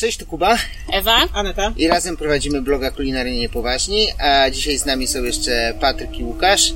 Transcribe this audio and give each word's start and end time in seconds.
Cześć, 0.00 0.18
tu 0.18 0.26
Kuba 0.26 0.56
Ewa? 0.92 1.28
Aneta? 1.32 1.72
i 1.76 1.88
razem 1.88 2.16
prowadzimy 2.16 2.62
bloga 2.62 2.90
Kulinarnie 2.90 3.40
Niepoważni, 3.40 4.06
a 4.18 4.50
dzisiaj 4.50 4.78
z 4.78 4.86
nami 4.86 5.06
są 5.06 5.24
jeszcze 5.24 5.74
Patryk 5.80 6.18
i 6.18 6.24
Łukasz. 6.24 6.74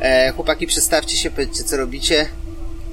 E, 0.00 0.32
chłopaki, 0.32 0.66
przedstawcie 0.66 1.16
się, 1.16 1.30
powiedzcie 1.30 1.64
co 1.64 1.76
robicie. 1.76 2.28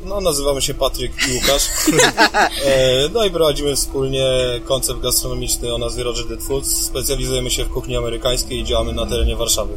No, 0.04 0.22
nazywamy 0.22 0.62
się 0.62 0.74
Patryk 0.74 1.12
i 1.30 1.36
Łukasz. 1.36 1.68
e, 2.66 3.10
no 3.14 3.26
i 3.26 3.32
prowadzimy 3.32 3.76
wspólnie 3.76 4.26
koncept 4.66 5.00
gastronomiczny 5.00 5.74
o 5.74 5.78
nazwie 5.78 6.04
Roger 6.04 6.28
Dead 6.28 6.44
Foods. 6.44 6.86
Specjalizujemy 6.86 7.52
się 7.52 7.66
w 7.66 7.70
kuchni 7.70 7.98
amerykańskiej 7.98 8.60
i 8.60 8.64
działamy 8.64 8.94
na 8.94 9.06
terenie 9.06 9.36
Warszawy. 9.36 9.74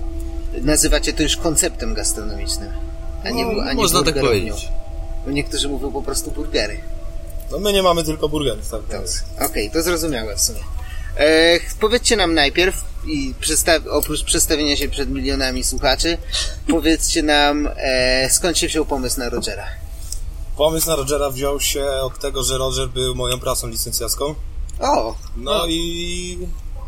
Nazywacie 0.62 1.12
to 1.12 1.22
już 1.22 1.36
konceptem 1.36 1.94
gastronomicznym, 1.94 2.68
a 3.24 3.30
nie, 3.30 3.44
No, 3.44 3.62
a 3.62 3.72
nie 3.72 3.74
można 3.74 4.02
tak 4.02 4.20
powiedzieć. 4.20 4.68
Bo 5.24 5.30
niektórzy 5.30 5.68
mówią 5.68 5.92
po 5.92 6.02
prostu 6.02 6.30
burgery. 6.30 6.80
No 7.50 7.58
my 7.58 7.72
nie 7.72 7.82
mamy 7.82 8.04
tylko 8.04 8.28
burgerów, 8.28 8.68
tak? 8.70 8.80
Okej, 8.80 9.62
więc- 9.64 9.72
to 9.72 9.82
zrozumiałe 9.82 10.36
w 10.36 10.40
sumie. 10.40 10.60
E, 11.16 11.60
powiedzcie 11.80 12.16
nam 12.16 12.34
najpierw, 12.34 12.84
i 13.06 13.34
oprócz 13.90 14.24
przedstawienia 14.24 14.76
się 14.76 14.88
przed 14.88 15.10
milionami 15.10 15.64
słuchaczy, 15.64 16.18
powiedzcie 16.68 17.22
nam, 17.22 17.68
e, 17.76 18.30
skąd 18.30 18.58
się 18.58 18.66
wziął 18.66 18.84
pomysł 18.84 19.18
na 19.20 19.28
Rogera. 19.28 19.66
Pomysł 20.56 20.88
na 20.88 20.96
Rogera 20.96 21.30
wziął 21.30 21.60
się 21.60 21.84
od 21.86 22.18
tego, 22.18 22.42
że 22.42 22.58
Roger 22.58 22.88
był 22.88 23.14
moją 23.14 23.40
pracą 23.40 23.68
licencjacką. 23.68 24.34
O, 24.80 25.16
No 25.36 25.66
i 25.66 26.38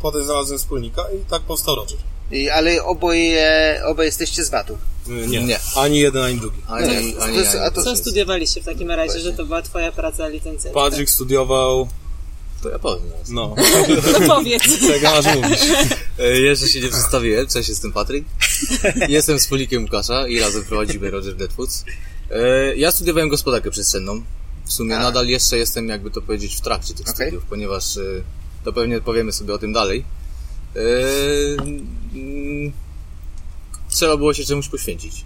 potem 0.01 0.23
znalazłem 0.23 0.59
wspólnika 0.59 1.01
i 1.21 1.25
tak 1.29 1.41
powstał 1.41 1.75
Roger. 1.75 1.97
i, 2.31 2.49
ale 2.49 2.83
oboje, 2.83 3.81
oboje 3.85 4.05
jesteście 4.05 4.43
z 4.43 4.49
VAT-u. 4.49 4.77
Nie. 5.27 5.43
Nie. 5.43 5.59
Ani 5.75 5.99
jeden, 5.99 6.23
ani 6.23 6.39
drugi. 6.39 6.57
Ani, 6.67 6.87
No, 6.87 6.93
ani, 6.93 7.13
to 7.13 7.21
ani, 7.63 7.73
to- 7.75 7.83
Co 7.83 7.95
studiowaliście 7.95 8.61
w 8.61 8.65
takim 8.65 8.91
razie, 8.91 9.19
że 9.19 9.33
to 9.33 9.45
była 9.45 9.61
twoja 9.61 9.91
praca 9.91 10.27
licencja? 10.27 10.71
Patryk 10.71 11.09
studiował... 11.09 11.87
To 12.63 12.69
ja 12.69 12.79
powiem 12.79 13.11
teraz. 13.11 13.29
No, 13.29 13.55
No 14.19 14.27
powiedz. 14.35 14.63
czego 14.87 15.09
masz 15.11 15.35
mówić? 15.35 15.59
E, 16.19 16.39
Jeszcze 16.39 16.67
się 16.67 16.81
nie 16.81 16.89
przedstawiłem. 16.89 17.47
Cześć, 17.47 17.69
jestem 17.69 17.91
Patryk. 17.93 18.25
Jestem 19.09 19.39
wspólnikiem 19.39 19.83
Łukasza 19.83 20.27
i 20.27 20.39
razem 20.39 20.63
prowadzimy 20.63 21.11
Roger 21.11 21.35
Dead 21.35 21.53
Foods. 21.53 21.85
E, 22.31 22.75
Ja 22.75 22.91
studiowałem 22.91 23.29
gospodarkę 23.29 23.71
przestrzenną. 23.71 24.21
W 24.65 24.73
sumie 24.73 24.97
A. 24.97 24.99
nadal 24.99 25.27
jeszcze 25.27 25.57
jestem, 25.57 25.87
jakby 25.89 26.11
to 26.11 26.21
powiedzieć, 26.21 26.55
w 26.55 26.61
trakcie 26.61 26.93
tych 26.93 27.09
Okej. 27.09 27.15
studiów, 27.27 27.43
ponieważ 27.49 27.97
e, 27.97 28.01
to 28.63 28.73
pewnie 28.73 29.01
powiemy 29.01 29.31
sobie 29.31 29.53
o 29.53 29.57
tym 29.57 29.73
dalej. 29.73 30.03
Trzeba 33.91 34.17
było 34.17 34.33
się 34.33 34.43
czemuś 34.43 34.67
poświęcić. 34.69 35.25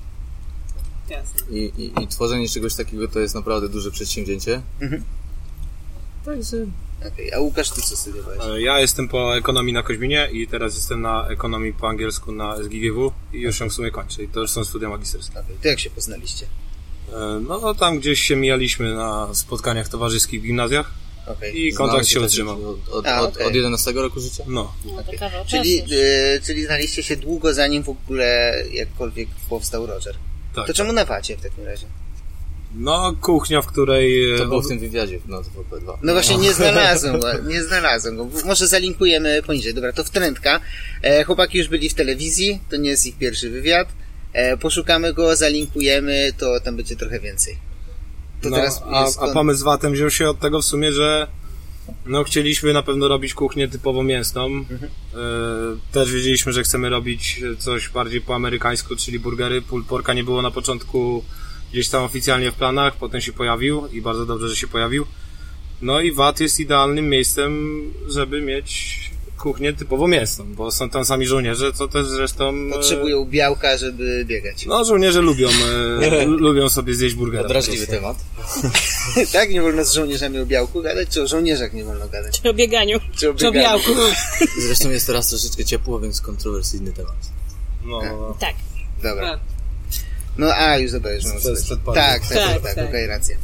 Jasne. 1.10 1.42
I, 1.58 1.72
i, 1.78 2.04
I 2.04 2.08
tworzenie 2.08 2.50
czegoś 2.50 2.76
takiego 2.76 3.08
to 3.08 3.20
jest 3.20 3.36
naprawdę 3.36 3.70
duże 3.70 3.92
przedsięwzięcie. 3.92 4.62
Mhm. 4.82 5.04
Także 6.26 6.58
Okej, 7.08 7.34
a 7.34 7.40
Łukasz, 7.40 7.70
ty 7.70 7.82
co 7.82 7.98
studiowałeś? 7.98 8.40
E, 8.46 8.62
Ja 8.62 8.80
jestem 8.80 9.08
po 9.08 9.38
ekonomii 9.38 9.74
na 9.74 9.84
Koźminie 9.84 10.30
i 10.32 10.48
teraz 10.48 10.76
jestem 10.76 11.02
na 11.02 11.28
ekonomii 11.28 11.74
po 11.74 11.90
angielsku 11.90 12.32
na 12.32 12.56
SGGW 12.64 13.12
i 13.34 13.40
już 13.42 13.60
ją 13.60 13.70
w 13.70 13.74
sumie 13.74 13.92
kończę. 13.92 14.24
I 14.24 14.28
to 14.28 14.40
już 14.40 14.52
są 14.52 14.64
studia 14.66 14.90
magisterskie. 14.90 15.40
Okej, 15.40 15.56
to 15.62 15.68
jak 15.68 15.80
się 15.80 15.90
poznaliście? 15.90 16.46
E, 17.14 17.40
No, 17.48 17.60
no 17.60 17.74
tam 17.76 18.00
gdzieś 18.00 18.22
się 18.22 18.36
mijaliśmy 18.36 18.94
na 18.96 19.30
spotkaniach 19.34 19.88
towarzyskich 19.90 20.42
w 20.42 20.44
gimnazjach 20.46 20.92
Okej. 21.28 21.68
i 21.68 21.74
kontakt 21.74 22.08
się 22.08 22.22
utrzymał. 22.22 22.70
Od, 22.70 22.90
od, 22.90 23.08
A, 23.08 23.22
od, 23.22 23.34
okej. 23.36 23.48
od 23.48 23.56
11 23.56 23.92
roku 23.92 24.20
życia? 24.20 24.44
No. 24.48 24.74
No 24.86 25.04
kawał 25.20 25.46
Czyli, 25.46 25.80
e, 25.80 26.42
czyli 26.42 26.66
znaliście 26.66 27.04
się 27.04 27.16
długo 27.16 27.54
zanim 27.54 27.84
w 27.84 27.90
ogóle 27.90 28.56
jakkolwiek 28.72 29.30
powstał 29.50 29.86
Roger. 29.86 30.16
Tak. 30.56 30.68
To 30.68 30.74
czemu 30.74 30.94
na 30.94 31.06
wacie 31.06 31.38
w 31.38 31.42
takim 31.42 31.66
razie? 31.66 31.86
No, 32.78 33.16
kuchnia, 33.22 33.62
w 33.62 33.68
której... 33.68 34.34
e, 34.34 34.38
To 34.38 34.46
było 34.46 34.62
w 34.62 34.68
tym 34.68 34.80
wywiadzie 34.80 35.20
na 35.26 35.38
TVP2. 35.38 35.98
No 36.04 36.14
właśnie 36.14 36.38
nie 36.38 36.54
znalazłem 36.54 37.20
go, 37.20 37.28
nie 37.54 37.64
znalazłem 37.64 38.18
go. 38.18 38.28
Może 38.46 38.68
zalinkujemy 38.68 39.42
poniżej. 39.44 39.74
Dobra, 39.74 39.94
to 39.94 40.04
wtrętka. 40.04 40.60
E, 41.02 41.24
chłopaki 41.24 41.58
już 41.58 41.68
byli 41.68 41.90
w 41.90 41.94
telewizji, 41.94 42.60
to 42.70 42.76
nie 42.78 42.90
jest 42.90 43.06
ich 43.06 43.18
pierwszy 43.18 43.50
wywiad. 43.50 43.88
E, 44.34 44.58
poszukamy 44.58 45.14
go, 45.14 45.36
zalinkujemy, 45.36 46.34
to 46.38 46.60
tam 46.60 46.76
będzie 46.76 46.96
trochę 46.96 47.20
więcej. 47.20 47.58
To 48.42 48.50
no, 48.50 48.56
teraz 48.56 48.84
a, 48.92 49.02
jest 49.02 49.20
a 49.22 49.34
pomysł 49.34 49.60
z 49.60 49.64
Watem 49.64 49.94
wziął 49.94 50.10
się 50.10 50.30
od 50.30 50.40
tego 50.40 50.62
w 50.62 50.66
sumie, 50.66 50.94
że 50.94 51.28
no 52.06 52.24
chcieliśmy 52.24 52.74
na 52.74 52.84
pewno 52.84 53.08
robić 53.08 53.34
kuchnię 53.34 53.68
typowo 53.68 54.04
mięsną. 54.04 54.46
Mhm. 54.46 54.84
E, 54.84 55.18
też 55.92 56.12
wiedzieliśmy, 56.12 56.54
że 56.54 56.64
chcemy 56.64 56.90
robić 56.90 57.42
coś 57.60 57.90
bardziej 57.90 58.22
po 58.22 58.36
amerykańsku, 58.36 58.96
czyli 58.96 59.20
burgery. 59.20 59.62
Pulled 59.62 59.88
porka 59.88 60.14
nie 60.14 60.24
było 60.24 60.42
na 60.42 60.52
początku 60.52 61.24
gdzieś 61.72 61.90
tam 61.90 62.04
oficjalnie 62.04 62.52
w 62.52 62.56
planach, 62.56 62.96
potem 62.96 63.22
się 63.22 63.34
pojawił 63.34 63.88
i 63.88 64.02
bardzo 64.02 64.26
dobrze, 64.26 64.50
że 64.50 64.56
się 64.56 64.68
pojawił. 64.68 65.06
No 65.82 66.02
i 66.02 66.12
VAT 66.12 66.40
jest 66.40 66.60
idealnym 66.60 67.10
miejscem, 67.10 67.82
żeby 68.08 68.42
mieć 68.42 69.00
kuchnię 69.38 69.74
typowo 69.74 70.08
mięsną, 70.08 70.46
bo 70.54 70.72
są 70.72 70.90
tam 70.90 71.06
sami 71.06 71.28
żołnierze, 71.28 71.74
co 71.74 71.88
też 71.88 72.08
zresztą... 72.08 72.54
e, 72.70 72.72
Potrzebują 72.74 73.26
białka, 73.26 73.78
żeby 73.78 74.26
biegać. 74.26 74.66
No, 74.66 74.86
żołnierze 74.86 75.22
lubią, 75.22 75.50
e, 76.02 76.26
lubią 76.46 76.70
sobie 76.70 76.96
zjeść 76.96 77.16
burgera. 77.16 77.50
Prostu. 77.50 77.72
temat. 77.90 78.18
tak, 79.34 79.50
nie 79.50 79.62
wolno 79.62 79.84
z 79.86 79.94
żołnierzami 79.94 80.40
o 80.40 80.46
białku 80.46 80.82
gadać, 80.82 81.10
czy 81.10 81.22
o 81.22 81.28
żołnierzach 81.28 81.74
nie 81.74 81.84
wolno 81.84 82.08
gadać? 82.08 82.42
O 82.46 82.54
bieganiu. 82.54 83.00
Czy 83.16 83.30
o 83.30 83.34
Czy 83.34 83.48
o 83.48 83.52
bieganiu? 83.52 83.80
białku. 83.84 84.02
Zresztą 84.68 84.90
jest 84.90 85.08
teraz 85.08 85.28
troszeczkę 85.30 85.66
ciepło, 85.66 86.00
więc 86.00 86.22
kontrowersyjny 86.22 86.92
temat. 86.94 87.16
No, 87.86 88.02
no. 88.02 88.38
Tak. 88.40 88.56
Dobra. 89.04 89.40
No 90.38 90.54
a, 90.54 90.78
już 90.78 90.92
przed 90.92 91.04
Tak, 91.86 91.96
tak, 91.96 92.28
tak, 92.28 92.30
Tak, 92.30 92.62
tak, 92.64 92.76
tak. 92.76 92.88
okej, 92.90 93.08
racja. 93.08 93.38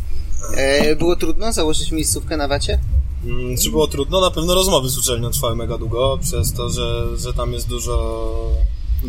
E, 0.57 0.95
było 0.95 1.15
trudno 1.15 1.53
założyć 1.53 1.91
miejscówkę 1.91 2.37
na 2.37 2.47
wacie? 2.47 2.79
Mm, 3.25 3.57
Czy 3.57 3.69
było 3.69 3.87
trudno? 3.87 4.21
Na 4.21 4.31
pewno 4.31 4.55
rozmowy 4.55 4.89
z 4.89 4.97
uczelnią 4.97 5.31
trwały 5.31 5.55
mega 5.55 5.77
długo, 5.77 6.19
przez 6.21 6.53
to, 6.53 6.69
że, 6.69 7.17
że 7.17 7.33
tam 7.33 7.53
jest 7.53 7.67
dużo... 7.67 8.21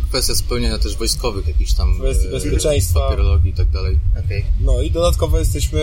Kwestia 0.08 0.34
spełnienia 0.34 0.78
też 0.78 0.96
wojskowych 0.96 1.46
jakichś 1.46 1.72
tam 1.72 1.98
Kwestii 1.98 2.26
e, 2.26 2.30
bezpieczeństwa. 2.30 3.00
papierologii 3.00 3.50
i 3.50 3.54
tak 3.54 3.70
dalej. 3.70 3.98
Okej. 4.26 4.44
No 4.60 4.82
i 4.82 4.90
dodatkowo 4.90 5.38
jesteśmy 5.38 5.80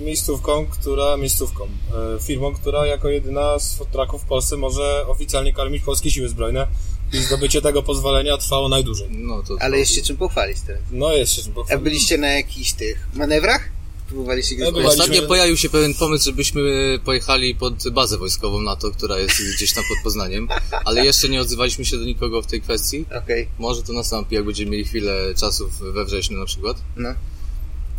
miejscówką, 0.00 0.66
która... 0.66 1.16
miejscówką, 1.16 1.64
e, 1.64 2.22
firmą, 2.22 2.54
która 2.54 2.86
jako 2.86 3.08
jedyna 3.08 3.58
z 3.58 3.74
food 3.76 3.90
trucków 3.90 4.22
w 4.22 4.26
Polsce 4.26 4.56
może 4.56 5.04
oficjalnie 5.08 5.52
karmić 5.52 5.82
polskie 5.82 6.10
siły 6.10 6.28
zbrojne 6.28 6.66
i 7.12 7.18
zdobycie 7.18 7.62
tego 7.62 7.82
pozwolenia 7.82 8.36
trwało 8.38 8.68
najdłużej. 8.68 9.08
No 9.10 9.42
to 9.42 9.56
Ale 9.60 9.78
jest 9.78 9.94
się 9.94 10.02
czym 10.02 10.16
pochwalić 10.16 10.58
teraz. 10.66 10.82
No 10.92 11.12
jest 11.12 11.32
się 11.32 11.42
czym 11.42 11.52
A 11.52 11.54
pochwalić. 11.54 11.84
byliście 11.84 12.18
na 12.18 12.28
jakichś 12.28 12.72
tych 12.72 13.08
manewrach? 13.14 13.68
Próbowaliście 14.08 14.54
gdzieś 14.56 14.70
byłem. 14.70 14.86
Ostatnio 14.86 15.22
pojawił 15.22 15.56
się 15.56 15.68
pewien 15.70 15.94
pomysł, 15.94 16.24
żebyśmy 16.24 16.62
pojechali 17.04 17.54
pod 17.54 17.88
bazę 17.90 18.18
wojskową 18.18 18.60
NATO, 18.60 18.90
która 18.90 19.18
jest 19.18 19.34
gdzieś 19.56 19.72
tam 19.74 19.84
pod 19.88 19.98
Poznaniem, 20.04 20.48
ale 20.84 21.04
jeszcze 21.04 21.28
nie 21.28 21.40
odzywaliśmy 21.40 21.84
się 21.84 21.96
do 21.98 22.04
nikogo 22.04 22.42
w 22.42 22.46
tej 22.46 22.60
kwestii. 22.60 23.04
Okej, 23.24 23.48
Może 23.58 23.82
to 23.82 23.92
nastąpi, 23.92 24.34
jak 24.34 24.44
będziemy 24.44 24.70
mieli 24.70 24.84
chwilę 24.84 25.34
czasu 25.36 25.68
w- 25.68 25.78
we 25.92 26.04
wrześniu 26.04 26.38
na 26.38 26.44
przykład. 26.46 26.76
no. 26.96 27.08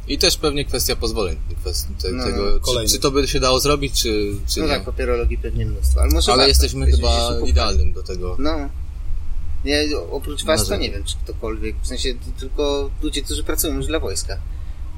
I 0.09 0.17
też 0.17 0.37
pewnie 0.37 0.65
kwestia 0.65 0.95
pozwoleń. 0.95 1.37
Kwestii 1.61 1.93
te, 2.01 2.11
No, 2.11 2.23
tego, 2.23 2.53
czy, 2.53 2.59
kolejny. 2.59 2.89
czy 2.91 2.99
to 2.99 3.11
by 3.11 3.27
się 3.27 3.39
dało 3.39 3.59
zrobić, 3.59 4.01
czy, 4.01 4.33
czy 4.47 4.59
No 4.59 4.65
nie. 4.65 4.71
tak, 4.71 4.85
papierologii 4.85 5.37
pewnie 5.37 5.65
mnóstwo. 5.65 6.01
Ale, 6.01 6.11
może 6.11 6.31
Ale 6.31 6.37
warto. 6.37 6.47
jesteśmy 6.49 6.91
chyba 6.91 7.39
idealnym 7.45 7.93
do 7.93 8.03
tego. 8.03 8.35
No. 8.39 8.69
Nie, 9.65 9.83
oprócz 10.11 10.43
was 10.45 10.61
to 10.63 10.69
Może. 10.69 10.77
nie 10.81 10.91
wiem, 10.91 11.03
czy 11.03 11.15
ktokolwiek, 11.23 11.75
w 11.83 11.87
sensie 11.87 12.13
to 12.13 12.39
tylko 12.39 12.89
ludzie, 13.01 13.21
którzy 13.21 13.43
pracują 13.43 13.75
już 13.75 13.87
dla 13.87 13.99
wojska 13.99 14.37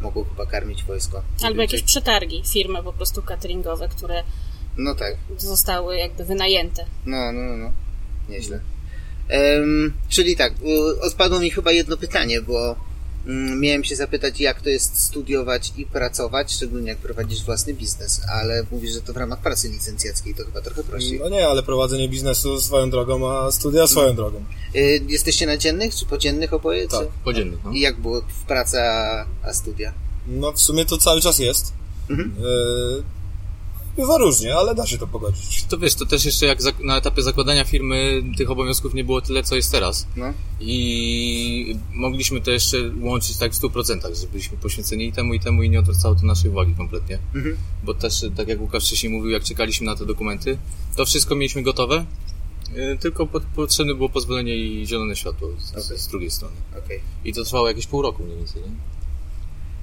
mogą 0.02 0.24
chyba 0.24 0.46
karmić 0.46 0.84
wojsko. 0.84 1.22
Albo 1.44 1.62
jakieś 1.62 1.82
przetargi, 1.84 2.44
firmy 2.54 2.84
po 2.84 2.94
prostu 2.94 3.22
cateringowe, 3.22 3.88
które 3.90 4.24
No 4.78 4.96
tak, 4.96 5.16
zostały 5.38 5.98
jakby 5.98 6.26
wynajęte. 6.26 6.86
no, 7.06 7.32
no, 7.32 7.42
no, 7.42 7.58
no. 7.58 7.72
Nieźle. 8.30 8.60
Em, 9.30 9.94
czyli 10.10 10.36
tak, 10.36 10.54
odpadło 11.02 11.40
mi 11.40 11.50
chyba 11.52 11.72
jedno 11.72 11.98
pytanie, 11.98 12.42
bo 12.42 12.76
miałem 13.60 13.84
się 13.84 13.96
zapytać, 13.96 14.40
jak 14.40 14.62
to 14.62 14.70
jest 14.70 15.02
studiować 15.04 15.74
i 15.78 15.86
pracować, 15.86 16.54
szczególnie 16.54 16.90
jak 16.90 16.98
prowadzisz 16.98 17.44
własny 17.44 17.74
biznes, 17.74 18.22
ale 18.32 18.64
mówisz, 18.72 18.94
że 18.94 19.02
to 19.02 19.14
w 19.14 19.18
ramach 19.18 19.40
pracy 19.40 19.70
licencjackiej 19.70 20.36
to 20.36 20.46
chyba 20.46 20.62
trochę 20.62 20.84
prościej. 20.84 21.20
No 21.20 21.30
nie, 21.30 21.48
ale 21.48 21.64
prowadzenie 21.64 22.10
biznesu 22.10 22.62
swoją 22.62 22.90
drogą, 22.90 23.32
a 23.32 23.52
studia 23.52 23.88
swoją 23.88 24.16
drogą. 24.16 24.44
Y, 24.76 25.02
jesteście 25.08 25.46
na 25.46 25.58
dziennych 25.58 25.96
czy 25.96 26.06
podziennych 26.06 26.54
oboje? 26.54 26.88
Tak, 26.88 27.00
Czy? 27.00 27.08
podziennych. 27.24 27.60
No. 27.66 27.72
I 27.72 27.80
jak 27.80 28.00
było 28.02 28.22
w 28.22 28.48
praca 28.48 28.82
a, 29.44 29.54
studia? 29.54 29.94
No 30.28 30.52
w 30.52 30.62
sumie 30.62 30.86
to 30.86 30.98
cały 30.98 31.22
czas 31.22 31.40
jest. 31.40 31.74
Mhm. 32.10 32.36
E, 32.40 33.19
bywa 33.98 34.18
różnie, 34.18 34.56
ale 34.56 34.76
da 34.76 34.88
się 34.88 34.98
to 34.98 35.08
pogodzić. 35.08 35.64
To 35.64 35.78
wiesz, 35.78 35.96
to 35.96 36.06
też 36.06 36.26
jeszcze 36.26 36.46
jak 36.46 36.60
na 36.84 36.98
etapie 36.98 37.22
zakładania 37.22 37.64
firmy 37.66 38.24
tych 38.38 38.52
obowiązków 38.52 38.94
nie 38.94 39.04
było 39.04 39.22
tyle, 39.22 39.44
co 39.44 39.56
jest 39.56 39.72
teraz. 39.72 40.08
No. 40.16 40.34
I 40.60 41.76
mogliśmy 41.94 42.42
to 42.42 42.52
jeszcze 42.52 42.78
łączyć 43.02 43.38
tak 43.38 43.54
w 43.54 43.62
100%, 43.62 44.16
że 44.22 44.28
byliśmy 44.28 44.58
poświęceni 44.58 45.06
i 45.08 45.12
temu, 45.14 45.34
i 45.34 45.40
temu 45.40 45.64
i 45.64 45.70
nie 45.70 45.80
odwracało 45.80 46.16
to 46.16 46.26
naszej 46.26 46.50
uwagi 46.52 46.74
kompletnie. 46.76 47.20
Mhm. 47.36 47.58
Bo 47.84 47.94
też, 47.94 48.26
tak 48.38 48.48
jak 48.48 48.62
Łukasz 48.62 48.86
wcześniej 48.86 49.12
mówił, 49.12 49.30
jak 49.30 49.44
czekaliśmy 49.44 49.86
na 49.86 49.96
te 49.96 50.06
dokumenty, 50.06 50.58
to 50.96 51.06
wszystko 51.06 51.36
mieliśmy 51.36 51.64
gotowe, 51.64 52.06
y, 52.94 52.98
tylko 53.00 53.26
pot- 53.28 53.44
potrzebne 53.56 53.96
było 53.96 54.10
pozwolenie 54.10 54.56
i 54.58 54.88
zielone 54.88 55.16
światło 55.16 55.50
z, 55.60 55.86
Okej. 55.86 55.98
z 55.98 56.08
drugiej 56.08 56.32
strony. 56.32 56.56
Okej. 56.86 57.00
I 57.26 57.34
to 57.34 57.44
trwało 57.44 57.68
jakieś 57.68 57.88
pół 57.88 58.02
roku 58.02 58.24
mniej 58.24 58.38
więcej, 58.38 58.62
nie? 58.62 58.70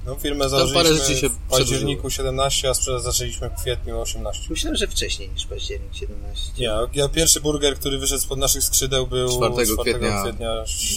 No 0.07 0.15
firmę 0.15 0.49
założyliśmy 0.49 1.15
się 1.17 1.29
w 1.29 1.37
październiku 1.49 2.09
17, 2.09 2.69
a 2.69 2.73
sprzedaż 2.73 3.01
zaczęliśmy 3.01 3.49
w 3.49 3.61
kwietniu 3.61 3.99
18. 4.01 4.43
Myślałem, 4.49 4.77
że 4.77 4.87
wcześniej 4.87 5.29
niż 5.29 5.45
październik 5.45 5.93
17. 5.95 6.51
Nie, 6.57 6.71
ja 6.93 7.09
pierwszy 7.09 7.41
burger, 7.41 7.75
który 7.75 7.97
wyszedł 7.99 8.21
spod 8.21 8.39
naszych 8.39 8.63
skrzydeł 8.63 9.07
był 9.07 9.27
4 9.37 9.53
4 9.53 9.77
kwietnia 9.81 10.21
kwietnia 10.23 10.51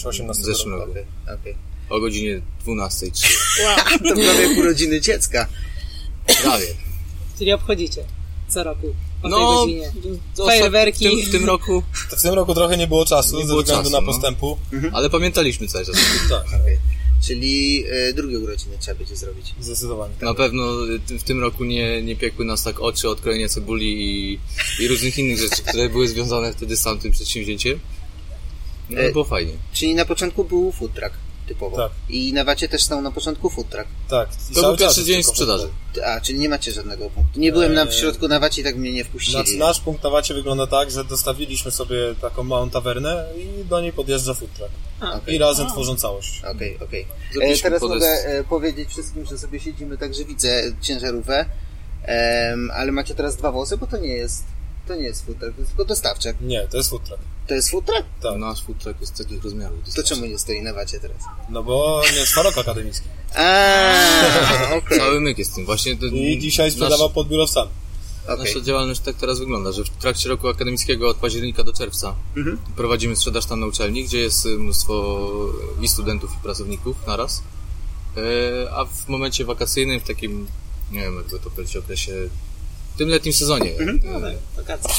18 0.05 0.43
w 0.43 0.45
zeszłym 0.45 0.73
roku. 0.75 0.91
okej. 1.39 1.55
O 1.89 1.99
godzinie 1.99 2.41
12.03. 2.67 3.27
To 4.09 4.15
prawie 4.15 4.49
urodziny 4.59 5.01
dziecka. 5.01 5.47
Prawie. 6.41 6.67
Czyli 7.37 7.53
obchodzicie 7.53 8.03
co 8.49 8.63
roku 8.63 8.87
o 9.23 9.29
No, 9.29 9.37
tej 9.37 9.45
godzinie. 9.45 9.91
Fajerwerki. 10.45 11.07
W 11.07 11.09
tym, 11.09 11.29
w 11.29 11.31
tym 11.31 11.45
roku, 11.45 11.83
To 12.09 12.15
w 12.17 12.21
tym 12.21 12.33
roku 12.33 12.53
trochę 12.53 12.77
nie 12.77 12.87
było 12.87 13.05
czasu 13.05 13.35
Nie 13.35 13.41
ze 13.41 13.47
było 13.47 13.61
względu 13.61 13.83
czasu, 13.83 13.95
na 13.95 14.01
no. 14.01 14.13
postępu. 14.13 14.57
ale 14.93 15.09
pamiętaliśmy 15.09 15.67
cały 15.67 15.85
czas. 15.85 15.95
Tak, 16.29 16.61
Okej. 16.61 16.77
Czyli 17.21 17.83
e, 17.89 18.13
drugie 18.13 18.39
urodziny 18.39 18.77
trzeba 18.79 18.97
będzie 18.97 19.15
zrobić. 19.15 19.45
zdecydowanie. 19.59 20.13
Na 20.21 20.33
pewno 20.33 20.87
y, 21.11 21.19
w 21.19 21.23
tym 21.23 21.41
roku 21.41 21.63
nie, 21.63 22.01
nie 22.01 22.15
piekły 22.15 22.45
nas 22.45 22.63
tak 22.63 22.79
oczy 22.79 23.09
od 23.09 23.21
krojenia 23.21 23.49
cebuli 23.49 24.05
i, 24.05 24.39
i 24.79 24.87
różnych 24.87 25.17
innych 25.17 25.39
rzeczy, 25.39 25.61
które 25.63 25.89
były 25.89 26.07
związane 26.07 26.53
wtedy 26.53 26.77
z 26.77 26.83
tamtym 26.83 27.11
przedsięwzięciem. 27.11 27.79
No, 28.89 28.97
ale 28.99 29.07
E, 29.07 29.11
było 29.11 29.23
fajnie. 29.25 29.53
Czyli 29.73 29.95
na 29.95 30.05
początku 30.05 30.43
był 30.43 30.71
food 30.71 30.93
truck 30.93 31.13
typowo. 31.53 31.77
Tak. 31.77 31.91
I 32.09 32.33
na 32.33 32.43
wacie 32.43 32.69
też 32.69 32.83
stał 32.83 33.01
na 33.01 33.11
początku 33.11 33.49
food 33.49 33.69
truck. 33.69 33.87
Tak. 34.09 34.29
I 34.51 34.55
To 34.55 34.61
był 34.61 34.77
pierwszy 34.77 35.03
dzień 35.03 35.23
sprzedaży. 35.23 35.67
A, 36.05 36.21
czyli 36.21 36.39
nie 36.39 36.49
macie 36.49 36.71
żadnego 36.71 37.09
punktu. 37.09 37.39
Nie 37.39 37.51
byłem 37.51 37.73
na, 37.73 37.85
w 37.85 37.89
Eee, 37.89 37.93
środku 37.99 38.27
na 38.27 38.39
wacie 38.39 38.61
i 38.61 38.63
tak 38.63 38.75
mnie 38.75 38.91
nie 38.91 39.03
wpuścili. 39.03 39.57
nasz 39.57 39.79
punkt 39.79 40.03
na 40.03 40.09
wacie 40.09 40.33
wygląda 40.33 40.67
tak, 40.67 40.91
że 40.91 41.03
dostawiliśmy 41.03 41.71
sobie 41.71 41.95
taką 42.21 42.43
małą 42.43 42.69
tawernę 42.69 43.25
i 43.37 43.65
do 43.65 43.81
niej 43.81 43.93
podjeżdża 43.93 44.33
food 44.33 44.53
truck. 44.53 44.71
A, 44.99 45.13
Okej. 45.13 45.35
I 45.35 45.37
razem 45.37 45.67
tworzą 45.67 45.95
całość. 45.95 46.41
Okej, 46.55 46.77
okej. 46.79 47.01
E, 47.01 47.33
Zrobiliśmy 47.33 47.63
Teraz 47.69 47.81
podest- 47.81 47.93
mogę 47.93 48.07
e, 48.25 48.43
powiedzieć 48.43 48.89
wszystkim, 48.89 49.25
że 49.25 49.37
sobie 49.37 49.59
siedzimy 49.59 49.97
tak, 49.97 50.13
że 50.13 50.23
widzę 50.25 50.63
ciężarówkę, 50.81 51.45
ale 52.73 52.91
macie 52.91 53.15
teraz 53.15 53.35
dwa 53.35 53.51
wozy, 53.51 53.77
bo 53.77 53.87
to 53.87 53.97
nie 53.97 54.13
jest 54.13 54.43
to 54.91 55.01
nie 55.01 55.07
jest 55.07 55.25
food 55.25 55.39
truck, 55.39 55.55
to 55.55 55.61
jest 55.61 55.71
tylko 55.71 55.85
dostawczak. 55.85 56.35
Nie, 56.41 56.67
to 56.67 56.77
jest 56.77 56.89
food 56.89 57.03
truck. 57.03 57.21
To 57.47 57.53
jest 57.53 57.69
food 57.71 57.85
truck? 57.85 58.03
Tak. 58.21 58.37
Nasz 58.37 58.63
food 58.63 58.77
truck 58.79 59.01
jest 59.01 59.17
takich 59.17 59.43
rozmiarów. 59.43 59.79
To 59.95 60.03
czemu 60.03 60.25
nie 60.25 60.39
stoi 60.39 60.61
na 60.61 60.73
wacie 60.73 60.99
teraz? 60.99 61.17
No 61.49 61.63
bo 61.63 62.01
nie 62.13 62.17
jest 62.19 62.33
farok 62.33 62.57
akademicki. 62.57 63.07
Okej. 64.77 64.97
Cały 64.97 65.19
myk 65.21 65.37
jest 65.37 65.55
tym. 65.55 65.65
Właśnie 65.65 65.95
to, 65.97 66.05
I 66.05 66.39
dzisiaj 66.39 66.71
sprzedawał 66.71 67.09
pod 67.09 67.27
biurowcami. 67.27 67.69
okej. 68.27 68.37
Nasza 68.37 68.61
działalność 68.61 68.99
tak 69.01 69.15
teraz 69.15 69.39
wygląda, 69.39 69.71
że 69.71 69.83
w 69.83 69.89
trakcie 69.89 70.29
roku 70.29 70.47
akademickiego 70.47 71.09
od 71.09 71.17
października 71.17 71.63
do 71.63 71.73
czerwca 71.73 72.15
Mhm. 72.37 72.57
prowadzimy 72.75 73.15
sprzedaż 73.15 73.45
tam 73.45 73.59
na 73.59 73.65
uczelni, 73.65 74.03
gdzie 74.03 74.19
jest 74.19 74.45
y, 74.45 74.49
mnóstwo 74.49 75.27
i 75.81 75.87
studentów, 75.87 76.31
i 76.39 76.43
pracowników 76.43 76.97
naraz. 77.07 77.43
E, 78.17 78.71
A 78.75 78.85
w 78.85 79.07
momencie 79.07 79.45
wakacyjnym, 79.45 79.99
w 79.99 80.03
takim, 80.03 80.47
nie 80.91 80.99
wiem 80.99 81.15
jakby 81.15 81.39
to 81.39 81.49
powiedzieć, 81.49 81.75
okresie, 81.77 82.13
tym 83.01 83.09
letnim 83.09 83.33
sezonie, 83.33 83.71
Mhm. 83.79 84.25
e, 84.25 84.35
Wakacje. 84.57 84.89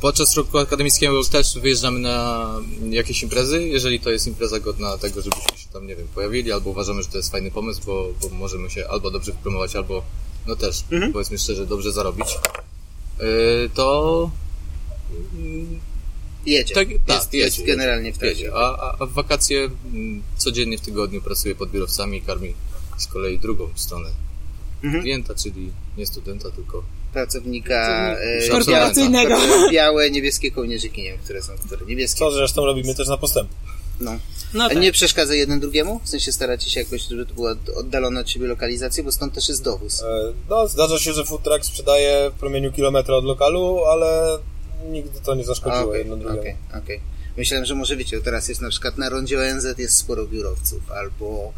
podczas 0.00 0.36
roku 0.36 0.58
akademickiego 0.58 1.24
też 1.24 1.58
wyjeżdżamy 1.58 1.98
na 2.00 2.48
jakieś 2.90 3.22
imprezy, 3.22 3.62
jeżeli 3.68 4.00
to 4.00 4.10
jest 4.10 4.26
impreza 4.26 4.60
godna 4.60 4.98
tego, 4.98 5.22
żebyśmy 5.22 5.58
się 5.58 5.68
tam, 5.72 5.86
nie 5.86 5.96
wiem, 5.96 6.06
pojawili, 6.14 6.52
albo 6.52 6.70
uważamy, 6.70 7.02
że 7.02 7.08
to 7.08 7.16
jest 7.16 7.30
fajny 7.30 7.50
pomysł, 7.50 7.80
bo, 7.86 8.08
bo 8.22 8.28
możemy 8.28 8.70
się 8.70 8.88
albo 8.88 9.10
dobrze 9.10 9.32
wypromować, 9.32 9.76
albo, 9.76 10.02
no 10.46 10.56
też, 10.56 10.84
Mhm. 10.92 11.12
powiedzmy 11.12 11.38
szczerze, 11.38 11.66
dobrze 11.66 11.92
zarobić, 11.92 12.26
Yy, 13.20 13.70
to 13.74 14.30
Jedzie. 16.46 16.74
tak, 16.74 16.90
jest, 16.90 17.04
tak, 17.06 17.16
jest 17.16 17.32
jedzie, 17.58 17.64
generalnie 17.72 18.12
w. 18.12 18.18
A, 18.54 18.78
a, 18.78 18.96
a 18.98 19.06
w 19.06 19.12
wakacje 19.12 19.70
mm, 19.92 20.22
codziennie 20.36 20.78
w 20.78 20.80
tygodniu 20.80 21.22
pracuję 21.22 21.54
pod 21.54 21.70
biurowcami 21.70 22.18
i 22.18 22.22
karmi 22.22 22.54
z 22.98 23.06
kolei 23.06 23.38
drugą 23.38 23.68
stronę 23.74 24.08
Mhm. 24.84 25.02
klienta, 25.02 25.34
czyli 25.34 25.72
nie 25.98 26.06
studenta, 26.06 26.50
tylko 26.50 26.82
Pracownika 27.12 28.16
e. 28.18 28.48
Korporacyjnego. 28.48 29.34
bia- 29.36 29.70
białe, 29.72 30.10
niebieskie 30.10 30.50
kołnierzyki, 30.50 31.02
nie 31.02 31.08
wiem, 31.10 31.18
które 31.24 31.42
są, 31.42 31.52
które 31.66 31.86
niebieskie. 31.86 32.18
Co 32.18 32.30
zresztą 32.30 32.64
robimy 32.66 32.94
też 32.94 33.08
na 33.08 33.16
postępu. 33.16 33.54
No. 34.00 34.18
No 34.54 34.64
A 34.64 34.68
tak. 34.68 34.78
nie 34.78 34.92
przeszkadza 34.92 35.34
jeden 35.34 35.60
drugiemu? 35.60 36.00
W 36.04 36.08
sensie 36.08 36.32
staracie 36.32 36.70
się 36.70 36.80
jakoś, 36.80 37.02
żeby 37.02 37.26
to 37.26 37.34
była 37.34 37.54
oddalona 37.76 38.20
od 38.20 38.30
siebie 38.30 38.46
lokalizacja, 38.46 39.04
bo 39.04 39.12
stąd 39.12 39.34
też 39.34 39.48
jest 39.48 39.62
dowóz. 39.62 40.02
E, 40.02 40.32
No, 40.50 40.68
zdarza 40.68 40.98
się, 40.98 41.12
że 41.12 41.24
food 41.24 41.42
truck 41.42 41.64
sprzedaje 41.64 42.30
w 42.30 42.38
promieniu 42.40 42.72
kilometra 42.72 43.14
od 43.14 43.24
lokalu, 43.24 43.84
ale 43.84 44.38
nigdy 44.90 45.20
to 45.24 45.34
nie 45.34 45.44
zaszkodziło 45.44 45.84
Okej, 45.88 45.98
jedno 45.98 46.16
drugiemu. 46.16 46.40
okej, 46.40 46.56
okej. 46.82 47.00
Myślałem, 47.36 47.66
że 47.66 47.74
może 47.74 47.96
wiecie, 47.96 48.20
teraz 48.20 48.48
jest 48.48 48.60
na 48.60 48.68
przykład 48.70 48.98
na 48.98 49.08
rondzie 49.08 49.38
ONZ 49.38 49.66
jest 49.78 49.96
sporo 49.96 50.26
biurowców, 50.26 50.92
albo 50.92 51.52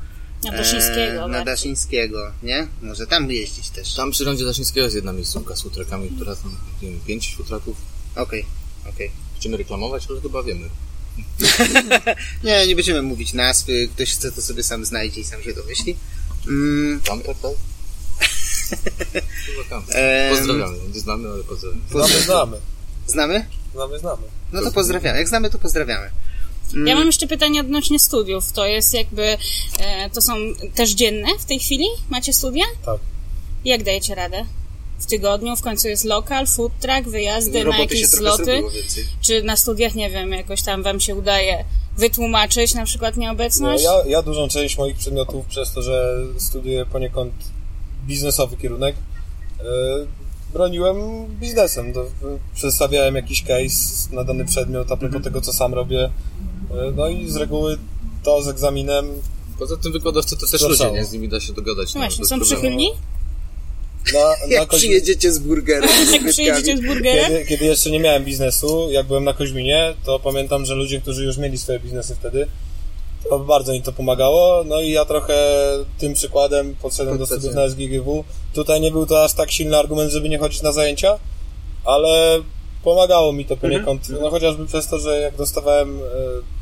Na 0.53 0.59
Daszyńskiego. 0.59 1.13
e, 1.13 1.15
na 1.15 1.29
bardziej. 1.29 1.45
Daszyńskiego, 1.45 2.33
nie? 2.43 2.67
Może 2.83 3.07
tam 3.07 3.31
jeździć 3.31 3.71
też. 3.71 3.95
tam 3.95 4.11
przy 4.11 4.25
rondzie 4.25 4.45
Daszyńskiego 4.45 4.85
jest 4.85 4.97
jedna 4.97 5.13
miejscówka 5.13 5.57
z 5.57 5.63
futrakami, 5.63 6.11
która 6.11 6.37
tam, 6.37 6.57
nie 6.83 6.91
wiem, 6.91 7.01
pięć 7.07 7.35
futraków. 7.37 7.77
Okej, 8.17 8.45
okej. 8.89 9.11
Chcemy 9.41 9.57
reklamować, 9.57 10.07
ale 10.11 10.21
chyba 10.21 10.43
wiemy. 10.43 10.69
Nie, 12.45 12.67
nie 12.67 12.77
będziemy 12.77 13.03
mówić 13.03 13.33
nazwy, 13.33 13.89
ktoś 13.89 14.13
chce 14.13 14.33
to 14.33 14.43
sobie 14.43 14.63
sam 14.63 14.85
znajdzie 14.85 15.21
i 15.21 15.25
sam 15.25 15.43
się 15.43 15.53
domyśli. 15.55 15.97
Mm, 16.47 17.01
Kamper, 17.01 17.37
tak? 17.37 17.51
Em, 19.89 20.37
Pozdrawiamy. 20.37 20.79
Nie 20.95 21.01
znamy, 21.01 21.29
ale 21.29 21.45
pozdrawiamy. 21.45 21.83
Znamy, 21.91 22.23
znamy. 22.23 22.57
znamy? 23.07 23.47
Znamy, 23.75 23.99
znamy. 23.99 24.23
No 24.53 24.63
to 24.63 24.73
pozdrawiamy. 24.73 25.19
Jak 25.19 25.29
znamy, 25.29 25.51
to 25.51 25.59
pozdrawiamy. 25.59 26.11
Mm, 26.75 26.87
Ja 26.87 26.95
mam 26.95 27.07
jeszcze 27.07 27.27
pytanie 27.27 27.61
odnośnie 27.61 27.99
studiów. 27.99 28.53
To 28.53 28.67
jest 28.67 28.95
jakby, 28.95 29.23
e, 29.79 30.11
to 30.13 30.23
są 30.23 30.33
też 30.75 30.91
dzienne 30.91 31.29
w 31.39 31.45
tej 31.45 31.59
chwili? 31.59 31.85
Macie 32.11 32.33
studia? 32.33 32.65
Tak. 32.85 32.99
Jak 33.65 33.83
dajecie 33.85 34.15
radę? 34.15 34.45
W 34.99 35.07
tygodniu 35.07 35.57
w 35.57 35.63
końcu 35.63 35.89
jest 35.89 36.05
lokal, 36.05 36.47
food 36.47 36.73
truck, 36.81 37.09
wyjazdy 37.09 37.59
na 37.59 37.65
Roboty 37.65 37.81
jakieś 37.83 38.01
się 38.01 38.09
trochę 38.09 38.37
zloty? 38.37 38.63
Czy 39.21 39.43
na 39.43 39.57
studiach, 39.57 39.95
nie 39.95 40.11
wiem, 40.11 40.33
jakoś 40.33 40.63
tam 40.63 40.83
wam 40.83 41.01
się 41.01 41.15
udaje 41.15 41.65
wytłumaczyć 41.97 42.75
na 42.75 42.85
przykład 42.85 43.17
No, 43.17 43.23
nieobecność? 43.23 43.85
ja, 43.85 43.93
ja 44.07 44.23
dużą 44.23 44.49
część 44.49 44.79
moich 44.79 44.97
przedmiotów, 44.97 45.47
przez 45.47 45.73
to, 45.73 45.83
że 45.83 46.17
studiuję 46.39 46.87
poniekąd 46.87 47.33
biznesowy 48.07 48.57
kierunek, 48.57 48.97
e, 49.61 49.65
broniłem 50.53 50.97
biznesem. 51.41 51.93
To, 51.93 52.03
e, 52.03 52.07
przedstawiałem 52.55 53.15
jakiś 53.15 53.43
case 53.43 54.09
na 54.12 54.25
dany 54.25 54.45
przedmiot 54.45 54.93
a 54.93 54.97
propos 54.97 55.23
tego, 55.23 55.41
co 55.41 55.53
sam 55.53 55.75
robię. 55.75 56.11
E, 56.71 56.93
no 56.97 57.09
i 57.09 57.31
z 57.31 57.37
reguły 57.37 57.79
to 58.23 58.43
z 58.43 58.49
egzaminem 58.49 59.09
Poza 59.59 59.77
tym 59.77 59.93
wykładowcy 59.93 60.37
to 60.37 60.47
też 60.47 60.63
ludzie, 60.63 60.91
nie? 60.93 61.05
Z 61.05 61.13
nimi 61.13 61.29
da 61.29 61.41
się 61.41 61.53
dogadać. 61.53 61.95
No 61.95 62.01
właśnie, 62.01 62.21
bez 62.21 62.29
są 62.29 62.37
problemu. 62.37 62.61
przychylni? 62.61 62.91
na, 64.15 64.21
na 64.49 64.55
Jak 64.55 64.69
kozi- 64.69 64.77
przyjedziecie 64.79 65.33
z 65.33 65.39
burgerem. 65.39 65.91
Jak 66.13 66.25
przyjedziecie 66.33 66.76
z 66.76 66.81
burgerem? 66.87 67.26
Kiedy, 67.31 67.45
kiedy 67.45 67.64
jeszcze 67.64 67.90
nie 67.90 68.00
miałem 68.00 68.25
biznesu, 68.25 68.88
jak 68.90 69.07
byłem 69.07 69.25
na 69.25 69.33
Koźminie, 69.33 69.95
to 70.05 70.19
pamiętam, 70.19 70.67
że 70.67 70.75
ludzie, 70.75 71.00
którzy 71.00 71.25
już 71.25 71.38
mieli 71.38 71.59
swoje 71.59 71.81
biznesy 71.81 72.14
wtedy, 72.14 72.47
to 73.31 73.38
bardzo 73.38 73.73
im 73.73 73.83
to 73.83 73.93
pomagało. 73.93 74.64
No 74.64 74.81
i 74.81 74.90
ja 74.90 75.05
trochę 75.05 75.35
tym 75.99 76.14
przykładem 76.14 76.76
podszedłem 76.83 77.19
do 77.19 77.26
Podszedłem. 77.26 77.40
studiów 77.40 77.57
na 77.57 77.69
SGGW. 77.69 78.25
Tutaj 78.55 78.81
nie 78.81 78.90
był 78.90 79.07
to 79.07 79.25
aż 79.25 79.33
tak 79.33 79.50
silny 79.50 79.79
argument, 79.79 80.12
żeby 80.12 80.29
nie 80.29 80.38
chodzić 80.38 80.62
na 80.62 80.73
zajęcia, 80.73 81.19
ale 81.85 82.40
pomagało 82.85 83.33
mi 83.33 83.45
to 83.45 83.57
poniekąd. 83.57 84.09
No 84.09 84.31
chociażby 84.31 84.67
przez 84.67 84.88
to, 84.88 84.99
że 84.99 85.21
jak 85.21 85.37
dostawałem 85.37 85.99
e, 85.99 86.02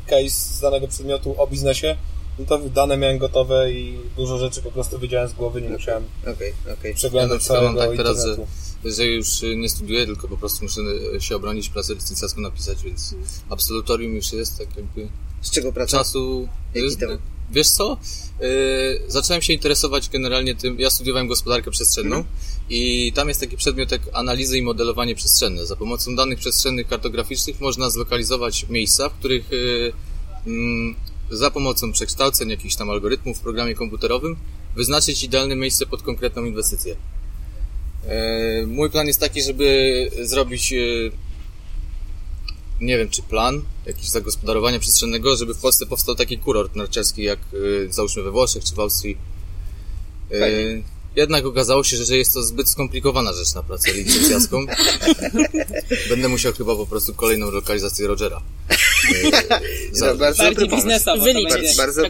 case 0.07 0.29
z 0.29 0.59
danego 0.61 0.87
przedmiotu 0.87 1.41
o 1.41 1.47
biznesie, 1.47 1.97
no 2.39 2.45
to 2.45 2.57
dane 2.59 2.97
miałem 2.97 3.17
gotowe 3.17 3.71
i 3.71 3.99
dużo 4.15 4.37
rzeczy 4.37 4.61
po 4.61 4.71
prostu 4.71 4.99
wiedziałem 4.99 5.29
z 5.29 5.33
głowy, 5.33 5.61
nie 5.61 5.69
musiałem. 5.69 6.03
Ja 6.25 6.29
na 6.29 6.93
przeglądać 6.93 7.39
przykład 7.39 7.63
mam 7.63 7.75
całego 7.75 7.87
tak 7.87 7.97
teraz, 7.97 8.25
że, 8.25 8.29
internetu. 8.29 8.51
że 8.85 9.05
już 9.05 9.43
y, 9.43 9.55
nie 9.55 9.69
studiuję, 9.69 10.05
tylko 10.05 10.27
po 10.27 10.37
prostu 10.37 10.63
muszę 10.63 10.81
y, 11.15 11.21
się 11.21 11.35
obronić, 11.35 11.69
pracę 11.69 11.93
licencjacką 11.93 12.41
napisać, 12.41 12.83
więc 12.83 13.15
absolutorium 13.49 14.15
już 14.15 14.33
jest, 14.33 14.57
tak 14.57 14.67
jakby 14.77 15.09
Z 15.41 15.51
czego 15.51 15.73
praca? 15.73 15.97
czasu... 15.97 16.47
Jaki 16.75 16.93
y, 16.93 16.97
temat? 16.97 17.19
Wiesz 17.51 17.69
co? 17.69 17.97
Y, 18.41 19.01
zacząłem 19.07 19.41
się 19.41 19.53
interesować 19.53 20.09
generalnie 20.09 20.55
tym, 20.55 20.79
ja 20.79 20.89
studiowałem 20.89 21.27
gospodarkę 21.27 21.71
przestrzenną 21.71 22.23
i 22.69 23.11
tam 23.15 23.27
jest 23.27 23.39
taki 23.39 23.57
przedmiot 23.57 23.91
jak 23.91 24.01
analizy 24.13 24.57
i 24.57 24.61
modelowanie 24.61 25.15
przestrzenne. 25.15 25.65
Za 25.65 25.75
pomocą 25.75 26.15
danych 26.15 26.39
przestrzennych 26.39 26.87
kartograficznych 26.87 27.61
można 27.61 27.89
zlokalizować 27.89 28.69
miejsca, 28.69 29.09
w 29.09 29.13
których 29.13 29.53
y, 29.53 29.93
mm, 30.47 30.95
za 31.31 31.51
pomocą 31.51 31.91
przekształceń 31.91 32.49
jakichś 32.49 32.75
tam 32.75 32.89
algorytmów 32.89 33.37
w 33.37 33.41
programie 33.41 33.75
komputerowym 33.75 34.35
wyznaczyć 34.75 35.23
idealne 35.23 35.55
miejsce 35.55 35.85
pod 35.85 36.01
konkretną 36.01 36.45
inwestycję. 36.45 36.95
E, 38.07 38.65
Mój 38.67 38.89
plan 38.89 39.07
jest 39.07 39.19
taki, 39.19 39.41
żeby 39.41 40.09
zrobić 40.21 40.73
e, 40.73 40.77
nie 42.81 42.97
wiem, 42.97 43.09
czy 43.09 43.21
plan 43.21 43.61
jakiś 43.85 44.07
zagospodarowania 44.09 44.79
przestrzennego, 44.79 45.35
żeby 45.35 45.53
w 45.53 45.57
Polsce 45.57 45.85
powstał 45.85 46.15
taki 46.15 46.37
kurort 46.37 46.75
narciarski 46.75 47.23
jak 47.23 47.39
e, 47.89 47.93
załóżmy 47.93 48.23
we 48.23 48.31
Włoszech 48.31 48.63
czy 48.63 48.75
w 48.75 48.79
Austrii. 48.79 49.17
Fajnie. 50.39 50.83
Jednak 51.15 51.45
okazało 51.45 51.83
się, 51.83 51.97
że 51.97 52.17
jest 52.17 52.33
to 52.33 52.43
zbyt 52.43 52.69
skomplikowana 52.69 53.33
rzecz 53.33 53.53
na 53.53 53.63
pracę 53.63 53.93
licencjacką. 53.93 54.65
Będę 56.09 56.27
musiał 56.27 56.53
chyba 56.53 56.75
po 56.75 56.87
prostu 56.87 57.13
kolejną 57.13 57.51
lokalizację 57.51 58.07
Rogera. 58.07 58.41
E, 59.91 59.95
Za- 59.95 60.15
bardzo 60.15 60.43
Bardziej 60.43 60.69
biznesowo 60.69 61.23
Wyliczyć. 61.23 61.77
Bardzo, 61.77 62.01
bardzo 62.01 62.09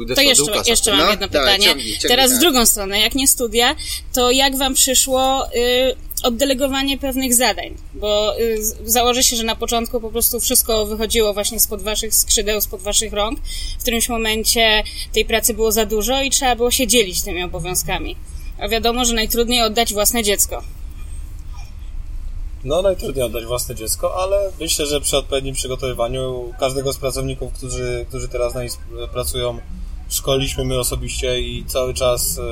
pójdę 0.00 0.14
To 0.14 0.20
jeszcze, 0.20 0.42
Łukasza. 0.42 0.70
jeszcze 0.70 0.90
mam 0.90 1.00
No, 1.00 1.10
jedno 1.10 1.28
dawaj, 1.28 1.46
pytanie. 1.48 1.64
ciągnij, 1.64 1.92
ciągnij, 1.92 2.08
Teraz 2.08 2.30
tak. 2.30 2.38
w 2.38 2.40
drugą 2.40 2.66
stronę, 2.66 3.00
jak 3.00 3.14
nie 3.14 3.28
studia, 3.28 3.76
to 4.12 4.30
jak 4.30 4.58
wam 4.58 4.74
przyszło 4.74 5.46
y, 5.46 5.96
oddelegowanie 6.22 6.98
pewnych 6.98 7.34
zadań? 7.34 7.74
Bo 7.94 8.40
y, 8.40 8.58
założę 8.84 9.22
się, 9.22 9.36
że 9.36 9.44
na 9.44 9.56
początku 9.56 10.00
po 10.00 10.10
prostu 10.10 10.40
wszystko 10.40 10.86
wychodziło 10.86 11.34
właśnie 11.34 11.60
spod 11.60 11.82
waszych 11.82 12.14
skrzydeł, 12.14 12.60
spod 12.60 12.82
waszych 12.82 13.12
rąk. 13.12 13.40
W 13.78 13.82
którymś 13.82 14.08
momencie 14.08 14.82
tej 15.12 15.24
pracy 15.24 15.54
było 15.54 15.72
za 15.72 15.86
dużo 15.86 16.22
i 16.22 16.30
trzeba 16.30 16.56
było 16.56 16.70
się 16.70 16.86
dzielić 16.86 17.22
tymi 17.22 17.42
obowiązkami. 17.42 18.16
A 18.58 18.68
wiadomo, 18.68 19.04
że 19.04 19.14
najtrudniej 19.14 19.62
oddać 19.62 19.92
własne 19.92 20.22
dziecko. 20.22 20.62
No, 22.64 22.82
najtrudniej 22.82 23.24
oddać 23.24 23.44
własne 23.44 23.74
dziecko, 23.74 24.22
ale 24.22 24.52
myślę, 24.60 24.86
że 24.86 25.00
przy 25.00 25.16
odpowiednim 25.16 25.54
przygotowywaniu 25.54 26.52
każdego 26.58 26.92
z 26.92 26.98
pracowników, 26.98 27.52
którzy, 27.52 28.06
którzy 28.08 28.28
teraz 28.28 28.54
na 28.54 28.62
pracują, 29.12 29.58
szkoliliśmy 30.08 30.64
my 30.64 30.78
osobiście 30.78 31.40
i 31.40 31.64
cały 31.66 31.94
czas 31.94 32.38
e, 32.38 32.42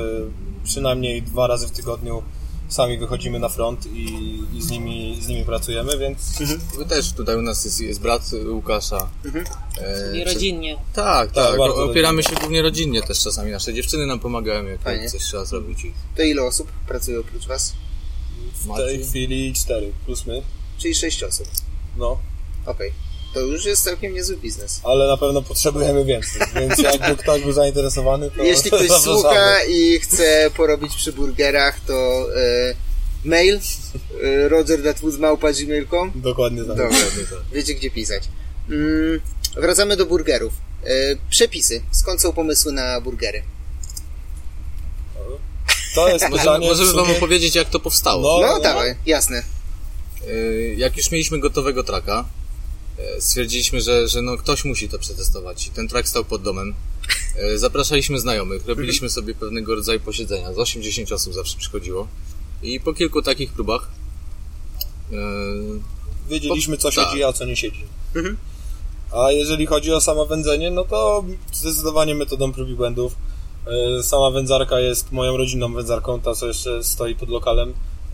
przynajmniej 0.64 1.22
dwa 1.22 1.46
razy 1.46 1.68
w 1.68 1.70
tygodniu 1.70 2.22
sami 2.68 2.98
wychodzimy 2.98 3.38
na 3.38 3.48
front 3.48 3.86
i, 3.86 4.04
i 4.54 4.62
z, 4.62 4.70
nimi, 4.70 5.18
z 5.22 5.28
nimi 5.28 5.44
pracujemy, 5.44 5.98
więc 5.98 6.38
Wy 6.78 6.84
też 6.86 7.12
tutaj 7.12 7.36
u 7.36 7.42
nas 7.42 7.64
jest, 7.64 7.80
jest 7.80 8.00
brat 8.00 8.30
Łukasza. 8.50 9.10
E, 9.80 10.16
I 10.16 10.24
czy- 10.24 10.32
rodzinnie. 10.34 10.76
Tak, 10.94 11.32
Tak, 11.32 11.50
tak. 11.50 11.60
Opieramy 11.60 12.22
się 12.22 12.36
głównie 12.40 12.62
rodzinnie 12.62 13.02
też 13.02 13.20
czasami. 13.22 13.50
Nasze 13.50 13.74
dziewczyny 13.74 14.06
nam 14.06 14.18
pomagają, 14.20 14.64
jak 14.66 14.80
Fajnie. 14.82 15.10
coś 15.10 15.22
trzeba 15.22 15.44
zrobić. 15.44 15.78
To 16.16 16.22
ile 16.22 16.42
osób 16.42 16.68
pracuje 16.88 17.20
oprócz 17.20 17.46
was? 17.46 17.72
w 18.54 18.60
tej 18.60 18.68
Marcin. 18.68 19.08
chwili 19.10 19.52
cztery 19.54 19.92
plus 20.06 20.26
my. 20.26 20.42
Czyli 20.78 20.94
sześć 20.94 21.22
osób. 21.22 21.46
No, 21.96 22.18
Okej. 22.66 22.92
To 23.34 23.40
już 23.40 23.64
jest 23.64 23.84
całkiem 23.84 24.14
niezły 24.14 24.36
biznes. 24.36 24.80
ale 24.84 25.06
na 25.08 25.16
pewno 25.16 25.42
potrzebujemy 25.42 26.04
więcej, 26.04 26.42
więc 26.54 26.78
jakby 26.78 27.16
ktoś 27.22 27.42
był 27.42 27.52
zainteresowany, 27.52 28.30
to 28.30 28.42
Jeśli 28.42 28.70
ktoś 28.70 28.80
zapraszamy. 28.88 29.02
słucha 29.18 29.64
i 29.68 29.98
chce 29.98 30.50
porobić 30.56 30.94
przy 30.96 31.12
burgerach, 31.12 31.80
to 31.86 32.26
e, 32.36 32.74
mail 33.24 33.60
e, 34.24 34.48
roger.woodmałpa.gmail.com 34.48 36.12
Dokładnie 36.14 36.58
tak. 36.64 36.76
Dobra, 36.76 36.88
wiecie 37.52 37.74
gdzie 37.74 37.90
pisać. 37.90 38.22
Mm, 38.70 39.20
wracamy 39.56 39.96
do 39.96 40.06
burgerów. 40.06 40.52
E, 40.84 40.88
przepisy. 41.30 41.82
Skąd 41.92 42.20
są 42.20 42.32
pomysły 42.32 42.72
na 42.72 43.00
burgery? 43.00 43.42
To 45.94 46.08
jest 46.08 46.24
Możemy, 46.24 46.38
pytanie 46.42 46.68
możemy 46.68 46.92
wam 46.92 47.10
opowiedzieć, 47.10 47.54
jak 47.54 47.70
to 47.70 47.80
powstało. 47.80 48.40
No, 48.40 48.46
No 48.46 48.54
no. 48.54 48.60
dawaj, 48.60 48.94
jasne. 49.06 49.42
E, 50.28 50.34
Jak 50.76 50.96
już 50.96 51.10
mieliśmy 51.10 51.38
gotowego 51.40 51.82
traka, 51.84 52.24
stwierdziliśmy, 53.18 53.80
że, 53.80 54.08
że 54.08 54.22
no 54.22 54.36
ktoś 54.36 54.64
musi 54.64 54.88
to 54.88 54.98
przetestować. 54.98 55.66
I 55.66 55.70
ten 55.70 55.88
track 55.88 56.08
stał 56.08 56.24
pod 56.24 56.42
domem. 56.42 56.74
E, 57.36 57.58
Zapraszaliśmy 57.58 58.20
znajomych, 58.20 58.66
robiliśmy 58.66 59.10
sobie 59.10 59.34
pewnego 59.34 59.74
rodzaju 59.74 60.00
posiedzenia. 60.00 60.52
Z 60.52 60.56
8-10 60.56 61.14
osób 61.14 61.34
zawsze 61.34 61.58
przychodziło. 61.58 62.08
I 62.62 62.80
po 62.80 62.92
kilku 62.94 63.22
takich 63.22 63.52
próbach 63.52 63.88
e, 65.12 65.16
wiedzieliśmy 66.28 66.76
co 66.76 66.90
Tak. 66.92 67.08
siedzi, 67.08 67.24
a 67.24 67.32
co 67.32 67.44
nie 67.44 67.56
siedzi. 67.56 67.84
Mhm. 68.16 68.36
A 69.12 69.32
jeżeli 69.32 69.66
chodzi 69.66 69.92
o 69.92 70.00
samo 70.00 70.26
wędzenie, 70.26 70.70
no 70.70 70.84
to 70.84 71.24
zdecydowanie 71.52 72.14
metodą 72.14 72.52
prób 72.52 72.68
i 72.68 72.74
błędów. 72.74 73.14
E, 73.98 74.02
Sama 74.02 74.30
wędzarka 74.30 74.80
jest 74.80 75.12
moją 75.12 75.36
rodzinną 75.36 75.72
wędzarką, 75.74 76.20
ta 76.20 76.34
co 76.34 76.46
jeszcze 76.46 76.84
stoi 76.84 77.14
pod 77.14 77.28
lokalem. 77.28 77.72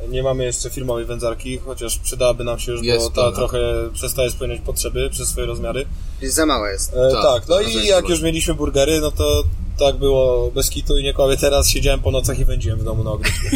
Nie 0.09 0.23
mamy 0.23 0.45
jeszcze 0.45 0.71
firmowej 0.71 1.05
wędzarki, 1.05 1.59
chociaż 1.59 1.99
przydałaby 1.99 2.45
nam 2.45 2.59
się 2.59 2.73
już, 2.73 2.81
bo 2.81 2.87
Jest, 2.87 3.09
ta 3.13 3.23
dobra. 3.23 3.37
trochę 3.37 3.59
przestaje 3.93 4.31
spełniać 4.31 4.61
potrzeby 4.61 5.11
przez 5.11 5.29
swoje 5.29 5.47
rozmiary. 5.47 5.87
Jest 6.23 6.35
za 6.37 6.47
mała 6.47 6.71
jest. 6.71 6.93
E, 6.93 7.11
Tak, 7.13 7.23
tak, 7.23 7.49
no 7.49 7.61
i 7.61 7.87
jak 7.87 8.09
już 8.09 8.23
mieliśmy 8.23 8.55
burgery, 8.55 9.01
no 9.01 9.11
to 9.11 9.45
tak 9.79 9.97
było 9.97 10.51
bez 10.51 10.71
kitu 10.71 10.97
i 10.99 11.03
nie 11.03 11.15
kławię 11.15 11.37
teraz, 11.37 11.69
siedziałem 11.69 12.01
po 12.01 12.11
nocach 12.11 12.39
i 12.39 12.45
wędziłem 12.45 12.79
w 12.79 12.85
domu 12.85 13.05
na 13.05 13.11
ogródku. 13.11 13.41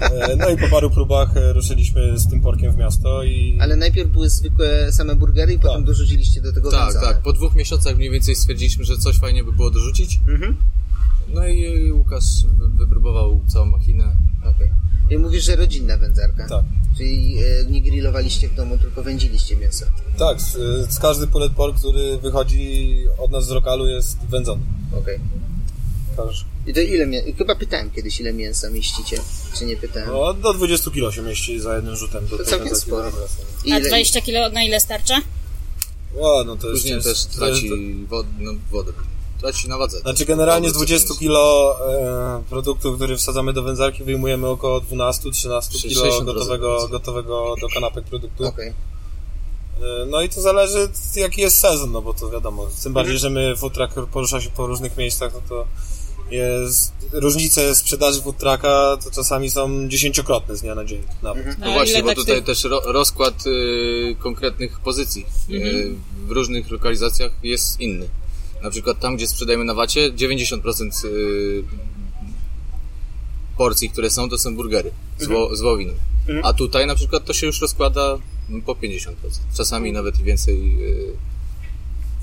E, 0.00 0.36
No 0.36 0.48
i 0.48 0.56
po 0.56 0.68
paru 0.68 0.90
próbach 0.90 1.36
e, 1.36 1.52
ruszyliśmy 1.52 2.18
z 2.18 2.30
tym 2.30 2.40
porkiem 2.40 2.72
w 2.72 2.76
miasto 2.76 3.22
i... 3.24 3.58
Ale 3.60 3.76
najpierw 3.76 4.10
były 4.10 4.30
zwykłe 4.30 4.92
same 4.92 5.14
burgery 5.16 5.52
i 5.52 5.58
potem 5.58 5.84
dorzuciliście 5.84 6.40
do 6.40 6.52
tego 6.52 6.70
tak, 6.70 6.94
tak. 6.94 7.22
Po 7.22 7.32
dwóch 7.32 7.54
miesiącach 7.54 7.96
mniej 7.96 8.10
więcej 8.10 8.36
stwierdziliśmy, 8.36 8.84
że 8.84 8.96
coś 8.96 9.18
fajnie 9.18 9.44
by 9.44 9.52
było 9.52 9.70
dorzucić. 9.70 10.18
Mhm. 10.28 10.56
No 11.34 11.46
i 11.46 11.92
Łukasz 11.92 12.24
wy- 12.58 12.68
wypróbował 12.78 13.40
całą 13.46 13.66
machinę. 13.66 14.16
Okej. 14.56 14.68
I 15.10 15.18
mówisz, 15.18 15.44
że 15.44 15.56
rodzinna 15.56 15.96
wędzarka. 15.96 16.48
Tak. 16.48 16.64
Czyli 16.98 17.38
e, 17.38 17.64
nie 17.70 17.80
grillowaliście 17.82 18.48
w 18.48 18.54
domu, 18.54 18.78
tylko 18.78 19.02
wędziliście 19.02 19.56
mięso. 19.56 19.86
Tak, 20.18 20.40
z, 20.40 20.52
z 20.94 20.98
każdy 20.98 21.26
pulled 21.26 21.52
pork, 21.52 21.78
który 21.78 22.18
wychodzi 22.18 22.96
od 23.18 23.30
nas 23.30 23.46
z 23.46 23.50
lokalu 23.50 23.86
jest 23.86 24.18
wędzony. 24.30 24.62
Okej. 25.02 25.20
Każdy. 26.16 26.44
I 26.66 26.74
to 26.74 26.80
ile 26.80 27.06
mię... 27.06 27.22
Chyba 27.38 27.54
pytałem 27.54 27.90
kiedyś, 27.90 28.20
ile 28.20 28.32
mięsa 28.32 28.70
mieścicie, 28.70 29.20
czy 29.58 29.64
nie 29.64 29.76
pytałem. 29.76 30.08
No, 30.08 30.34
do 30.34 30.52
20 30.54 30.90
kilo 30.90 31.12
się 31.12 31.22
mieści 31.22 31.60
za 31.60 31.76
jednym 31.76 31.96
rzutem. 31.96 32.26
Do 32.26 32.38
To 32.38 32.44
całkiem 32.44 32.76
sporo. 32.76 33.12
I 33.64 33.72
A 33.72 33.78
ile... 33.78 33.88
20 33.88 34.20
kilo 34.20 34.48
na 34.50 34.62
ile 34.64 34.80
starcza? 34.80 35.20
O, 36.20 36.44
no 36.46 36.56
to 36.56 36.70
jest, 36.70 36.82
Później 36.82 36.94
jest, 36.94 37.06
też 37.06 37.24
traci 37.38 37.66
jest- 37.66 38.08
wod, 38.08 38.26
no, 38.38 38.52
wodę. 38.70 38.92
Traci 39.40 39.68
na 39.68 39.78
wadze. 39.78 40.00
Znaczy 40.00 40.24
generalnie 40.24 40.70
z 40.70 40.72
Wodę 40.72 40.86
20 40.86 41.08
coś 41.08 41.18
kilo 41.18 41.76
e, 41.90 42.42
produktu, 42.50 42.96
który 42.96 43.16
wsadzamy 43.16 43.52
do 43.52 43.62
wędzarki, 43.62 44.04
wyjmujemy 44.04 44.48
około 44.48 44.80
12-13 44.80 45.82
kilo 45.88 46.04
60% 46.04 46.24
gotowego, 46.24 46.88
gotowego 46.88 47.54
do 47.60 47.68
kanapek 47.68 48.04
produktu. 48.04 48.46
Okej. 48.46 48.68
E, 48.68 50.06
No 50.06 50.22
i 50.22 50.28
to 50.28 50.40
zależy 50.40 50.88
jaki 51.16 51.40
jest 51.40 51.58
sezon, 51.58 51.92
no 51.92 52.02
bo 52.02 52.14
to 52.14 52.30
wiadomo, 52.30 52.66
tym 52.82 52.92
bardziej, 52.92 53.18
że 53.18 53.30
my 53.30 53.54
truck 53.72 53.94
porusza 54.12 54.40
się 54.40 54.50
po 54.50 54.66
różnych 54.66 54.96
miejscach, 54.96 55.32
no 55.34 55.40
to 55.48 55.66
jest, 56.30 56.92
różnice 57.12 57.74
sprzedaży 57.74 58.22
food 58.22 58.36
trucka 58.38 58.96
to 59.04 59.10
czasami 59.10 59.50
są 59.50 59.88
dziesięciokrotne 59.88 60.56
z 60.56 60.62
dnia 60.62 60.74
na 60.74 60.84
dzień 60.84 61.02
nawet. 61.22 61.58
No 61.58 61.66
A 61.66 61.72
właśnie, 61.72 62.02
bo 62.02 62.08
tak 62.08 62.16
tutaj 62.16 62.44
też 62.44 62.64
ro, 62.64 62.80
rozkład 62.84 63.46
y, 63.46 64.16
konkretnych 64.18 64.80
pozycji 64.80 65.26
y, 65.50 65.94
w 66.26 66.30
różnych 66.30 66.70
lokalizacjach 66.70 67.32
jest 67.42 67.80
inny. 67.80 68.08
Na 68.66 68.70
przykład 68.70 69.00
tam, 69.00 69.16
gdzie 69.16 69.26
sprzedajemy 69.26 69.64
na 69.64 69.74
wacie, 69.74 70.12
90% 70.12 71.04
y, 71.04 71.64
porcji, 73.58 73.90
które 73.90 74.10
są, 74.10 74.28
to 74.28 74.38
są 74.38 74.56
burgery 74.56 74.90
z, 75.18 75.26
wo, 75.26 75.56
z 75.56 75.60
wołowiny. 75.60 75.92
A 76.42 76.52
tutaj 76.52 76.86
na 76.86 76.94
przykład 76.94 77.24
to 77.24 77.32
się 77.32 77.46
już 77.46 77.60
rozkłada 77.60 78.18
po 78.66 78.74
50%. 78.74 79.10
Czasami 79.56 79.92
nawet 79.92 80.20
i 80.20 80.24
więcej. 80.24 80.82
Y, 80.82 81.12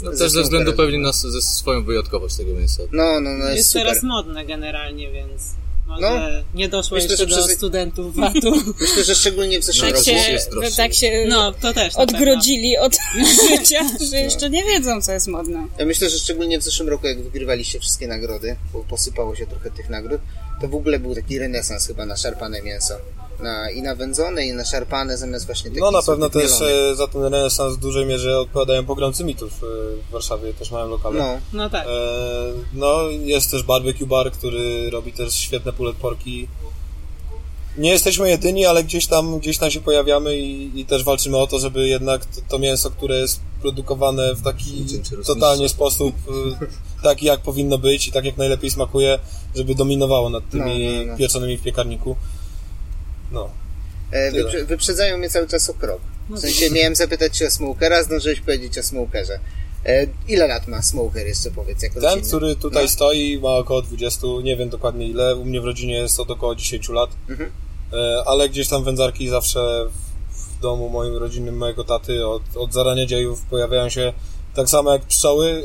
no, 0.02 0.12
też 0.12 0.32
ze 0.32 0.44
względu 0.44 0.74
pewnie 0.74 0.98
na 0.98 1.12
ze 1.12 1.42
swoją 1.42 1.84
wyjątkowość 1.84 2.36
tego 2.36 2.54
mięsa. 2.54 2.84
No, 2.92 3.22
no, 3.22 3.30
no, 3.38 3.46
jest, 3.46 3.58
Jest 3.58 3.70
super. 3.70 3.88
teraz 3.88 4.04
modne 4.04 4.46
generalnie, 4.46 5.12
więc 5.12 5.56
może 5.88 6.02
No. 6.02 6.20
nie 6.60 6.70
doszło 6.70 6.96
Myślę, 6.96 7.10
jeszcze 7.10 7.30
że 7.30 7.36
do 7.36 7.44
przez- 7.46 7.58
studentów 7.58 8.16
VAT-u. 8.20 8.74
Myślę, 8.82 9.04
że 9.04 9.16
szczególnie 9.16 9.60
w 9.60 9.64
zeszłym 9.64 9.88
Tak 9.88 9.96
roku. 9.98 10.06
się, 10.06 10.32
jest 10.32 10.52
droższe. 10.52 10.76
tak 10.78 10.94
się 10.94 11.26
No, 11.30 11.52
to 11.52 11.74
też. 11.74 11.96
odgrodzili 11.96 12.78
od 12.78 12.98
życia, 13.50 13.82
że 14.12 14.18
jeszcze 14.18 14.50
nie 14.50 14.64
wiedzą, 14.64 15.02
co 15.02 15.12
jest 15.12 15.28
modne. 15.28 15.68
Ja 15.80 15.86
myślę, 15.86 16.10
że 16.10 16.20
szczególnie 16.20 16.60
w 16.60 16.64
zeszłym 16.64 16.90
roku, 16.90 17.08
jak 17.08 17.24
wygrywaliście 17.24 17.80
wszystkie 17.80 18.08
nagrody, 18.08 18.56
bo 18.74 18.84
posypało 18.84 19.36
się 19.36 19.48
trochę 19.48 19.72
tych 19.72 19.90
nagród, 19.90 20.22
to 20.62 20.68
w 20.68 20.76
ogóle 20.76 21.00
był 21.00 21.16
taki 21.16 21.40
renesans 21.40 21.88
chyba 21.88 22.06
na 22.06 22.18
szarpane 22.18 22.62
mięso. 22.62 22.94
Na, 23.40 23.72
I 23.72 23.82
na 23.82 23.96
wędzone, 23.96 24.46
i 24.46 24.54
na 24.54 24.66
szarpane, 24.66 25.18
zamiast 25.18 25.46
właśnie 25.46 25.70
takich 25.70 25.82
No 25.84 25.92
na 25.92 26.02
pewno 26.02 26.30
też 26.30 26.52
mielonych. 26.62 26.92
e, 26.92 26.96
za 26.96 27.08
ten 27.08 27.24
renesans 27.24 27.76
w 27.76 27.80
dużej 27.80 28.06
mierze 28.06 28.40
odpowiadają 28.40 28.86
pogromcy 28.86 29.24
mitów 29.24 29.52
e, 29.54 29.66
w 30.10 30.12
Warszawie, 30.12 30.54
też 30.54 30.72
mają 30.72 30.88
lokale. 30.90 31.20
No. 31.20 31.40
No 31.54 31.70
tak. 31.70 31.88
E, 31.88 31.90
No, 32.74 33.02
jest 33.10 33.52
też 33.52 33.64
barbecue 33.64 34.06
bar, 34.06 34.32
który 34.32 34.90
robi 34.90 35.14
też 35.14 35.34
świetne 35.36 35.74
pulled 35.74 35.96
porki. 35.98 36.48
Nie 37.78 37.90
jesteśmy 37.92 38.30
jedyni, 38.30 38.66
ale 38.66 38.84
gdzieś 38.84 39.08
tam, 39.08 39.40
gdzieś 39.40 39.58
tam 39.58 39.72
się 39.72 39.82
pojawiamy 39.82 40.38
i, 40.38 40.80
i 40.80 40.86
też 40.86 41.04
walczymy 41.04 41.38
o 41.38 41.48
to, 41.48 41.60
żeby 41.60 41.88
jednak 41.88 42.26
to, 42.26 42.42
to 42.50 42.60
mięso, 42.60 42.90
które 42.92 43.20
jest 43.20 43.40
produkowane 43.64 44.36
w 44.36 44.42
taki 44.42 44.86
totalnie 45.26 45.70
sposób, 45.70 46.16
taki 47.04 47.26
jak 47.26 47.40
powinno 47.40 47.78
być 47.78 48.08
i 48.08 48.12
tak 48.12 48.26
jak 48.26 48.38
najlepiej 48.38 48.72
smakuje, 48.72 49.20
żeby 49.56 49.76
dominowało 49.76 50.30
nad 50.30 50.50
tymi 50.50 50.84
No, 50.96 51.00
no, 51.06 51.12
no. 51.12 51.18
pieczonymi 51.18 51.58
w 51.58 51.62
piekarniku. 51.64 52.16
No. 53.32 53.50
e, 54.12 54.32
wyprze- 54.32 54.66
wyprzedzają 54.66 55.18
mnie 55.18 55.30
cały 55.30 55.48
czas 55.48 55.70
o 55.70 55.74
krok. 55.74 56.00
No 56.30 56.38
W 56.38 56.40
sensie 56.40 56.70
miałem 56.70 56.96
zapytać 56.96 57.38
cię 57.38 57.48
o 57.48 57.52
smokera, 57.52 58.04
zdążyłeś 58.04 58.42
powiedzieć 58.42 58.78
o 58.78 58.84
smokerze. 58.84 59.40
E, 59.86 60.08
ile 60.28 60.48
lat 60.48 60.68
ma 60.68 60.82
smoker 60.82 61.28
jeszcze 61.28 61.52
powiedz, 61.52 61.84
jako 61.84 61.96
Ten, 61.96 62.04
rodzinny? 62.04 62.28
który 62.28 62.56
tutaj 62.56 62.84
No. 62.84 62.90
stoi, 62.90 63.40
ma 63.40 63.50
około 63.56 63.82
20, 63.82 64.28
nie 64.44 64.58
wiem 64.58 64.70
dokładnie 64.70 65.08
ile. 65.08 65.36
U 65.36 65.46
mnie 65.46 65.62
w 65.62 65.66
rodzinie 65.66 65.94
jest 65.96 66.20
od 66.20 66.32
około 66.32 66.56
10 66.56 66.90
lat. 66.90 67.10
Mhm. 67.30 67.52
E, 67.94 68.24
Ale 68.26 68.50
gdzieś 68.50 68.68
tam 68.68 68.84
wędzarki 68.84 69.30
zawsze 69.30 69.60
w 69.90 70.13
domu 70.64 70.90
moim 70.90 71.16
rodzinnym, 71.18 71.58
mojego 71.58 71.84
taty 71.84 72.28
od, 72.28 72.42
od 72.56 72.74
zarania 72.74 73.06
dziejów 73.06 73.42
pojawiają 73.50 73.90
się 73.90 74.14
tak 74.56 74.70
samo 74.70 74.94
jak 74.94 75.02
pszczoły 75.06 75.64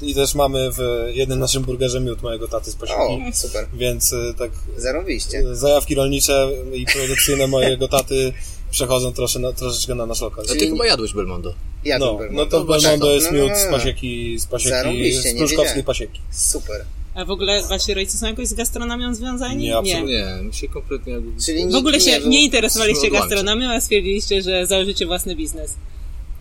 e, 0.00 0.06
i 0.06 0.14
też 0.14 0.34
mamy 0.34 0.70
w 0.72 0.78
jednym 1.12 1.38
naszym 1.38 1.62
burgerze 1.62 2.00
miód 2.00 2.22
mojego 2.22 2.48
taty 2.48 2.70
z 2.70 2.74
O, 2.74 2.78
posiłki. 2.78 3.32
super. 3.34 3.66
Więc 3.74 4.12
e, 4.12 4.34
tak 4.38 4.50
Zarobiście. 4.76 5.38
e, 5.38 5.56
zajawki 5.56 5.94
rolnicze 5.94 6.48
i 6.74 6.86
produkcyjne 6.86 7.46
mojego 7.46 7.88
taty 7.88 8.32
przechodzą 8.70 9.12
trosze 9.12 9.38
na, 9.38 9.52
troszeczkę 9.52 9.94
na 9.94 10.06
nasz 10.06 10.20
lokal. 10.20 10.44
A 10.44 10.52
ty 10.52 10.66
chyba 10.68 10.86
jadłeś 10.86 11.12
Belmondo. 11.12 11.54
Jadą 11.84 12.06
No, 12.06 12.18
Belmondo. 12.18 12.44
no 12.44 12.50
to 12.50 12.64
Belmondo 12.64 13.10
jest 13.14 13.26
no, 13.26 13.32
no, 13.38 13.38
miód 13.44 13.50
no, 13.52 13.56
z 13.58 13.64
no. 13.64 13.70
pasieki, 13.70 14.38
z 14.38 14.46
pasieki, 14.46 15.12
z 15.12 15.36
pruszkowskiej 15.38 15.84
pasieki. 15.84 16.20
Super. 16.30 16.84
A 17.14 17.24
w 17.24 17.30
ogóle 17.30 17.62
wasi 17.62 17.94
rodzice 17.94 18.18
są 18.18 18.26
jakoś 18.26 18.48
z 18.48 18.54
gastronomią 18.54 19.14
związani? 19.14 19.64
Nie, 19.64 19.76
absolutnie. 19.76 20.14
Nie, 20.36 20.42
my 20.42 20.52
się 20.52 20.68
kompletnie. 20.68 21.14
Czyli 21.46 21.70
W 21.72 21.74
ogóle 21.74 22.00
się 22.00 22.20
nie 22.20 22.44
interesowaliście 22.44 23.10
gastronomią, 23.10 23.70
a 23.70 23.80
stwierdziliście, 23.80 24.42
że 24.42 24.66
założycie 24.66 25.06
własny 25.06 25.36
biznes. 25.36 25.74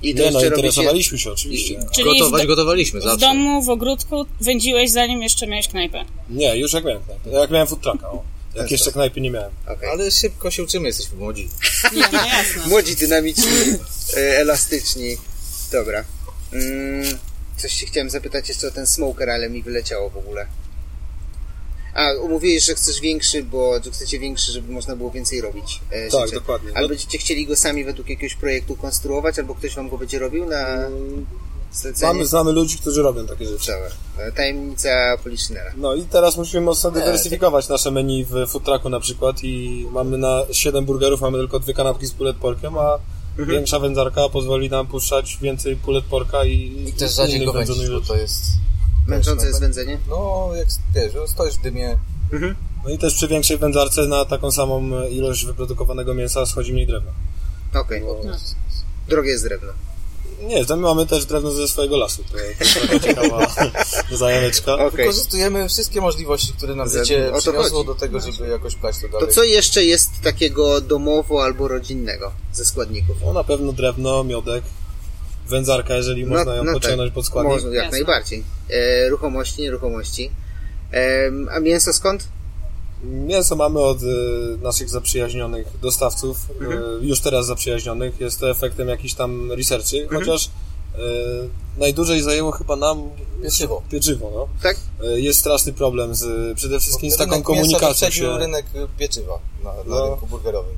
I 0.01 0.15
to 0.15 0.23
Nie 0.23 0.31
no, 0.31 0.45
interesowaliśmy 0.45 1.17
się 1.19 1.31
oczywiście. 1.31 1.79
Czyli 1.95 2.19
Gotować 2.19 2.43
w, 2.43 2.47
gotowaliśmy 2.47 2.99
w 2.99 3.03
zawsze. 3.03 3.19
domu, 3.19 3.61
w 3.63 3.69
ogródku 3.69 4.25
wędziłeś 4.41 4.91
zanim 4.91 5.21
jeszcze 5.21 5.47
miałeś 5.47 5.67
knajpę. 5.67 6.05
Nie, 6.29 6.57
już 6.57 6.73
jak 6.73 6.85
miałem 6.85 7.03
knajpę. 7.03 7.29
Jak 7.29 7.51
miałem 7.51 7.67
food 7.67 7.81
trucka, 7.81 8.09
o. 8.11 8.23
Jak 8.55 8.71
jeszcze 8.71 8.85
sam. 8.85 8.93
knajpy 8.93 9.21
nie 9.21 9.31
miałem. 9.31 9.51
Okej. 9.67 9.89
Ale 9.89 10.11
szybko 10.11 10.51
się 10.51 10.63
uczymy, 10.63 10.87
jesteśmy 10.87 11.17
młodzi. 11.17 11.49
Nie, 11.95 12.03
no 12.13 12.25
jasne. 12.25 12.61
Młodzi, 12.69 12.95
dynamiczni, 12.95 13.43
e, 14.17 14.37
elastyczni. 14.37 15.17
Dobra. 15.71 16.03
Mm, 16.53 17.17
coś 17.57 17.73
się 17.73 17.85
chciałem 17.85 18.09
zapytać 18.09 18.49
jeszcze 18.49 18.67
o 18.67 18.71
ten 18.71 18.87
smoker, 18.87 19.29
ale 19.29 19.49
mi 19.49 19.63
wyleciało 19.63 20.09
w 20.09 20.17
ogóle. 20.17 20.47
A, 21.93 22.13
umówiłeś, 22.21 22.63
że 22.65 22.75
chcesz 22.75 23.01
większy, 23.01 23.43
bo 23.43 23.73
że 23.85 23.91
chcecie 23.91 24.19
większy, 24.19 24.51
żeby 24.51 24.73
można 24.73 24.95
było 24.95 25.11
więcej 25.11 25.41
robić. 25.41 25.79
E, 25.91 26.09
Tak, 26.09 26.21
rzeczy. 26.21 26.33
dokładnie. 26.35 26.71
Ale 26.73 26.81
No- 26.81 26.89
będziecie 26.89 27.17
chcieli 27.17 27.47
go 27.47 27.55
sami 27.55 27.83
według 27.85 28.09
jakiegoś 28.09 28.35
projektu 28.35 28.75
konstruować, 28.75 29.39
albo 29.39 29.55
ktoś 29.55 29.75
wam 29.75 29.89
go 29.89 29.97
będzie 29.97 30.19
robił 30.19 30.45
na 30.45 30.89
zlecenie? 31.73 32.13
Mamy, 32.13 32.25
znamy 32.25 32.51
ludzi, 32.51 32.77
którzy 32.77 33.01
robią 33.01 33.27
takie 33.27 33.45
rzeczy. 33.47 33.71
Dobra. 33.71 34.25
E, 34.27 34.31
Tajemnica 34.31 35.17
Poliszynela. 35.23 35.71
No 35.77 35.95
i 35.95 36.01
teraz 36.03 36.37
musimy 36.37 36.61
mocno 36.61 36.89
E, 36.89 36.93
dywersyfikować 36.93 37.69
nasze 37.69 37.91
menu 37.91 38.25
w 38.25 38.47
food 38.47 38.63
trucku 38.63 38.89
na 38.89 38.99
przykład 38.99 39.43
i 39.43 39.85
mamy 39.91 40.17
na 40.17 40.41
7 40.51 40.85
burgerów, 40.85 41.21
mamy 41.21 41.37
tylko 41.37 41.59
dwie 41.59 41.73
kanapki 41.73 42.05
z 42.07 42.11
pulled 42.11 42.37
porkiem, 42.37 42.77
a 42.77 42.99
Mhm. 43.37 43.49
większa 43.49 43.79
wędzarka 43.79 44.29
pozwoli 44.29 44.69
nam 44.69 44.87
puszczać 44.87 45.37
więcej 45.41 45.75
pulled 45.75 46.05
porka 46.05 46.45
i, 46.45 46.85
I 46.87 46.93
też 46.93 47.15
rzadziej 47.15 47.35
innych 47.35 47.47
go 47.47 47.53
wędzić, 47.53 47.89
bo 47.89 48.01
to 48.01 48.15
jest... 48.15 48.41
Męczące 49.07 49.47
jest 49.47 49.59
wędzenie? 49.59 49.97
No, 50.09 50.49
jak 50.55 50.67
wiesz, 50.95 51.13
że 51.13 51.27
stoisz 51.27 51.55
w 51.55 51.61
dymie, 51.61 51.97
No 52.83 52.89
i 52.89 52.97
też 52.97 53.15
przy 53.15 53.27
większej 53.27 53.57
wędzarce 53.57 54.07
na 54.07 54.25
taką 54.25 54.51
samą 54.51 55.03
ilość 55.07 55.45
wyprodukowanego 55.45 56.13
mięsa 56.13 56.45
schodzi 56.45 56.73
mniej 56.73 56.87
drewna. 56.87 57.11
Okej. 57.73 58.03
Drogie 59.07 59.29
jest 59.29 59.43
drewno. 59.43 59.71
Nie, 60.41 60.65
tam 60.65 60.79
mamy 60.79 61.05
też 61.05 61.25
drewno 61.25 61.51
ze 61.51 61.67
swojego 61.67 61.97
lasu. 61.97 62.23
To, 62.23 62.29
to 62.31 62.37
jest 62.63 62.81
taka 62.81 62.99
ciekawa. 62.99 63.47
Okej. 64.75 64.91
Wykorzystujemy 64.91 65.69
wszystkie 65.69 66.01
możliwości, 66.01 66.53
które 66.53 66.75
nam 66.75 66.89
życie 66.89 67.31
to 67.33 67.39
przyniosło 67.39 67.83
do 67.83 67.95
tego, 67.95 68.19
żeby 68.19 68.47
jakoś 68.47 68.75
plać 68.75 68.95
to 68.99 69.07
To 69.07 69.19
dalej. 69.19 69.35
co 69.35 69.43
jeszcze 69.43 69.83
jest 69.85 70.09
takiego 70.23 70.81
domowo 70.81 71.43
albo 71.43 71.67
rodzinnego 71.67 72.31
ze 72.53 72.65
składników? 72.65 73.15
No 73.25 73.33
na 73.33 73.43
pewno 73.43 73.73
drewno, 73.73 74.23
miodek, 74.23 74.63
wędzarka, 75.47 75.95
jeżeli 75.95 76.25
można 76.25 76.55
ją 76.55 76.63
pociągnąć 76.73 77.13
pod 77.13 77.25
składnik. 77.25 77.49
No, 77.49 77.55
Można, 77.55 77.69
jak 77.69 77.83
Jasne. 77.83 77.97
najbardziej. 77.97 78.43
E, 78.69 79.09
ruchomości, 79.09 79.61
nieruchomości. 79.61 80.29
E, 80.93 81.31
a 81.51 81.59
mięso 81.59 81.93
skąd? 81.93 82.27
Mięso 83.03 83.55
mamy 83.55 83.79
od 83.79 83.97
e, 84.03 84.05
naszych 84.61 84.89
zaprzyjaźnionych 84.89 85.67
dostawców, 85.81 86.37
Mhm. 86.61 86.83
e, 87.01 87.05
już 87.05 87.19
teraz 87.21 87.45
zaprzyjaźnionych. 87.45 88.21
Jest 88.21 88.39
to 88.39 88.49
efektem 88.49 88.87
jakichś 88.87 89.13
tam 89.13 89.51
researchy, 89.51 90.01
Mhm. 90.03 90.21
chociaż 90.21 90.45
e, 90.95 90.99
najdłużej 91.79 92.21
zajęło 92.21 92.51
chyba 92.51 92.75
nam 92.75 93.09
Pieczywo. 93.43 93.81
pieczywo 93.91 94.31
no. 94.35 94.47
Tak? 94.63 94.77
E, 95.03 95.19
jest 95.19 95.39
straszny 95.39 95.73
problem 95.73 96.15
z, 96.15 96.57
przede 96.57 96.79
wszystkim 96.79 97.11
z 97.11 97.13
Rynek 97.13 97.29
taką 97.29 97.43
komunikacją 97.43 98.09
się. 98.09 98.37
rynek 98.37 98.65
pieczywa 98.97 99.39
na, 99.63 99.73
na 99.73 99.83
No. 99.87 100.09
rynku 100.09 100.27
burgerowym. 100.27 100.75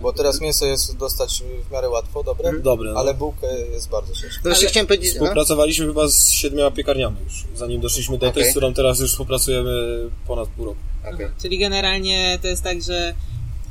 Bo 0.00 0.12
teraz 0.12 0.40
mięso 0.40 0.66
jest 0.66 0.96
dostać 0.96 1.42
w 1.68 1.72
miarę 1.72 1.88
łatwo, 1.88 2.22
dobre, 2.22 2.52
Dobre. 2.62 2.92
No. 2.92 3.00
ale 3.00 3.14
bułkę 3.14 3.46
jest 3.72 3.88
bardzo 3.88 4.14
ciężko. 4.14 4.40
No 4.44 4.50
właśnie 4.50 4.68
chciałem 4.68 4.86
powiedzieć... 4.86 5.08
No? 5.14 5.14
Współpracowaliśmy 5.14 5.86
chyba 5.86 6.08
z 6.08 6.30
siedmioma 6.30 6.70
piekarniami 6.70 7.16
już, 7.24 7.44
zanim 7.54 7.80
doszliśmy 7.80 8.18
do 8.18 8.20
tej, 8.20 8.42
Okej. 8.42 8.44
z 8.44 8.50
którą 8.50 8.74
teraz 8.74 9.00
już 9.00 9.10
współpracujemy 9.10 9.98
ponad 10.26 10.48
pół 10.48 10.64
roku. 10.64 10.78
Okej. 11.14 11.26
Czyli 11.42 11.58
generalnie 11.58 12.38
to 12.42 12.48
jest 12.48 12.62
tak, 12.62 12.82
że 12.82 13.14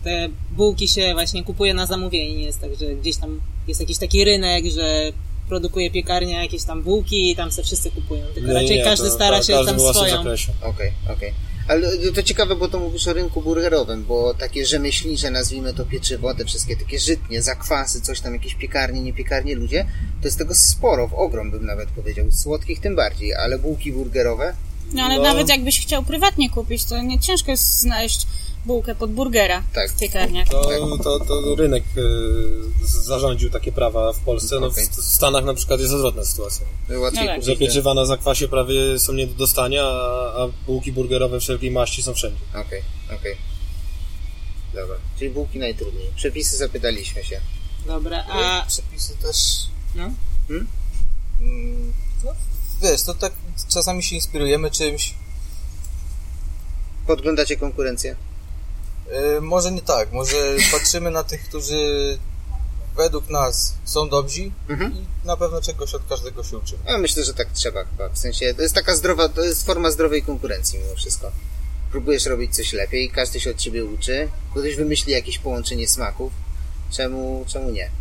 te 0.03 0.29
bułki 0.51 0.87
się 0.87 1.13
właśnie 1.13 1.43
kupuje 1.43 1.73
na 1.73 1.85
zamówienie. 1.85 2.35
Nie 2.35 2.43
jest 2.43 2.61
tak, 2.61 2.75
że 2.79 2.95
gdzieś 2.95 3.17
tam 3.17 3.41
jest 3.67 3.79
jakiś 3.79 3.97
taki 3.97 4.23
rynek, 4.25 4.65
że 4.65 5.11
produkuje 5.49 5.91
piekarnia 5.91 6.41
jakieś 6.41 6.63
tam 6.63 6.83
bułki 6.83 7.31
i 7.31 7.35
tam 7.35 7.51
se 7.51 7.63
wszyscy 7.63 7.91
kupują. 7.91 8.25
Tylko 8.25 8.39
Nie, 8.39 8.47
nie, 8.47 8.61
raczej 8.61 8.77
nie, 8.77 8.83
każdy 8.83 9.05
to- 9.07 9.15
stara 9.15 9.37
to 9.37 9.43
się 9.43 9.53
każdy 9.53 9.71
tam 9.71 9.79
swoją. 9.93 10.21
Okej, 10.61 10.91
okej. 11.13 11.33
Ale 11.67 11.97
to 12.15 12.23
ciekawe, 12.23 12.55
bo 12.55 12.67
to 12.67 12.79
mówisz 12.79 13.07
o 13.07 13.13
rynku 13.13 13.41
burgerowym, 13.41 14.05
bo 14.05 14.33
takie 14.33 14.65
rzemieślnicze, 14.65 15.31
nazwijmy 15.31 15.73
to 15.73 15.85
pieczywo, 15.85 16.33
te 16.33 16.45
wszystkie 16.45 16.77
takie 16.77 16.99
żytnie, 16.99 17.41
zakwasy, 17.41 18.01
coś 18.01 18.19
tam, 18.21 18.33
jakieś 18.33 18.55
piekarnie, 18.55 19.01
nie 19.01 19.13
piekarnie, 19.13 19.55
ludzie, 19.55 19.85
to 20.21 20.27
jest 20.27 20.37
tego 20.37 20.55
sporo, 20.55 21.07
w 21.07 21.13
ogrom 21.13 21.51
bym 21.51 21.65
nawet 21.65 21.89
powiedział, 21.89 22.25
słodkich 22.31 22.79
tym 22.79 22.95
bardziej, 22.95 23.33
ale 23.35 23.59
bułki 23.59 23.91
burgerowe, 23.93 24.53
No 24.93 25.03
ale 25.03 25.15
No. 25.17 25.23
nawet 25.23 25.49
jakbyś 25.49 25.81
chciał 25.81 26.03
prywatnie 26.03 26.49
kupić, 26.49 26.85
to 26.85 27.01
nie 27.01 27.19
ciężko 27.19 27.51
jest 27.51 27.79
znaleźć 27.79 28.27
bułkę 28.67 28.95
pod 28.95 29.11
burgera 29.11 29.63
Tak. 29.73 29.91
w 29.91 29.99
piekarniach. 29.99 30.47
To, 30.47 30.97
to, 31.03 31.19
to 31.19 31.55
rynek 31.55 31.83
z- 32.83 33.05
zarządził 33.05 33.49
takie 33.49 33.71
prawa 33.71 34.13
w 34.13 34.19
Polsce. 34.19 34.59
No, 34.59 34.69
w, 34.69 34.73
Okej. 34.73 34.87
w 34.87 34.95
Stanach 35.05 35.45
na 35.45 35.53
przykład 35.53 35.79
jest 35.79 35.93
odwrotna 35.93 36.25
sytuacja. 36.25 36.65
łatwiej 36.99 37.25
No 37.25 37.31
tak. 37.31 37.43
Że 37.43 37.55
pieczywa 37.55 37.93
na 37.93 38.05
zakwasie 38.05 38.47
prawie 38.47 38.99
są 38.99 39.13
nie 39.13 39.27
do 39.27 39.33
dostania, 39.33 39.83
a, 39.83 40.43
a 40.43 40.47
bułki 40.65 40.91
burgerowe 40.91 41.39
wszelkiej 41.39 41.71
maści 41.71 42.03
są 42.03 42.13
wszędzie. 42.13 42.39
Okej, 42.55 42.81
okej. 43.19 43.35
Dobra, 44.73 44.95
czyli 45.19 45.29
bułki 45.31 45.59
najtrudniej. 45.59 46.11
Przepisy 46.15 46.57
zapytaliśmy 46.57 47.23
się. 47.23 47.41
Dobra, 47.85 48.25
A 48.29 48.61
a 48.61 48.65
przepisy 48.65 49.17
też... 49.17 49.37
no, 49.95 50.11
Hmm? 50.47 50.67
Mm, 51.41 51.93
No, 52.25 52.31
wiesz, 52.81 53.03
to 53.03 53.13
tak 53.13 53.33
czasami 53.73 54.03
się 54.03 54.15
inspirujemy 54.15 54.71
czymś. 54.71 55.13
Podglądacie 57.07 57.57
konkurencję? 57.57 58.15
E, 59.11 59.41
może 59.41 59.71
nie 59.71 59.81
tak, 59.81 60.11
może 60.11 60.35
patrzymy 60.71 61.11
na 61.11 61.23
tych, 61.23 61.43
którzy 61.49 62.17
według 62.95 63.29
nas 63.29 63.73
są 63.85 64.09
dobrzy 64.09 64.51
Mhm. 64.69 64.93
i 64.93 65.27
na 65.27 65.37
pewno 65.37 65.61
czegoś 65.61 65.93
od 65.93 66.01
każdego 66.09 66.43
się 66.43 66.57
uczymy. 66.57 66.79
Ja 66.87 66.97
myślę, 66.97 67.23
że 67.23 67.33
tak 67.33 67.47
trzeba 67.53 67.83
chyba. 67.83 68.09
W 68.09 68.17
sensie, 68.17 68.53
to 68.53 68.61
jest 68.61 68.75
taka 68.75 68.95
zdrowa, 68.95 69.29
to 69.29 69.41
jest 69.41 69.65
forma 69.65 69.91
zdrowej 69.91 70.23
konkurencji 70.23 70.79
mimo 70.79 70.95
wszystko. 70.95 71.31
Próbujesz 71.91 72.25
robić 72.25 72.55
coś 72.55 72.73
lepiej, 72.73 73.09
każdy 73.09 73.39
się 73.39 73.51
od 73.51 73.57
ciebie 73.57 73.85
uczy, 73.85 74.29
ktoś 74.51 74.75
wymyśli 74.75 75.13
jakieś 75.13 75.37
połączenie 75.37 75.87
smaków. 75.87 76.31
Czemu, 76.91 77.45
czemu 77.47 77.69
nie? 77.71 77.91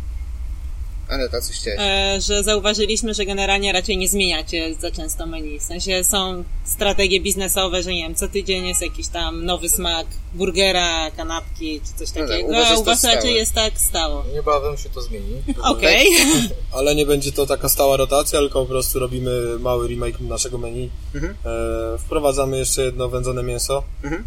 Aneta, 1.09 1.41
coś 1.41 1.55
chciałeś? 1.55 1.79
e, 1.81 2.21
że 2.21 2.43
zauważyliśmy, 2.43 3.13
że 3.13 3.25
generalnie 3.25 3.73
raczej 3.73 3.97
nie 3.97 4.07
zmieniacie 4.07 4.75
za 4.79 4.91
często 4.91 5.25
menu. 5.25 5.59
W 5.59 5.63
sensie 5.63 6.03
są 6.03 6.43
strategie 6.65 7.21
biznesowe, 7.21 7.83
że 7.83 7.93
nie 7.93 8.01
wiem, 8.01 8.15
co 8.15 8.27
tydzień 8.27 8.67
jest 8.67 8.81
jakiś 8.81 9.07
tam 9.07 9.45
nowy 9.45 9.69
smak 9.69 10.07
burgera, 10.33 11.11
kanapki 11.11 11.81
czy 11.81 11.99
coś 11.99 12.15
No 12.15 12.21
tak, 12.21 12.29
takiego, 12.29 12.53
was 12.53 12.71
a 12.71 12.73
u 12.73 12.77
to 12.77 12.83
was 12.83 13.03
raczej 13.03 13.35
jest 13.35 13.53
tak 13.53 13.79
stało. 13.79 14.23
Niebawem 14.33 14.77
się 14.77 14.89
to 14.89 15.01
zmieni. 15.01 15.43
Okej. 15.63 16.07
Ale 16.77 16.95
nie 16.95 17.05
będzie 17.05 17.31
to 17.31 17.45
taka 17.45 17.69
stała 17.69 17.97
rotacja, 17.97 18.39
tylko 18.39 18.61
po 18.61 18.65
prostu 18.65 18.99
robimy 18.99 19.59
mały 19.59 19.87
remake 19.87 20.19
naszego 20.19 20.57
menu. 20.57 20.89
Mhm. 21.15 21.35
E, 21.45 21.97
wprowadzamy 21.97 22.57
jeszcze 22.57 22.81
jedno 22.81 23.09
wędzone 23.09 23.43
mięso. 23.43 23.83
Mhm. 24.03 24.25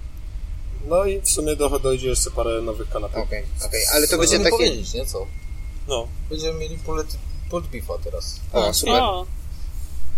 No 0.89 1.05
i 1.05 1.21
w 1.21 1.29
sumie 1.31 1.57
do, 1.57 1.79
dojdzie 1.79 2.09
jeszcze 2.09 2.31
parę 2.31 2.63
nowych 2.63 2.89
kanapek. 2.89 3.25
Okej, 3.25 3.45
okej, 3.67 3.81
ale 3.95 4.09
to 4.09 4.19
będzie 4.19 4.39
takie... 4.39 4.51
powiedzieć, 4.51 4.95
nie 4.95 5.07
co? 5.07 5.27
No. 5.89 6.07
Będziemy 6.31 6.59
mieli 6.59 6.79
pulled, 6.79 7.07
pulled 7.51 7.67
beefa 7.71 7.95
teraz. 8.05 8.41
O, 8.53 8.75
super. 8.75 8.95
O, 9.03 9.27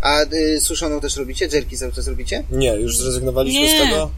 A 0.01 0.23
y, 0.23 0.61
suszoną 0.61 1.01
też 1.01 1.17
robicie? 1.17 1.49
Jerki 1.53 1.77
cały 1.79 1.93
czas 1.93 2.09
robicie? 2.09 2.45
Nie, 2.51 2.75
już 2.75 2.97
zrezygnowaliśmy 2.99 3.61
Nie. 3.61 3.79
z 3.79 3.83
tego. 3.83 4.11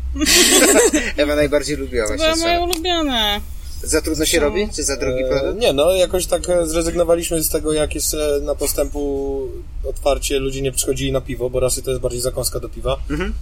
Ewa 1.23 1.37
najbardziej 1.37 1.77
lubiła 1.77 2.05
to 2.09 2.09
właśnie 2.09 2.27
moja 2.27 2.37
suszoną. 2.37 2.65
ulubiona. 2.65 3.41
Za 3.83 4.03
trudno 4.03 4.25
się 4.25 4.41
robi? 4.41 4.69
Czy 4.75 4.85
za 4.85 4.97
drogi 4.97 5.23
E, 5.23 5.29
produkt? 5.29 5.61
nie, 5.61 5.73
no 5.73 5.93
jakoś 5.93 6.27
tak 6.27 6.49
e, 6.51 6.67
zrezygnowaliśmy 6.67 7.43
z 7.43 7.49
tego, 7.49 7.73
jak 7.73 7.95
jeszcze 7.95 8.41
na 8.43 8.55
postępu 8.55 9.41
otwarcie 9.89 10.39
ludzie 10.39 10.63
nie 10.63 10.73
przychodzili 10.73 11.13
na 11.13 11.21
piwo, 11.21 11.51
bo 11.51 11.61
raczej 11.61 11.83
to 11.83 11.91
jest 11.91 12.03
bardziej 12.03 12.21
zakąska 12.21 12.61
do 12.61 12.69
piwa. 12.69 12.97
Mhm. 13.11 13.35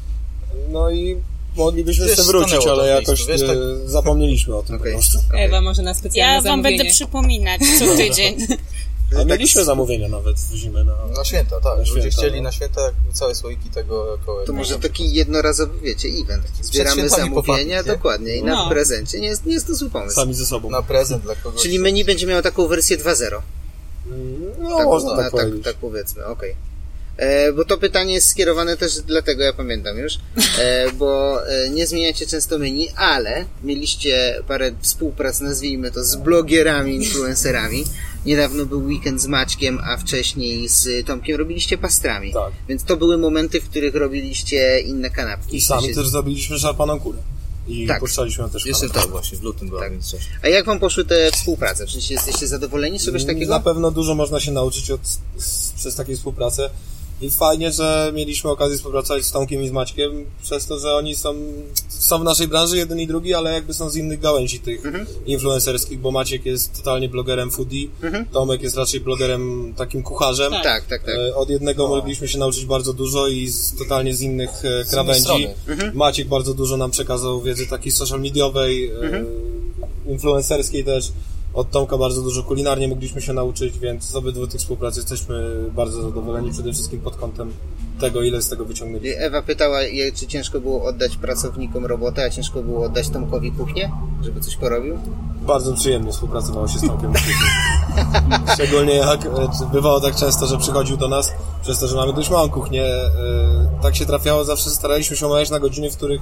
No 0.68 0.90
i 0.90 1.16
moglibyśmy 1.56 2.06
tym 2.16 2.24
wrócić, 2.24 2.66
ale 2.66 2.86
jakoś 2.88 3.28
miejscu, 3.28 3.46
wiesz, 3.46 3.56
e, 3.86 3.88
zapomnieliśmy 3.88 4.56
o 4.56 4.62
tym 4.62 4.76
Okej. 4.76 4.92
po 4.92 4.98
prostu. 4.98 5.18
Ewa 5.38 5.60
może 5.60 5.82
na 5.82 5.94
specjalne 5.94 6.34
Ja 6.34 6.40
wam 6.42 6.44
zamówienie. 6.44 6.78
będę 6.78 6.92
przypominać 6.92 7.60
co 7.78 7.96
tydzień. 7.96 8.36
A 9.20 9.24
mieliśmy 9.24 9.64
zamówienia 9.64 10.08
nawet 10.08 10.36
w 10.36 10.54
zimę 10.54 10.84
na... 10.84 11.06
Na 11.16 11.24
święta, 11.24 11.60
tak. 11.60 11.78
Na 11.86 11.94
Ludzie 11.94 12.10
chcieli 12.10 12.36
no. 12.36 12.42
na 12.42 12.52
święta 12.52 12.80
całe 13.12 13.34
słoiki 13.34 13.70
tego 13.70 14.12
jako 14.12 14.44
To 14.46 14.52
może 14.52 14.78
taki 14.78 15.12
jednorazowy, 15.14 15.80
wiecie, 15.80 16.08
event. 16.08 16.44
Zbieramy 16.60 17.08
zamówienia, 17.08 17.34
popapić, 17.34 17.66
nie? 17.68 17.84
dokładnie, 17.84 18.36
i 18.36 18.42
na 18.42 18.52
No. 18.54 18.70
prezencie. 18.70 19.20
Nie 19.20 19.28
jest, 19.28 19.46
nie 19.46 19.52
jest 19.54 19.66
to 19.66 19.74
zły 19.74 19.90
pomysł. 19.90 20.14
Sami 20.14 20.34
ze 20.34 20.46
sobą. 20.46 20.70
na 20.70 20.82
prezent 20.82 21.22
dla 21.22 21.34
kogoś. 21.36 21.62
Czyli 21.62 21.78
menu 21.78 22.04
będzie 22.04 22.26
miało 22.26 22.42
taką 22.42 22.66
wersję 22.66 22.98
2.0. 22.98 23.42
No, 24.58 24.76
Tak, 24.78 24.86
można 24.86 25.10
na- 25.16 25.22
tak 25.22 25.32
tak, 25.32 25.48
tak 25.64 25.76
powiedzmy, 25.76 26.26
okej. 26.26 26.54
E, 27.16 27.52
bo 27.52 27.64
to 27.64 27.78
pytanie 27.78 28.14
jest 28.14 28.28
skierowane 28.28 28.76
też 28.76 29.00
dlatego, 29.00 29.42
ja 29.42 29.52
pamiętam 29.52 29.98
już, 29.98 30.14
e, 30.58 30.92
bo 30.92 31.38
e, 31.48 31.70
nie 31.70 31.86
zmieniacie 31.86 32.26
często 32.26 32.58
menu, 32.58 32.88
ale 32.96 33.44
mieliście 33.64 34.42
parę 34.48 34.72
współprac, 34.80 35.40
nazwijmy 35.40 35.90
to, 35.90 36.04
z 36.04 36.16
blogerami, 36.16 36.94
influencerami. 36.94 37.84
Niedawno 38.26 38.66
był 38.66 38.84
weekend 38.84 39.20
z 39.22 39.26
Maćkiem, 39.26 39.78
a 39.84 39.96
wcześniej 39.96 40.68
z 40.68 41.06
Tomkiem 41.06 41.36
robiliście 41.36 41.78
pastrami. 41.78 42.32
Tak. 42.32 42.52
Więc 42.68 42.84
to 42.84 42.96
były 42.96 43.18
momenty, 43.18 43.60
w 43.60 43.68
których 43.68 43.94
robiliście 43.94 44.80
inne 44.80 45.10
kanapki. 45.10 45.56
I 45.56 45.60
sami 45.60 45.82
sensie- 45.82 45.94
też 45.94 46.08
zrobiliśmy 46.08 46.58
szarpaną 46.58 47.00
kurę. 47.00 47.18
I 47.68 47.86
Tak. 47.86 48.00
puszczaliśmy 48.00 48.42
ją 48.44 48.50
też 48.50 48.62
w 48.62 48.66
Jeszcze 48.66 48.90
tak 48.90 49.06
właśnie, 49.08 49.38
w 49.38 49.42
lutym 49.42 49.68
była, 49.68 49.80
Tak. 49.80 49.92
więc 49.92 50.10
coś. 50.10 50.20
A 50.42 50.48
jak 50.48 50.64
wam 50.66 50.78
poszły 50.80 51.04
te 51.04 51.30
współprace? 51.32 51.86
Czy 51.86 52.12
jesteście 52.12 52.46
zadowoleni 52.46 52.98
z 52.98 53.04
czegoś 53.04 53.24
takiego? 53.24 53.50
Na 53.54 53.60
pewno 53.60 53.90
dużo 53.90 54.14
można 54.14 54.40
się 54.40 54.52
nauczyć 54.52 54.90
od, 54.90 55.00
z, 55.36 55.72
przez 55.76 55.94
takie 55.96 56.16
współpracę. 56.16 56.70
I 57.22 57.30
fajnie, 57.30 57.72
że 57.72 58.12
mieliśmy 58.14 58.50
okazję 58.50 58.76
współpracować 58.76 59.24
z 59.24 59.32
Tomkiem 59.32 59.62
i 59.62 59.68
z 59.68 59.70
Maćkiem, 59.72 60.24
przez 60.42 60.66
to, 60.66 60.78
że 60.78 60.94
oni 60.94 61.16
są, 61.16 61.34
są 61.88 62.18
w 62.18 62.24
naszej 62.24 62.48
branży, 62.48 62.76
jeden 62.76 63.00
i 63.00 63.06
drugi, 63.06 63.34
ale 63.34 63.52
jakby 63.52 63.74
są 63.74 63.90
z 63.90 63.96
innych 63.96 64.20
gałęzi 64.20 64.60
tych 64.60 64.86
Mhm. 64.86 65.06
influencerskich, 65.26 66.00
bo 66.00 66.10
Maciek 66.10 66.46
jest 66.46 66.76
totalnie 66.76 67.08
blogerem 67.08 67.50
foodie, 67.50 67.88
Tomek 68.32 68.62
jest 68.62 68.76
raczej 68.76 69.00
blogerem 69.00 69.74
takim 69.76 70.02
kucharzem. 70.02 70.46
Mhm. 70.46 70.64
Tak, 70.64 70.86
tak, 70.86 71.04
tak. 71.04 71.14
E, 71.14 71.34
Od 71.36 71.50
jednego 71.50 71.88
mogliśmy 71.88 72.28
się 72.28 72.38
nauczyć 72.38 72.64
bardzo 72.64 72.92
dużo 72.92 73.28
i 73.28 73.48
z, 73.48 73.74
totalnie 73.78 74.14
z 74.14 74.20
innych 74.20 74.50
e, 74.64 74.84
krawędzi. 74.90 75.22
strony. 75.22 75.54
Mhm. 75.68 75.96
Maciek 75.96 76.28
bardzo 76.28 76.54
dużo 76.54 76.76
nam 76.76 76.90
przekazał 76.90 77.40
wiedzy 77.42 77.66
takiej 77.66 77.92
social 77.92 78.20
mediowej, 78.20 78.90
Mhm. 78.90 79.26
e, 80.06 80.12
influencerskiej 80.12 80.84
też. 80.84 81.12
Od 81.54 81.70
Tomka 81.70 81.98
bardzo 81.98 82.22
dużo 82.22 82.42
kulinarnie 82.42 82.88
mogliśmy 82.88 83.22
się 83.22 83.32
nauczyć, 83.32 83.78
więc 83.78 84.04
z 84.04 84.16
obydwu 84.16 84.46
tych 84.46 84.60
współprac 84.60 84.96
jesteśmy 84.96 85.64
bardzo 85.76 86.02
zadowoleni, 86.02 86.50
przede 86.50 86.72
wszystkim 86.72 87.00
pod 87.00 87.16
kątem 87.16 87.52
tego, 88.00 88.22
ile 88.22 88.42
z 88.42 88.48
tego 88.48 88.64
wyciągnęliśmy. 88.64 89.18
Ewa 89.22 89.42
pytała, 89.42 89.78
czy 90.14 90.26
ciężko 90.26 90.60
było 90.60 90.84
oddać 90.84 91.16
pracownikom 91.16 91.86
robotę, 91.86 92.24
a 92.24 92.30
ciężko 92.30 92.62
było 92.62 92.84
oddać 92.84 93.08
Tomkowi 93.08 93.52
kuchnię, 93.52 93.90
żeby 94.22 94.40
coś 94.40 94.56
porobił? 94.56 94.98
Bardzo 95.46 95.74
przyjemnie 95.74 96.12
współpracowało 96.12 96.68
się 96.68 96.78
z 96.78 96.86
Tomkiem. 96.86 97.12
Szczególnie 98.54 98.94
jak 98.94 99.26
e, 99.26 99.30
bywało 99.72 100.00
tak 100.00 100.16
często, 100.16 100.46
że 100.46 100.58
przychodził 100.58 100.96
do 100.96 101.08
nas, 101.08 101.30
przez 101.62 101.78
to, 101.78 101.88
że 101.88 101.96
mamy 101.96 102.12
dość 102.12 102.30
małą 102.30 102.48
kuchnię. 102.50 102.84
e, 102.84 103.10
Tak 103.82 103.96
się 103.96 104.06
trafiało, 104.06 104.44
zawsze 104.44 104.70
staraliśmy 104.70 105.16
się 105.16 105.26
omawiać 105.26 105.50
na 105.50 105.60
godziny, 105.60 105.90
w 105.90 105.96
których 105.96 106.20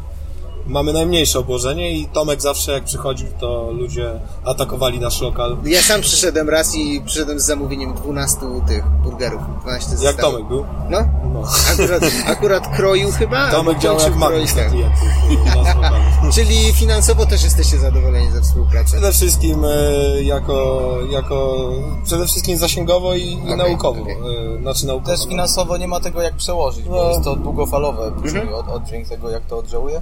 mamy 0.66 0.92
najmniejsze 0.92 1.38
obłożenie 1.38 1.92
i 1.92 2.06
Tomek 2.08 2.42
zawsze 2.42 2.72
jak 2.72 2.84
przychodził, 2.84 3.26
to 3.40 3.70
ludzie 3.72 4.20
atakowali 4.44 5.00
nasz 5.00 5.20
lokal. 5.20 5.56
Ja 5.64 5.82
sam 5.82 6.00
przyszedłem 6.00 6.48
raz 6.48 6.74
i 6.74 7.00
przyszedłem 7.06 7.40
z 7.40 7.44
zamówieniem 7.46 7.94
12 7.94 8.36
tych 8.68 8.84
burgerów. 9.02 9.42
12 9.62 9.90
Jak. 10.02 10.16
Tomek 10.16 10.44
był? 10.44 10.64
No, 10.90 10.98
No. 11.34 11.42
akurat, 11.72 12.02
akurat 12.26 12.76
kroił 12.76 13.10
chyba. 13.12 13.50
Tomek 13.50 13.78
działał 13.78 14.00
jak 14.00 14.16
magnes 14.16 14.54
tak. 14.54 14.70
Czyli 16.34 16.72
finansowo 16.72 17.26
też 17.26 17.42
jesteście 17.44 17.78
zadowoleni 17.78 18.30
ze 18.30 18.40
współpracy. 18.42 18.92
Przede 18.92 19.12
wszystkim 19.12 19.64
e, 19.64 20.22
jako, 20.22 20.80
jako 21.10 21.56
przede 22.04 22.26
wszystkim 22.26 22.58
zasięgowo 22.58 23.14
i, 23.14 23.22
i 23.32 23.36
naukowo. 23.56 24.02
okej. 24.02 24.14
E, 24.56 24.62
Znaczy 24.62 24.86
naukowo. 24.86 25.10
Też 25.10 25.20
no. 25.24 25.26
finansowo 25.30 25.76
nie 25.76 25.88
ma 25.88 26.00
tego 26.00 26.22
jak 26.22 26.34
przełożyć, 26.36 26.84
bo 26.84 27.02
No. 27.04 27.08
jest 27.10 27.24
to 27.24 27.36
długofalowe, 27.36 28.12
czyli 28.28 28.52
od, 28.52 28.68
oddźwięk 28.68 29.08
tego 29.08 29.30
jak 29.30 29.42
to 29.46 29.58
oddziałuje. 29.58 30.00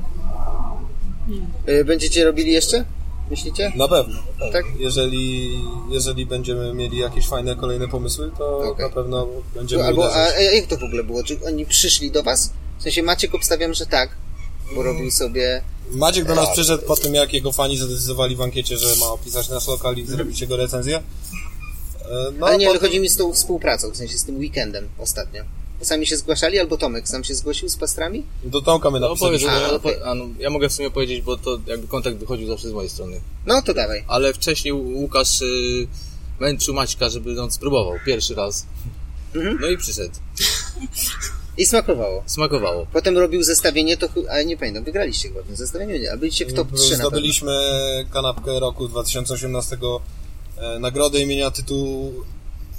Y, 1.69 1.85
Będziecie 1.85 2.25
robili 2.25 2.53
jeszcze? 2.53 2.85
Myślicie? 3.31 3.73
Na 3.77 3.89
pewno. 3.89 4.19
Tak? 4.53 4.65
Jeżeli, 4.79 5.51
jeżeli 5.91 6.27
będziemy 6.27 6.75
mieli 6.75 6.99
jakieś 6.99 7.29
fajne 7.29 7.57
kolejne 7.57 7.89
pomysły, 7.89 8.31
to 8.39 8.59
Okej. 8.59 8.85
na 8.87 8.91
pewno 8.93 9.27
będziemy 9.55 9.85
Albo, 9.85 10.15
a, 10.15 10.29
jak 10.41 10.67
to 10.67 10.77
w 10.77 10.83
ogóle 10.83 11.05
było? 11.05 11.23
Czy 11.25 11.39
oni 11.47 11.67
przyszli 11.67 12.11
do 12.11 12.23
was? 12.23 12.53
W 12.79 12.83
sensie 12.83 13.03
Maciek 13.03 13.35
obstawiam, 13.35 13.75
że 13.75 13.87
tak, 13.87 14.11
bo 14.75 14.83
robił 14.83 15.11
sobie... 15.11 15.63
Maciek 15.91 16.25
do 16.25 16.35
nas 16.35 16.45
Tak. 16.45 16.55
przyszedł 16.55 16.83
po 16.87 16.97
tym, 16.97 17.15
jak 17.15 17.33
jego 17.33 17.53
fani 17.53 17.79
zadecydowali 17.79 18.37
w 18.37 18.41
ankiecie, 18.43 18.77
że 18.79 18.97
ma 19.01 19.07
opisać 19.07 19.49
nasz 19.49 19.69
lokal 19.69 19.97
i 19.97 20.07
zrobić 20.07 20.41
jego 20.41 20.57
recenzję. 20.57 20.97
E, 20.97 21.03
No, 22.39 22.47
Ale 22.47 22.59
nie, 22.59 22.67
po- 22.67 22.71
ale 22.71 22.81
chodzi 22.81 23.01
mi 23.01 23.09
z 23.09 23.17
tą 23.17 23.33
współpracą, 23.33 23.91
w 23.91 23.97
sensie 23.97 24.19
z 24.19 24.25
tym 24.25 24.39
weekendem 24.39 24.89
ostatnio. 24.99 25.43
Sami 25.83 26.07
się 26.07 26.17
zgłaszali, 26.17 26.59
albo 26.59 26.77
Tomek 26.77 27.09
sam 27.09 27.25
się 27.25 27.35
zgłosił 27.35 27.69
z 27.69 27.77
pastrami? 27.77 28.23
do 28.45 28.63
Tomka 28.63 28.91
my 28.91 29.01
No, 29.01 29.17
powiedz, 29.17 29.43
napisaliśmy. 29.43 29.67
A, 29.67 29.69
no, 29.69 29.75
okej. 29.75 29.97
a, 30.05 30.15
no, 30.15 30.25
ja 30.39 30.51
mogę 30.51 30.69
w 30.69 30.73
sumie 30.73 30.91
powiedzieć, 30.91 31.23
bo 31.23 31.37
to 31.37 31.59
jakby 31.67 31.89
kontakt 31.89 32.17
wychodził 32.17 32.47
zawsze 32.49 32.69
z 32.69 32.73
mojej 32.73 32.91
strony. 32.91 33.21
No 33.47 33.63
to 33.63 33.75
dawaj. 33.75 34.05
Ale 34.09 34.35
wcześniej 34.35 34.73
Łukasz 34.73 35.43
y, 35.43 35.87
męczył 36.41 36.75
Maćka, 36.75 37.09
żeby 37.09 37.43
on 37.43 37.51
spróbował 37.51 37.95
pierwszy 38.07 38.35
raz. 38.35 38.67
Mhm. 39.35 39.59
No 39.61 39.69
i 39.69 39.79
przyszedł. 39.79 40.15
I 41.59 41.67
smakowało. 41.67 42.23
Smakowało. 42.27 42.87
Potem 42.93 43.19
robił 43.19 43.43
zestawienie, 43.43 43.97
to 43.97 44.09
ale 44.31 44.45
nie 44.45 44.57
pamiętam, 44.57 44.85
wygraliście 44.85 45.29
chyba 45.29 45.43
w 45.43 45.47
tym 45.47 45.57
zestawieniu, 45.57 45.99
nie? 45.99 46.13
A 46.13 46.17
byliście 46.17 46.47
w 46.47 46.55
top 46.55 46.69
3 46.73 46.83
na 46.83 46.89
pewno. 46.91 47.09
Zdobyliśmy 47.09 47.53
kanapkę 48.13 48.61
roku 48.61 48.89
2018 48.89 49.77
e, 50.59 50.79
nagrodę 50.79 51.21
imienia 51.21 51.51
tytułu 51.51 52.15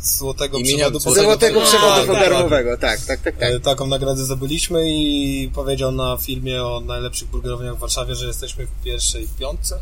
Złotego 0.04 0.58
Imienia 0.58 0.92
Przewodu 0.92 1.00
Złotego 1.00 1.60
Tak, 1.60 1.70
przewodu 1.70 1.96
tak, 1.96 2.08
pokarmowego, 2.08 2.78
tak, 2.78 3.02
tak, 3.06 3.22
tak, 3.22 3.38
tak. 3.40 3.50
E, 3.52 3.60
Taką 3.60 3.88
nagrodę 3.88 4.26
zdobyliśmy 4.26 4.84
i 4.92 5.50
powiedział 5.54 5.92
na 5.92 6.18
filmie 6.18 6.64
o 6.64 6.80
najlepszych 6.80 7.28
burgerowniach 7.28 7.76
w 7.76 7.80
Warszawie, 7.80 8.16
że 8.16 8.28
jesteśmy 8.28 8.66
w 8.68 8.84
pierwszej 8.84 9.28
piątce. 9.40 9.80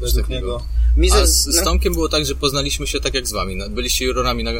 Według 0.00 0.14
takiego. 0.26 0.34
niego. 0.34 0.62
Mi 0.96 1.10
A 1.12 1.26
z, 1.26 1.30
z 1.44 1.56
no, 1.56 1.64
Tomkiem 1.64 1.92
było 1.92 2.08
tak, 2.08 2.26
że 2.26 2.34
poznaliśmy 2.34 2.86
się 2.86 3.00
tak 3.00 3.14
jak 3.14 3.26
z 3.26 3.32
wami. 3.32 3.56
No, 3.56 3.70
Byliście 3.70 4.04
jurorami 4.04 4.44
na 4.44 4.50
y, 4.50 4.56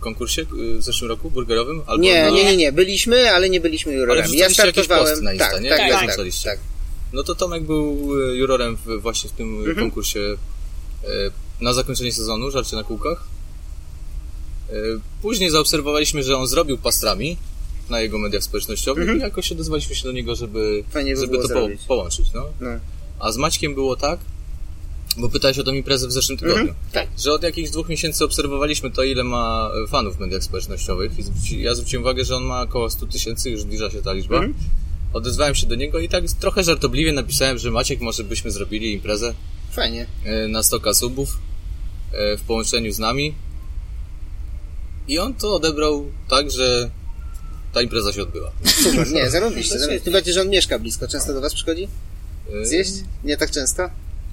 konkursie 0.00 0.42
y, 0.42 0.78
w 0.78 0.82
zeszłym 0.82 1.10
roku 1.10 1.30
burgerowym? 1.30 1.82
Albo 1.86 2.02
Nie, 2.02 2.22
na... 2.22 2.30
nie, 2.30 2.44
nie, 2.44 2.56
nie, 2.56 2.72
byliśmy, 2.72 3.30
ale 3.30 3.50
nie 3.50 3.60
byliśmy 3.60 3.92
jurorami. 3.92 4.20
Ja 4.20 4.24
wrzucaliście 4.48 4.66
jakieś 4.66 4.84
startowałem, 4.84 5.12
posty 5.12 5.24
na 5.24 5.32
Insta, 5.32 5.50
tak, 5.50 5.62
nie? 5.62 5.68
tak, 5.70 5.78
tak, 5.90 6.16
tak, 6.16 6.26
tak. 6.44 6.58
No 7.12 7.22
to 7.22 7.34
Tomek 7.34 7.62
był 7.62 8.10
jurorem 8.34 8.76
w, 8.86 9.00
właśnie 9.02 9.30
w 9.30 9.32
tym 9.32 9.56
Mhm. 9.58 9.76
konkursie 9.76 10.20
na 11.60 11.72
zakończenie 11.72 12.12
sezonu, 12.12 12.50
żarcie 12.50 12.76
na 12.76 12.84
kółkach. 12.84 13.24
Y, 14.70 15.00
Później 15.22 15.50
zaobserwowaliśmy, 15.50 16.22
że 16.22 16.36
on 16.36 16.46
zrobił 16.46 16.78
pastrami 16.78 17.36
na 17.90 18.00
jego 18.00 18.18
mediach 18.18 18.42
społecznościowych 18.42 19.16
i 19.16 19.20
jakoś 19.20 19.52
odezwaliśmy 19.52 19.94
się 19.94 20.04
do 20.04 20.12
niego, 20.12 20.36
żeby, 20.36 20.84
Mhm. 20.86 21.06
By 21.06 21.16
żeby 21.20 21.38
to 21.38 21.48
po, 21.48 21.68
połączyć. 21.88 22.26
No. 22.34 22.44
No. 22.60 22.70
A 23.18 23.32
z 23.32 23.36
Maćkiem 23.36 23.74
było 23.74 23.96
tak, 23.96 24.18
bo 25.16 25.28
pytałeś 25.28 25.58
o 25.58 25.64
tą 25.64 25.72
imprezę 25.72 26.08
w 26.08 26.12
zeszłym 26.12 26.38
tygodniu. 26.38 26.60
Mhm, 26.60 26.76
tak. 26.92 27.08
Że 27.18 27.32
od 27.32 27.42
jakichś 27.42 27.70
dwóch 27.70 27.88
miesięcy 27.88 28.24
obserwowaliśmy 28.24 28.90
to, 28.90 29.02
ile 29.02 29.24
ma 29.24 29.70
e, 29.84 29.86
fanów 29.86 30.16
w 30.16 30.20
mediach 30.20 30.44
społecznościowych. 30.44 31.18
I 31.18 31.22
zwróci, 31.22 31.62
ja 31.62 31.74
zwróciłem 31.74 32.02
uwagę, 32.02 32.24
że 32.24 32.36
on 32.36 32.44
ma 32.44 32.62
około 32.62 32.90
100 32.90 33.06
tysięcy, 33.06 33.50
już 33.50 33.60
zbliża 33.60 33.90
się 33.90 34.02
ta 34.02 34.12
liczba. 34.12 34.36
Mhm. 34.36 34.54
Odezwałem 35.12 35.54
się 35.54 35.66
do 35.66 35.74
niego 35.74 35.98
i 35.98 36.08
tak 36.08 36.24
trochę 36.40 36.64
żartobliwie 36.64 37.12
napisałem, 37.12 37.58
że 37.58 37.70
Maciek, 37.70 38.00
może 38.00 38.24
byśmy 38.24 38.50
zrobili 38.50 38.92
imprezę 38.92 39.34
Fajnie. 39.72 40.06
e, 40.24 40.48
na 40.48 40.62
100 40.62 40.94
subów 40.94 41.38
e, 42.12 42.36
w 42.36 42.42
połączeniu 42.42 42.92
z 42.92 42.98
nami. 42.98 43.34
I 45.08 45.18
on 45.18 45.34
to 45.34 45.54
odebrał 45.54 46.06
tak, 46.28 46.50
że 46.50 46.90
ta 47.72 47.82
impreza 47.82 48.12
się 48.12 48.22
odbyła. 48.22 48.50
Super, 48.64 49.12
nie, 49.12 49.30
zarobiście. 49.30 50.00
Tym 50.04 50.12
bardziej, 50.12 50.34
że 50.34 50.40
on 50.40 50.48
mieszka 50.48 50.78
blisko. 50.78 51.08
Często 51.08 51.34
do 51.34 51.40
was 51.40 51.54
przychodzi? 51.54 51.88
E, 52.62 52.66
Zjeść? 52.66 52.92
Nie 53.24 53.36
tak 53.36 53.50
często? 53.50 53.90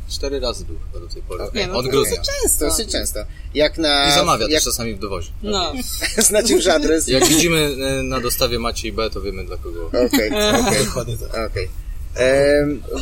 Cztery 0.09 0.39
razy 0.39 0.65
był 0.65 0.75
chyba 0.79 1.05
do 1.05 1.13
tej 1.13 1.21
pory. 1.21 1.43
Nie, 1.55 1.67
no 1.67 1.73
Od 1.73 1.87
grudnia. 1.87 2.09
dosyć 2.09 2.29
często. 2.41 2.65
Dosyć 2.65 2.91
często. 2.91 3.19
Jak 3.53 3.77
na... 3.77 4.09
I 4.09 4.11
zamawia 4.11 4.43
jak 4.43 4.51
też 4.51 4.63
czasami 4.63 4.95
w 4.95 4.99
dowozie. 4.99 5.29
No. 5.43 5.73
znaczy 6.29 6.53
już 6.53 6.67
adres. 6.67 7.07
Jak 7.07 7.25
widzimy 7.27 7.75
e, 7.99 8.03
na 8.03 8.19
dostawie 8.19 8.59
Maciej 8.59 8.93
B, 8.93 9.09
to 9.09 9.21
wiemy 9.21 9.45
dla 9.45 9.57
kogo. 9.57 9.87
Okej, 9.87 10.31
okej. 10.67 10.85
Dokładnie 10.85 11.17
tak. 11.17 11.51
Okej. 11.51 11.63
Em, 11.63 11.69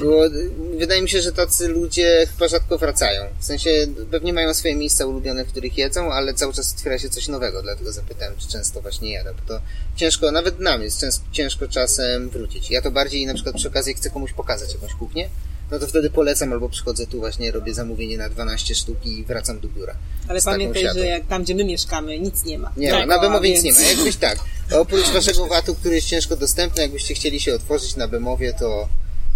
Bo 0.02 0.30
wydaje 0.78 1.02
mi 1.02 1.10
się, 1.10 1.22
że 1.22 1.32
tacy 1.32 1.68
ludzie 1.68 2.28
chyba 2.32 2.48
rzadko 2.48 2.78
wracają. 2.78 3.24
W 3.40 3.46
sensie 3.46 3.88
pewnie 4.12 4.34
mają 4.34 4.54
swoje 4.54 4.76
miejsca 4.76 5.06
ulubione, 5.06 5.46
w 5.46 5.48
których 5.48 5.78
jedzą, 5.78 6.12
ale 6.12 6.34
cały 6.34 6.54
czas 6.54 6.74
otwiera 6.74 7.00
się 7.00 7.10
coś 7.10 7.28
nowego, 7.28 7.62
dlatego 7.62 7.92
zapytałem, 7.92 8.36
czy 8.38 8.48
często 8.48 8.82
właśnie 8.82 9.14
jadę, 9.14 9.34
bo 9.34 9.54
to 9.54 9.62
ciężko, 9.96 10.32
nawet 10.32 10.60
nam 10.60 10.82
jest 10.82 11.06
ciężko 11.32 11.68
czasem 11.68 12.30
wrócić. 12.30 12.72
Ja 12.72 12.82
to 12.82 12.92
bardziej 12.92 13.26
na 13.26 13.34
przykład 13.34 13.56
przy 13.56 13.68
okazji 13.68 13.94
chcę 13.94 14.10
komuś 14.10 14.34
pokazać 14.34 14.74
jakąś 14.74 14.94
kuchnię, 14.94 15.30
no 15.72 15.80
to 15.80 15.88
wtedy 15.88 16.10
polecam 16.10 16.54
albo 16.54 16.70
przychodzę 16.70 17.08
tu 17.08 17.20
właśnie, 17.20 17.52
robię 17.52 17.74
zamówienie 17.74 18.18
na 18.18 18.30
12 18.30 18.76
sztuk 18.76 19.06
i 19.06 19.24
wracam 19.26 19.60
do 19.60 19.68
biura. 19.68 19.96
Ale 20.28 20.42
pamiętaj, 20.42 20.84
że 20.94 21.06
jak 21.06 21.28
tam, 21.28 21.44
gdzie 21.44 21.56
my 21.56 21.64
mieszkamy, 21.66 22.20
nic 22.20 22.44
nie 22.44 22.58
ma. 22.60 22.72
Nie 22.78 22.92
ma, 22.92 22.98
Tak, 22.98 23.08
na 23.08 23.18
o, 23.18 23.22
Bemowie 23.22 23.50
nic 23.50 23.64
więc- 23.64 23.80
nie 23.80 23.86
ma. 23.86 23.92
Jakbyś 23.92 24.16
tak, 24.16 24.40
oprócz 24.72 25.10
waszego 25.10 25.48
VAT-u, 25.48 25.76
który 25.76 25.96
jest 25.96 26.08
ciężko 26.08 26.36
dostępny, 26.36 26.82
jakbyście 26.82 27.14
chcieli 27.14 27.40
się 27.40 27.56
otworzyć 27.56 27.96
na 27.96 28.08
Bemowie, 28.08 28.54
to 28.60 28.88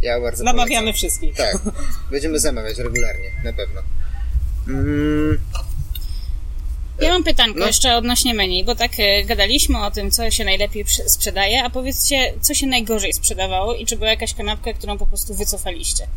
ja 0.01 0.21
bardzo 0.21 0.43
Namawiamy 0.43 0.81
polecam. 0.81 0.93
wszystkich. 0.97 1.35
Tak, 1.35 1.57
będziemy 2.11 2.39
zamawiać 2.39 2.77
regularnie, 2.77 3.31
na 3.43 3.53
pewno. 3.53 3.81
Mm, 4.67 5.37
Ja 7.01 7.09
mam 7.09 7.23
pytanko 7.23 7.59
No. 7.59 7.65
jeszcze 7.65 7.97
odnośnie 7.97 8.33
menu, 8.33 8.63
bo 8.63 8.75
tak 8.75 8.91
e, 8.99 9.23
gadaliśmy 9.23 9.85
o 9.85 9.91
tym, 9.91 10.11
co 10.11 10.31
się 10.31 10.45
najlepiej 10.45 10.85
sprzedaje, 11.07 11.63
a 11.63 11.69
powiedzcie, 11.69 12.33
co 12.41 12.53
się 12.53 12.67
najgorzej 12.67 13.13
sprzedawało 13.13 13.75
i 13.75 13.85
czy 13.85 13.95
była 13.97 14.09
jakaś 14.09 14.33
kanapka, 14.33 14.73
którą 14.73 14.97
po 14.97 15.07
prostu 15.07 15.33
wycofaliście 15.33 16.07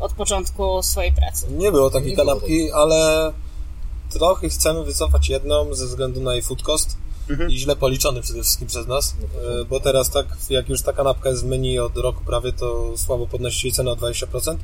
od 0.00 0.12
początku 0.12 0.82
swojej 0.82 1.12
pracy? 1.12 1.46
Nie 1.50 1.72
było 1.72 1.90
takiej 1.90 2.10
Nie 2.10 2.16
było 2.16 2.26
kanapki, 2.26 2.72
ale 2.72 3.32
trochę 4.10 4.48
chcemy 4.48 4.84
wycofać 4.84 5.28
jedną 5.28 5.74
ze 5.74 5.86
względu 5.86 6.20
na 6.20 6.32
jej 6.32 6.42
food 6.42 6.62
cost. 6.62 6.96
I 7.48 7.58
źle 7.58 7.76
policzony 7.76 8.22
przede 8.22 8.42
wszystkim 8.42 8.68
przez 8.68 8.86
nas, 8.86 9.14
e, 9.60 9.64
bo 9.64 9.80
teraz 9.80 10.10
tak, 10.10 10.26
jak 10.50 10.68
już 10.68 10.82
ta 10.82 10.92
kanapka 10.92 11.28
jest 11.28 11.42
w 11.42 11.46
menu 11.46 11.78
od 11.78 11.96
roku 11.96 12.24
prawie, 12.24 12.52
to 12.52 12.92
słabo 12.96 13.26
podnosi 13.26 13.66
jej 13.66 13.74
cenę 13.74 13.90
o 13.90 13.96
20%, 13.96 14.56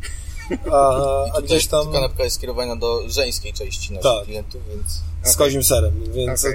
a, 0.73 1.25
a 1.37 1.43
gdzieś 1.43 1.67
tam 1.67 1.93
kanapka 1.93 2.25
jest 2.25 2.37
skierowana 2.37 2.77
do 2.77 3.03
żeńskiej 3.11 3.53
części 3.53 3.93
naszych 3.93 4.13
Tak. 4.13 4.25
klientów, 4.25 4.63
więc 4.69 5.01
z 5.33 5.37
kozim 5.37 5.63
serem, 5.65 5.93
więc 6.13 6.43
to 6.43 6.49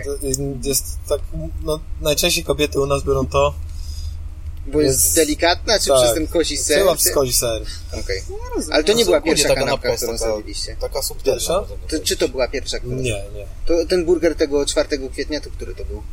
jest 0.63 0.97
tak, 1.09 1.21
no 1.63 1.79
najczęściej 2.01 2.43
kobiety 2.43 2.79
u 2.79 2.85
nas 2.85 3.03
biorą 3.03 3.27
to, 3.27 3.53
Bo 4.67 4.81
jest, 4.81 5.03
Jest- 5.03 5.15
delikatna, 5.15 5.79
czy 5.79 5.87
tak, 5.87 5.97
przez 6.01 6.13
ten 6.13 6.27
kozi 6.27 6.57
ser? 6.57 6.77
Chyba 6.79 6.95
przez 6.95 7.11
kozi 7.13 7.33
ser. 7.33 7.61
Okej. 8.03 8.21
Ale 8.71 8.83
to 8.83 8.93
nie 8.93 9.05
była 9.05 9.17
Ogólnie 9.17 9.35
pierwsza 9.35 9.53
ta 9.55 9.59
kanapka, 9.59 9.95
którą 9.95 10.11
taka, 10.13 10.25
zrobiliście. 10.25 10.75
taka 10.79 11.01
subtelna. 11.01 11.41
To, 11.89 11.99
czy 12.03 12.17
to 12.17 12.27
była 12.29 12.47
pierwsza, 12.47 12.79
którą 12.79 12.95
Nie, 12.95 13.01
nie. 13.11 13.45
To 13.65 13.85
ten 13.89 14.05
burger 14.05 14.35
tego 14.35 14.65
4 14.65 15.09
kwietnia, 15.09 15.41
to 15.41 15.49
który 15.49 15.75
to 15.75 15.85
był? 15.85 16.03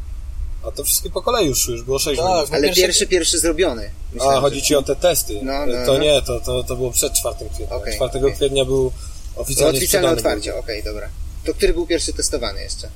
A 0.67 0.71
to 0.71 0.85
wszystkie 0.85 1.11
po 1.11 1.23
kolei 1.23 1.47
już, 1.47 1.69
już 1.69 1.83
było 1.83 1.99
6 1.99 2.21
Tak, 2.21 2.29
minut. 2.31 2.49
no 2.51 2.55
Ale 2.57 2.63
pierwszy- 2.67 2.81
pierwszy, 2.83 3.07
pierwszy 3.07 3.39
zrobiony. 3.39 3.91
A, 4.13 4.15
Myślałem, 4.15 4.41
chodzi 4.41 4.61
że- 4.61 4.67
ci 4.67 4.75
o 4.75 4.83
te 4.83 4.97
testy. 4.97 5.41
No, 5.43 5.67
no, 5.67 5.87
to 5.87 5.93
no. 5.93 5.99
nie, 5.99 6.23
to, 6.23 6.41
to, 6.41 6.65
to 6.65 6.77
było 6.77 6.91
przed 6.91 7.13
4 7.13 7.37
kwietnia. 7.55 7.77
Okej, 7.77 7.97
4 7.97 8.19
okej. 8.19 8.33
kwietnia 8.35 8.65
był 8.65 8.93
oficjalnie 9.37 9.79
oficjalne 9.79 10.11
otwarcie, 10.11 10.57
okej, 10.57 10.83
dobra. 10.83 11.09
To 11.45 11.55
który 11.55 11.75
był 11.75 11.87
pierwszy 11.87 12.13
testowany 12.13 12.63
jeszcze? 12.63 12.89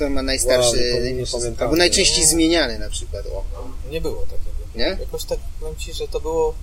Kto 0.00 0.10
ma 0.10 0.22
najstarszy, 0.22 0.92
Wow, 0.94 1.14
nie 1.16 1.26
pamiętam. 1.26 1.64
albo 1.64 1.76
najczęściej 1.76 2.26
zmieniany 2.26 2.78
na 2.78 2.90
przykład, 2.90 3.26
o. 3.26 3.44
Nie 3.90 4.00
było 4.00 4.22
takiego. 4.22 4.50
Nie? 4.74 4.96
Jakoś 5.00 5.24
tak 5.24 5.38
powiem 5.60 5.76
Ci, 5.76 5.92
że 5.94 6.08
to 6.08 6.20
było 6.20 6.54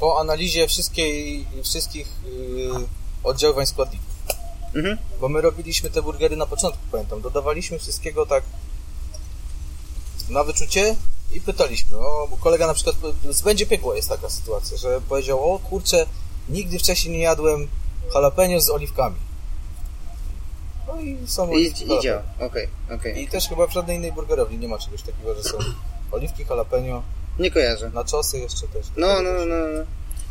po 0.00 0.20
analizie 0.20 0.68
wszystkiej, 0.68 1.46
wszystkich 1.64 2.06
yy, 2.24 2.70
oddziaływań 3.24 3.66
składników. 3.66 4.06
Mhm. 4.74 4.98
Bo 5.20 5.28
my 5.28 5.40
robiliśmy 5.40 5.90
te 5.90 6.02
burgery 6.02 6.36
na 6.36 6.46
początku, 6.46 6.82
pamiętam. 6.92 7.20
Dodawaliśmy 7.20 7.78
wszystkiego 7.78 8.26
tak 8.26 8.44
na 10.28 10.44
wyczucie 10.44 10.96
i 11.32 11.40
pytaliśmy. 11.40 11.96
O, 11.98 12.28
bo 12.30 12.36
kolega 12.36 12.66
na 12.66 12.74
przykład 12.74 12.96
z 13.30 13.42
Będzie 13.42 13.66
Piekło 13.66 13.94
jest 13.94 14.08
taka 14.08 14.30
sytuacja, 14.30 14.76
że 14.76 15.00
powiedział, 15.08 15.54
o 15.54 15.58
kurczę, 15.58 16.06
nigdy 16.48 16.78
wcześniej 16.78 17.12
nie 17.16 17.22
jadłem 17.22 17.68
jalapeno 18.14 18.60
z 18.60 18.70
oliwkami. 18.70 19.16
No 20.94 21.00
i 21.00 21.18
są 21.26 21.50
I, 21.50 21.54
oliwki 21.54 21.84
i 21.84 22.00
działa, 22.02 22.22
okej, 22.38 22.68
okej. 22.94 23.22
I 23.22 23.28
też 23.28 23.48
chyba 23.48 23.66
w 23.66 23.72
żadnej 23.72 23.96
innej 23.96 24.12
burgerowni 24.12 24.58
nie 24.58 24.68
ma 24.68 24.78
czegoś 24.78 25.02
takiego, 25.02 25.34
że 25.34 25.42
są 25.42 25.58
oliwki, 26.10 26.44
jalapeno, 26.50 27.02
Nie 27.38 27.50
kojarzę. 27.50 27.90
naczosy 27.94 28.38
jeszcze 28.38 28.68
też. 28.68 28.86
No, 28.96 29.22
no, 29.22 29.30
no. 29.32 29.44
no. 29.46 29.84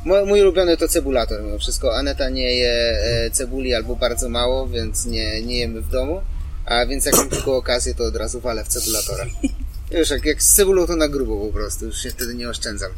Mój, 0.05 0.25
mój 0.25 0.41
ulubiony 0.41 0.77
to 0.77 0.87
cebulator 0.87 1.43
mimo 1.43 1.59
wszystko. 1.59 1.95
Aneta 1.95 2.29
nie 2.29 2.55
je 2.55 2.71
e, 2.71 3.31
cebuli 3.31 3.73
albo 3.73 3.95
bardzo 3.95 4.29
mało, 4.29 4.67
więc 4.67 5.05
nie, 5.05 5.41
nie 5.41 5.59
jemy 5.59 5.81
w 5.81 5.89
domu. 5.89 6.21
A 6.65 6.85
więc 6.85 7.05
jak 7.05 7.15
mam 7.15 7.29
tylko 7.29 7.57
okazję, 7.57 7.95
to 7.95 8.03
od 8.03 8.15
razu 8.15 8.39
walę 8.39 8.63
w 8.63 8.67
cebulatora. 8.67 9.25
Już 9.99 10.09
jak, 10.09 10.25
jak 10.25 10.43
z 10.43 10.55
cebulą 10.55 10.87
to 10.87 10.95
na 10.95 11.07
grubo 11.07 11.45
po 11.47 11.53
prostu, 11.53 11.85
już 11.85 12.03
się 12.03 12.09
wtedy 12.09 12.35
nie 12.35 12.49
oszczędzam. 12.49 12.91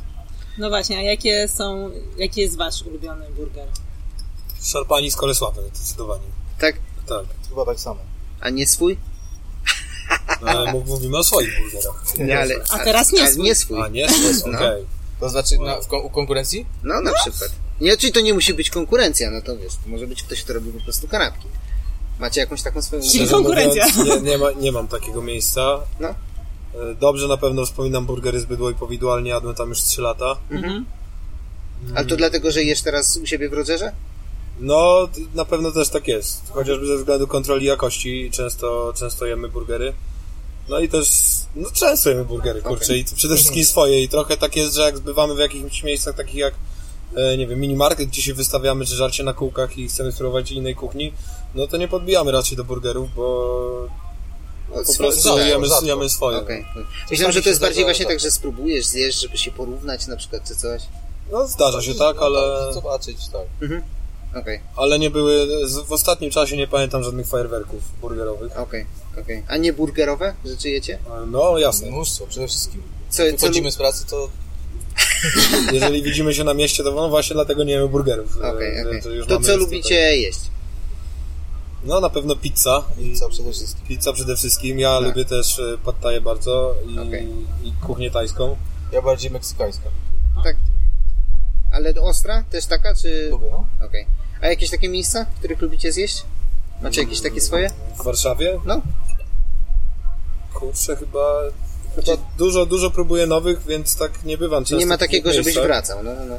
No 0.57 0.69
właśnie, 0.69 0.97
a 0.97 1.01
jakie 1.01 1.47
są, 1.47 1.91
jaki 2.17 2.41
jest 2.41 2.57
wasz 2.57 2.81
ulubiony 2.81 3.25
burger? 3.29 3.67
Szarpani 4.63 5.11
z 5.11 5.15
Kolesławy, 5.15 5.61
zdecydowanie. 5.73 6.42
Tak? 7.07 7.25
Chyba 7.49 7.65
tak 7.65 7.79
samo. 7.79 7.99
A 8.41 8.49
nie 8.49 8.67
swój? 8.67 8.97
Ale 10.41 10.71
mów- 10.73 10.87
mówimy 10.87 11.17
o 11.17 11.23
swoich 11.23 11.59
burgerach. 11.61 12.03
Nie, 12.17 12.39
ale, 12.39 12.55
A 12.69 12.79
teraz 12.79 13.11
nie 13.11 13.23
a, 13.23 13.27
swój. 13.31 13.43
nie 13.43 13.55
swój. 13.55 13.81
A 13.81 13.87
nie? 13.87 14.05
Okej. 14.05 14.51
No. 14.51 14.59
To 15.19 15.29
znaczy 15.29 15.57
na, 15.57 15.81
w 15.81 15.93
u 15.93 16.09
konkurencji? 16.09 16.65
No 16.83 17.01
na 17.01 17.13
przykład. 17.13 17.51
Nie, 17.81 17.97
czyli 17.97 18.13
to 18.13 18.19
nie 18.21 18.33
musi 18.33 18.53
być 18.53 18.69
konkurencja, 18.69 19.31
no 19.31 19.41
to 19.41 19.57
wiesz, 19.57 19.73
to 19.73 19.89
może 19.89 20.07
być 20.07 20.23
ktoś, 20.23 20.43
kto 20.43 20.53
robi 20.53 20.71
po 20.71 20.83
prostu 20.83 21.07
kanapki. 21.07 21.47
Macie 22.19 22.41
jakąś 22.41 22.61
taką 22.61 22.81
swoją... 22.81 23.01
Czyli 23.11 23.27
konkurencja. 23.27 23.85
mówiąc, 23.97 24.23
Nie, 24.23 24.31
nie, 24.31 24.37
ma, 24.37 24.51
nie 24.51 24.71
mam 24.71 24.87
takiego 24.87 25.21
miejsca. 25.21 25.79
No. 25.99 26.07
E, 26.09 26.15
Dobrze 26.99 27.27
na 27.27 27.37
pewno 27.37 27.65
wspominam 27.65 28.05
burgery 28.05 28.39
z 28.39 28.45
Bydło 28.45 28.69
i 28.69 28.75
Powidłalnie, 28.75 29.29
jadłem 29.29 29.55
tam 29.55 29.69
już 29.69 29.81
3 29.83 30.01
lata. 30.01 30.35
Mhm. 30.51 30.85
Ale 31.95 32.05
to 32.05 32.15
dlatego, 32.15 32.51
że 32.51 32.63
jesz 32.63 32.81
teraz 32.81 33.17
u 33.17 33.25
siebie 33.25 33.49
w 33.49 33.53
Rodgerze? 33.53 33.91
No, 34.59 35.09
na 35.35 35.45
pewno 35.45 35.71
też 35.71 35.89
tak 35.89 36.07
jest. 36.07 36.41
Chociażby 36.51 36.87
ze 36.87 36.97
względu 36.97 37.27
kontroli 37.27 37.65
jakości 37.65 38.31
często, 38.31 38.93
często 38.95 39.25
jemy 39.25 39.49
burgery. 39.49 39.93
No 40.69 40.79
i 40.79 40.89
też, 40.89 41.07
no 41.55 41.71
często 41.71 42.09
jemy 42.09 42.25
burgery, 42.25 42.61
kurczę, 42.61 42.85
Okej. 42.85 42.99
i 42.99 43.15
przede 43.15 43.35
wszystkim 43.35 43.65
swoje. 43.65 44.03
I 44.03 44.09
trochę 44.09 44.37
tak 44.37 44.55
jest, 44.55 44.75
że 44.75 44.81
jak 44.81 44.97
zbywamy 44.97 45.35
w 45.35 45.39
jakichś 45.39 45.83
miejscach 45.83 46.15
takich 46.15 46.35
jak, 46.35 46.53
e, 47.15 47.37
nie 47.37 47.47
wiem, 47.47 47.59
minimarket, 47.59 48.09
gdzie 48.09 48.21
się 48.21 48.33
wystawiamy, 48.33 48.85
czy 48.85 48.95
żarcie 48.95 49.23
na 49.23 49.33
kółkach 49.33 49.77
i 49.77 49.87
chcemy 49.87 50.11
spróbować 50.11 50.51
innej 50.51 50.75
kuchni, 50.75 51.13
no 51.55 51.67
to 51.67 51.77
nie 51.77 51.87
podbijamy 51.87 52.31
raczej 52.31 52.57
do 52.57 52.63
burgerów, 52.63 53.15
bo 53.15 53.87
No, 54.69 54.75
po 54.87 54.93
prostu 54.97 55.23
rzadko, 55.23 55.39
jemy, 55.39 55.67
jemy 55.83 56.09
swoje. 56.09 56.37
Okej. 56.37 56.65
Myślałem, 57.11 57.33
że 57.33 57.41
to 57.41 57.49
jest 57.49 57.61
bardziej 57.61 57.83
właśnie 57.83 58.05
tak. 58.05 58.13
tak, 58.13 58.19
że 58.19 58.31
spróbujesz 58.31 58.85
zjeść, 58.85 59.21
żeby 59.21 59.37
się 59.37 59.51
porównać 59.51 60.07
na 60.07 60.17
przykład, 60.17 60.47
czy 60.47 60.55
coś. 60.55 60.81
No 61.31 61.47
zdarza 61.47 61.81
się 61.81 61.95
tak, 61.95 62.15
No 62.15 62.25
ale, 62.25 62.73
Zobaczyć, 62.73 63.17
tak. 63.27 63.69
Okej, 64.35 64.59
ale 64.75 64.99
nie 64.99 65.09
były, 65.09 65.47
w 65.87 65.91
ostatnim 65.91 66.31
czasie 66.31 66.57
nie 66.57 66.67
pamiętam 66.67 67.03
żadnych 67.03 67.27
fajerwerków 67.27 67.81
burgerowych. 68.01 68.57
okej, 68.59 68.85
okej. 69.21 69.43
A 69.47 69.57
nie 69.57 69.73
burgerowe 69.73 70.33
rzeczy 70.45 70.69
jecie? 70.69 70.93
E, 70.95 71.25
No 71.27 71.57
jasne. 71.57 71.87
Mnóstwo, 71.91 72.27
przede 72.27 72.47
wszystkim. 72.47 72.81
Co, 73.09 73.23
co 73.23 73.31
Wychodzimy 73.31 73.65
lub... 73.65 73.73
z 73.73 73.77
pracy, 73.77 74.05
to 74.05 74.29
Jeżeli 75.73 76.03
widzimy 76.03 76.33
się 76.33 76.43
na 76.43 76.53
mieście, 76.53 76.83
to 76.83 76.91
no 76.91 77.09
właśnie 77.09 77.33
dlatego 77.33 77.63
nie 77.63 77.71
jemy 77.73 77.87
burgerów. 77.87 78.37
Okej, 78.37 78.81
okej. 78.81 78.93
więc 78.93 79.05
już 79.05 79.27
To 79.27 79.39
co 79.39 79.57
lubicie 79.57 79.95
jeść? 80.17 80.39
tutaj- 80.39 80.53
No 81.85 81.99
na 81.99 82.09
pewno 82.09 82.35
pizza. 82.35 82.83
Pizza 82.97 83.29
przede 83.29 83.51
wszystkim. 83.51 83.87
Pizza 83.87 84.13
przede 84.13 84.35
wszystkim. 84.35 84.79
Ja 84.79 84.97
Tak. 84.99 85.03
lubię 85.07 85.25
też 85.25 85.59
e, 85.59 85.77
pad 85.85 85.99
thai 86.01 86.21
bardzo 86.21 86.75
i, 86.87 86.99
Okej. 86.99 87.27
i 87.63 87.71
kuchnię 87.85 88.11
tajską. 88.11 88.55
Ja 88.91 89.01
bardziej 89.01 89.31
meksykańska. 89.31 89.83
Tak. 90.43 90.55
Ale 91.71 91.93
ostra 92.01 92.43
też 92.51 92.65
taka, 92.65 92.95
czy... 92.95 93.27
Lubię, 93.31 93.47
no. 93.51 93.65
Okej. 93.85 94.05
A 94.43 94.47
jakieś 94.47 94.69
takie 94.69 94.89
miejsca, 94.89 95.25
w 95.35 95.39
których 95.39 95.61
lubicie 95.61 95.91
zjeść? 95.91 96.23
Macie 96.81 97.01
jakieś 97.01 97.21
takie 97.21 97.41
swoje? 97.41 97.69
W 97.99 98.03
Warszawie? 98.03 98.59
No. 98.65 98.81
Kurczę, 100.53 100.95
chyba, 100.95 101.41
chyba 101.95 102.17
dużo, 102.37 102.65
dużo 102.65 102.91
próbuję 102.91 103.27
nowych, 103.27 103.65
więc 103.67 103.95
tak 103.95 104.23
nie 104.23 104.37
bywam 104.37 104.63
często 104.63 104.79
nie 104.79 104.85
ma 104.85 104.97
takiego, 104.97 105.33
żebyś 105.33 105.55
wracał, 105.55 106.03
no, 106.03 106.11
no, 106.15 106.25
no. 106.25 106.35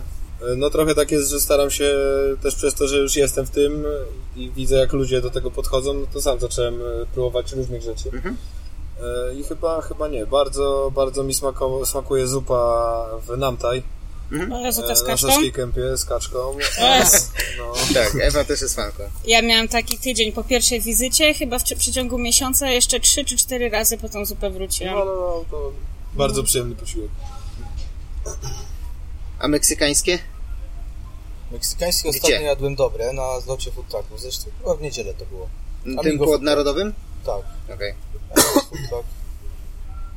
E, 0.53 0.57
No 0.57 0.71
trochę 0.71 0.95
tak 0.95 1.11
jest, 1.11 1.31
że 1.31 1.41
staram 1.41 1.71
się 1.71 1.95
też 2.43 2.55
przez 2.55 2.75
to, 2.75 2.89
że 2.89 2.99
już 2.99 3.17
jestem 3.17 3.47
w 3.47 3.51
tym 3.51 3.85
i 4.37 4.51
widzę 4.51 4.77
jak 4.77 4.93
ludzie 4.93 5.21
do 5.21 5.31
tego 5.31 5.51
podchodzą, 5.51 5.95
no 5.95 6.07
to 6.13 6.23
sam 6.23 6.41
zacząłem 6.41 6.75
e, 6.75 7.07
próbować 7.15 7.53
różnych 7.53 7.83
rzeczy. 7.83 8.11
Mhm. 8.13 8.37
E, 9.31 9.35
I 9.35 9.45
chyba, 9.45 9.83
chyba 9.83 10.09
nie. 10.09 10.27
Bardzo, 10.27 10.93
bardzo 10.95 11.23
mi 11.23 11.35
smako, 11.35 11.87
smakuje 11.87 12.27
zupa 12.27 13.07
w 13.27 13.37
Namtaj. 13.37 13.83
E, 14.43 14.73
to 14.73 14.97
z 14.97 15.01
Na 15.01 15.07
kaczką? 15.07 15.29
Kępie 15.55 15.97
z 15.97 16.05
kaczką. 16.05 16.39
Yes. 16.59 17.31
No, 17.59 17.73
Tak, 17.95 18.15
Ewa 18.23 18.45
też 18.45 18.61
jest 18.61 18.77
fanką. 18.77 19.03
Ja 19.27 19.43
miałam 19.43 19.69
taki 19.69 19.99
tydzień 19.99 20.33
po 20.33 20.45
pierwszej 20.45 20.81
wizycie, 20.81 21.35
chyba 21.35 21.59
w 21.59 21.63
przeciągu 21.63 22.19
miesiąca 22.19 22.71
jeszcze 22.71 23.01
trzy 23.01 23.25
czy 23.25 23.37
cztery 23.37 23.71
razy 23.71 23.99
po 23.99 24.09
tą 24.09 24.25
zupę 24.27 24.51
wróciłam. 24.51 24.95
no, 24.95 25.05
no, 25.05 25.13
no, 25.15 25.45
to 25.51 25.73
bardzo 26.15 26.43
przyjemny 26.43 26.75
posiłek. 26.77 27.11
A 29.39 29.49
meksykańskie? 29.49 30.19
Meksykańskie 31.53 32.09
Gdzie? 32.11 32.19
ostatnio 32.19 32.41
jadłem 32.41 32.75
dobre 32.75 33.13
na 33.13 33.41
zlocie 33.41 33.71
food 33.73 33.89
trucku. 33.89 34.19
Zresztą 34.19 34.51
chyba 34.59 34.75
w 34.75 34.81
niedzielę 34.81 35.15
to 35.15 35.25
było. 35.25 35.49
Tym 35.85 35.99
Amigo 35.99 36.25
pod 36.25 36.29
food 36.35 36.43
narodowym? 36.43 36.93
Tak. 37.27 37.75
Okej, 37.75 37.95
truck. 38.89 39.05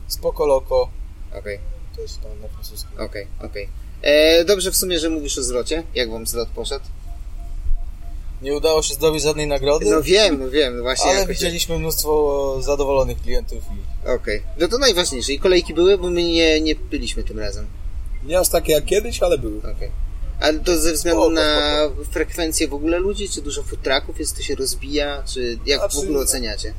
Spoko 0.07 0.45
Loco. 0.45 0.89
okej, 1.39 1.59
To 1.95 2.01
jest 2.01 2.21
tam 2.21 2.41
na 2.41 2.47
francuskim. 2.47 2.99
okej, 2.99 3.27
okej. 3.45 3.69
E, 4.01 4.45
Dobrze 4.45 4.71
w 4.71 4.77
sumie, 4.77 4.99
że 4.99 5.09
mówisz 5.09 5.37
o 5.37 5.43
zlocie. 5.43 5.83
Jak 5.95 6.11
wam 6.11 6.27
zlot 6.27 6.49
poszedł? 6.49 6.85
Nie 8.41 8.55
udało 8.55 8.81
się 8.81 8.93
zdobyć 8.93 9.23
żadnej 9.23 9.47
nagrody, 9.47 9.85
No 9.85 10.01
wiem, 10.03 10.39
no 10.39 10.49
wiem, 10.49 10.77
no 10.77 10.83
właśnie 10.83 11.09
ale 11.11 11.19
jakoś... 11.19 11.35
widzieliśmy 11.35 11.79
mnóstwo 11.79 12.57
zadowolonych 12.61 13.21
klientów 13.21 13.63
i 13.63 14.09
Okej. 14.09 14.43
No 14.59 14.67
to 14.67 14.77
najważniejsze. 14.77 15.33
I 15.33 15.39
kolejki 15.39 15.73
były, 15.73 15.97
bo 15.97 16.09
my 16.09 16.23
nie, 16.23 16.61
nie 16.61 16.75
byliśmy 16.75 17.23
tym 17.23 17.39
razem. 17.39 17.65
Nie 18.25 18.39
aż 18.39 18.49
takie 18.49 18.71
jak 18.73 18.85
kiedyś, 18.85 19.23
ale 19.23 19.37
były. 19.37 19.57
Okej. 19.59 19.91
Ale 20.39 20.59
to 20.59 20.77
ze 20.77 20.93
względu 20.93 21.21
Spoko, 21.21 21.33
na 21.35 21.79
frekwencję 22.11 22.67
w 22.67 22.73
ogóle 22.73 22.99
ludzi? 22.99 23.29
Czy 23.29 23.41
dużo 23.41 23.63
food 23.63 23.81
trucków 23.81 24.19
jest, 24.19 24.35
to 24.37 24.41
się 24.43 24.55
rozbija? 24.55 25.23
Czy 25.33 25.59
jak 25.65 25.79
Znaczy- 25.79 25.95
w 25.97 25.99
ogóle 25.99 26.19
oceniacie? 26.19 26.73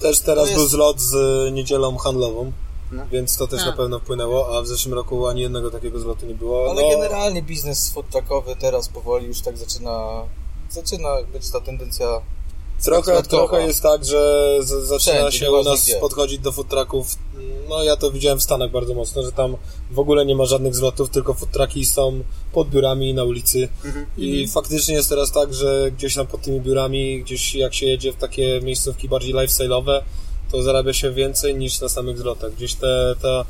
Też 0.00 0.20
teraz 0.20 0.44
jest- 0.48 0.58
był 0.60 0.68
zlot 0.68 1.00
z 1.00 1.14
e, 1.14 1.50
niedzielą 1.52 1.96
handlową, 1.96 2.52
No. 2.92 3.02
więc 3.12 3.36
to 3.36 3.46
też 3.46 3.62
A. 3.62 3.66
na 3.66 3.72
pewno 3.72 3.98
wpłynęło, 3.98 4.58
a 4.58 4.62
w 4.62 4.66
zeszłym 4.66 4.94
roku 4.94 5.26
ani 5.26 5.40
jednego 5.40 5.70
takiego 5.70 5.98
zlotu 6.00 6.26
nie 6.26 6.34
było. 6.34 6.70
Ale 6.70 6.82
no, 6.82 6.88
generalnie 6.88 7.42
biznes 7.42 7.90
food 7.90 8.10
truckowy 8.10 8.56
teraz 8.56 8.88
powoli 8.88 9.26
już 9.26 9.40
tak 9.40 9.58
zaczyna 9.58 10.24
zaczyna 10.70 11.08
być 11.32 11.50
ta 11.50 11.60
tendencja 11.60 12.20
Trochę, 12.84 13.22
trochę 13.22 13.66
jest 13.66 13.82
tak, 13.82 14.04
że 14.04 14.54
z, 14.60 14.68
zaczyna 14.68 15.16
Wszędzie, 15.16 15.38
się 15.38 15.52
u 15.52 15.62
nas 15.62 15.84
gdzie. 15.84 15.96
podchodzić 15.96 16.38
do 16.38 16.52
food 16.52 16.68
trucków. 16.68 17.06
No 17.68 17.82
ja 17.82 17.96
to 17.96 18.10
widziałem 18.10 18.38
w 18.38 18.42
Stanach 18.42 18.70
bardzo 18.70 18.94
mocno, 18.94 19.22
że 19.22 19.32
tam 19.32 19.56
w 19.90 19.98
ogóle 19.98 20.26
nie 20.26 20.36
ma 20.36 20.44
żadnych 20.44 20.74
zlotów, 20.74 21.10
tylko 21.10 21.34
food 21.34 21.50
trucki 21.50 21.86
są 21.86 22.20
pod 22.52 22.68
biurami 22.68 23.14
na 23.14 23.24
ulicy. 23.24 23.68
I 24.16 24.48
faktycznie 24.48 24.94
jest 24.94 25.08
teraz 25.08 25.32
tak, 25.32 25.54
że 25.54 25.90
gdzieś 25.90 26.14
tam 26.14 26.26
pod 26.26 26.42
tymi 26.42 26.60
biurami, 26.60 27.22
gdzieś 27.22 27.54
jak 27.54 27.74
się 27.74 27.86
jedzie 27.86 28.12
w 28.12 28.16
takie 28.16 28.60
miejscówki 28.62 29.08
bardziej 29.08 29.34
lifestyle'owe, 29.34 30.00
to 30.52 30.62
zarabia 30.62 30.92
się 30.92 31.10
więcej 31.10 31.54
niż 31.56 31.80
na 31.80 31.88
samych 31.88 32.18
zlotach. 32.18 32.54
Gdzieś 32.54 32.74
te, 32.74 33.14
ta 33.22 33.44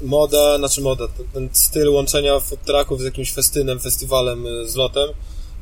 moda, 0.00 0.58
znaczy 0.58 0.80
moda, 0.80 1.08
ten- 1.34 1.48
styl 1.52 1.88
łączenia 1.88 2.40
food 2.40 2.64
trucków 2.64 3.00
z 3.00 3.04
jakimś 3.04 3.32
festynem, 3.32 3.80
festiwalem, 3.80 4.46
y, 4.46 4.68
z 4.68 4.74
lotem 4.76 5.08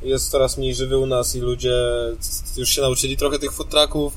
jest 0.02 0.30
coraz 0.30 0.58
mniej 0.58 0.74
żywy 0.74 0.98
u 0.98 1.06
nas 1.06 1.36
i 1.36 1.40
ludzie 1.40 1.74
już 2.56 2.68
się 2.70 2.82
nauczyli 2.82 3.16
trochę 3.16 3.38
tych 3.38 3.52
food 3.52 3.68
trucków 3.70 4.12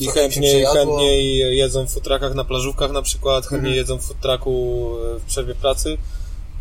i 0.00 0.06
chętniej, 0.14 0.52
chętniej 0.78 1.56
jedzą 1.56 1.86
w 1.86 1.90
food 1.90 2.04
truckach 2.04 2.34
na 2.34 2.44
plażówkach 2.44 2.92
na 2.92 3.02
przykład, 3.02 3.46
chętniej 3.46 3.76
jedzą 3.76 3.98
w 3.98 4.02
food 4.04 4.20
trucku 4.20 4.94
y, 5.16 5.18
w 5.18 5.24
przerwie 5.24 5.54
pracy. 5.54 5.98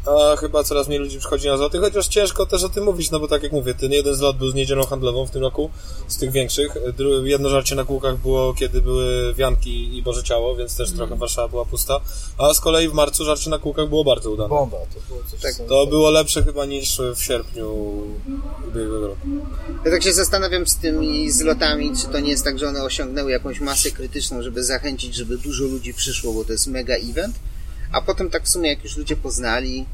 A 0.07 0.35
chyba 0.35 0.63
coraz 0.63 0.87
mniej 0.87 0.99
ludzi 0.99 1.19
przychodzi 1.19 1.47
na 1.47 1.57
zloty, 1.57 1.79
chociaż 1.79 2.07
ciężko 2.07 2.45
też 2.45 2.63
o 2.63 2.69
tym 2.69 2.83
mówić, 2.83 3.11
no 3.11 3.19
bo 3.19 3.27
tak 3.27 3.43
jak 3.43 3.51
mówię, 3.51 3.73
ten 3.73 3.91
jeden 3.91 4.15
zlot 4.15 4.37
był 4.37 4.49
z 4.49 4.53
niedzielą 4.53 4.85
handlową 4.85 5.25
w 5.25 5.31
tym 5.31 5.41
roku, 5.41 5.69
z 6.07 6.17
tych 6.17 6.31
większych. 6.31 6.77
Jedno 7.23 7.49
żarcie 7.49 7.75
na 7.75 7.83
kółkach 7.83 8.17
było, 8.17 8.53
kiedy 8.53 8.81
były 8.81 9.33
wianki 9.33 9.97
i 9.97 10.01
Boże 10.03 10.23
Ciało, 10.23 10.55
więc 10.55 10.77
też 10.77 10.91
trochę 10.91 11.15
Warszawa 11.15 11.47
była 11.47 11.65
pusta. 11.65 11.99
A 12.37 12.53
z 12.53 12.59
kolei 12.61 12.89
w 12.89 12.93
marcu 12.93 13.25
żarcie 13.25 13.49
na 13.49 13.59
kółkach 13.59 13.89
było 13.89 14.03
bardzo 14.03 14.31
udane. 14.31 14.49
Bomba, 14.49 14.77
to 14.77 14.99
było 15.07 15.23
coś 15.31 15.41
Tak, 15.41 15.67
To 15.67 15.87
było 15.87 16.09
lepsze 16.09 16.43
chyba 16.43 16.65
niż 16.65 17.01
w 17.15 17.23
sierpniu 17.23 17.73
ubiegłego 18.67 19.07
roku. 19.07 19.27
Ja 19.85 19.91
tak 19.91 20.03
się 20.03 20.13
zastanawiam 20.13 20.67
z 20.67 20.75
tymi 20.75 21.31
zlotami, 21.31 21.91
czy 22.01 22.07
to 22.07 22.19
nie 22.19 22.29
jest 22.29 22.43
tak, 22.43 22.59
że 22.59 22.67
one 22.67 22.83
osiągnęły 22.83 23.31
jakąś 23.31 23.59
masę 23.59 23.91
krytyczną, 23.91 24.41
żeby 24.41 24.63
zachęcić, 24.63 25.15
żeby 25.15 25.37
dużo 25.37 25.63
ludzi 25.63 25.93
przyszło, 25.93 26.33
bo 26.33 26.45
to 26.45 26.51
jest 26.51 26.67
mega 26.67 26.95
event, 26.95 27.35
a 27.91 28.01
potem 28.01 28.29
tak 28.29 28.43
w 28.43 28.49
sumie 28.49 28.69
jak 28.69 28.83
już 28.83 28.97
ludzie 28.97 29.15
poznali, 29.15 29.85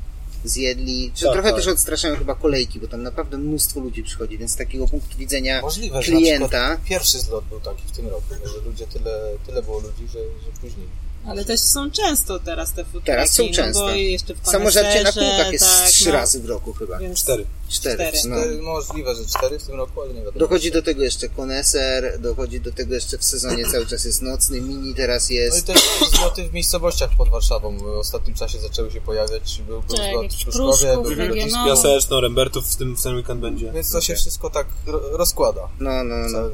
zjedli, 0.43 1.11
czy 1.15 1.23
Tak, 1.23 1.33
trochę 1.33 1.49
tak. 1.49 1.57
też 1.57 1.67
odstraszają 1.67 2.15
chyba 2.15 2.35
kolejki, 2.35 2.79
bo 2.79 2.87
tam 2.87 3.03
naprawdę 3.03 3.37
mnóstwo 3.37 3.79
ludzi 3.79 4.03
przychodzi, 4.03 4.37
więc 4.37 4.51
z 4.51 4.55
takiego 4.55 4.87
punktu 4.87 5.17
widzenia 5.17 5.61
Możliwe, 5.61 6.01
że 6.03 6.11
na 6.11 6.17
klienta, 6.17 6.77
pierwszy 6.85 7.19
zlot 7.19 7.45
był 7.45 7.59
taki 7.59 7.81
w 7.87 7.91
tym 7.91 8.07
roku, 8.07 8.25
że 8.45 8.69
ludzie 8.69 8.87
tyle, 8.87 9.21
tyle 9.45 9.63
było 9.63 9.79
ludzi, 9.79 10.07
że, 10.07 10.19
że 10.19 10.51
później. 10.61 10.87
Ale 11.27 11.45
też 11.45 11.59
są 11.59 11.91
często 11.91 12.39
teraz 12.39 12.71
te 12.73 12.83
futraki. 12.85 13.05
Teraz 13.05 13.31
są 13.33 13.43
no 13.43 13.53
często. 13.53 13.81
Bo 13.85 13.89
jeszcze 13.89 14.33
w 14.35 14.47
samo 14.47 14.71
żarcie 14.71 15.03
na 15.03 15.11
kółkach 15.11 15.51
jest 15.51 15.65
tak, 15.65 15.89
trzy 15.89 16.05
no, 16.05 16.11
razy 16.13 16.39
w 16.39 16.45
roku 16.45 16.73
chyba. 16.73 16.97
Więc 16.99 17.19
Cztery. 17.19 17.45
Cztery. 17.69 17.95
cztery. 17.97 18.17
No. 18.29 18.37
Cztery, 18.41 18.61
możliwe, 18.61 19.15
że 19.15 19.25
cztery 19.25 19.59
w 19.59 19.63
tym 19.63 19.75
roku, 19.75 20.01
ale 20.01 20.13
nie 20.13 20.19
wiadomo. 20.19 20.39
Dochodzi 20.39 20.71
do 20.71 20.81
tego 20.81 21.03
jeszcze 21.03 21.29
koneser, 21.29 22.19
dochodzi 22.19 22.61
do 22.61 22.71
tego 22.71 22.95
jeszcze 22.95 23.17
w 23.17 23.23
sezonie 23.23 23.65
cały 23.71 23.85
czas 23.85 24.05
jest 24.05 24.21
nocny, 24.21 24.61
mini 24.61 24.95
teraz 24.95 25.29
No 25.29 25.33
i 25.33 25.37
jest. 25.37 25.65
też 25.65 25.81
zloty 26.13 26.49
w 26.49 26.53
miejscowościach 26.53 27.09
pod 27.17 27.29
Warszawą 27.29 27.77
w 27.77 27.83
ostatnim 27.85 28.35
czasie 28.35 28.59
zaczęły 28.59 28.91
się 28.91 29.01
pojawiać. 29.01 29.61
Był, 29.67 29.81
był 29.81 29.97
Tak, 29.97 30.09
zlot 30.11 30.33
w 30.33 30.43
Pruszkowie, 30.43 31.15
był 31.15 31.35
jakiś 31.35 31.53
No. 31.53 31.65
Piaseczno, 31.65 32.21
Rembertów 32.21 32.67
w 32.67 32.75
tym, 32.75 32.95
w 32.95 33.03
ten 33.03 33.15
weekend 33.15 33.41
będzie. 33.41 33.71
Więc 33.71 33.91
to 33.91 34.01
się 34.01 34.15
wszystko 34.15 34.49
tak 34.49 34.67
ro- 34.87 35.17
rozkłada. 35.17 35.67
No, 35.79 36.03
no, 36.03 36.15
no. 36.15 36.29
Cały. 36.31 36.51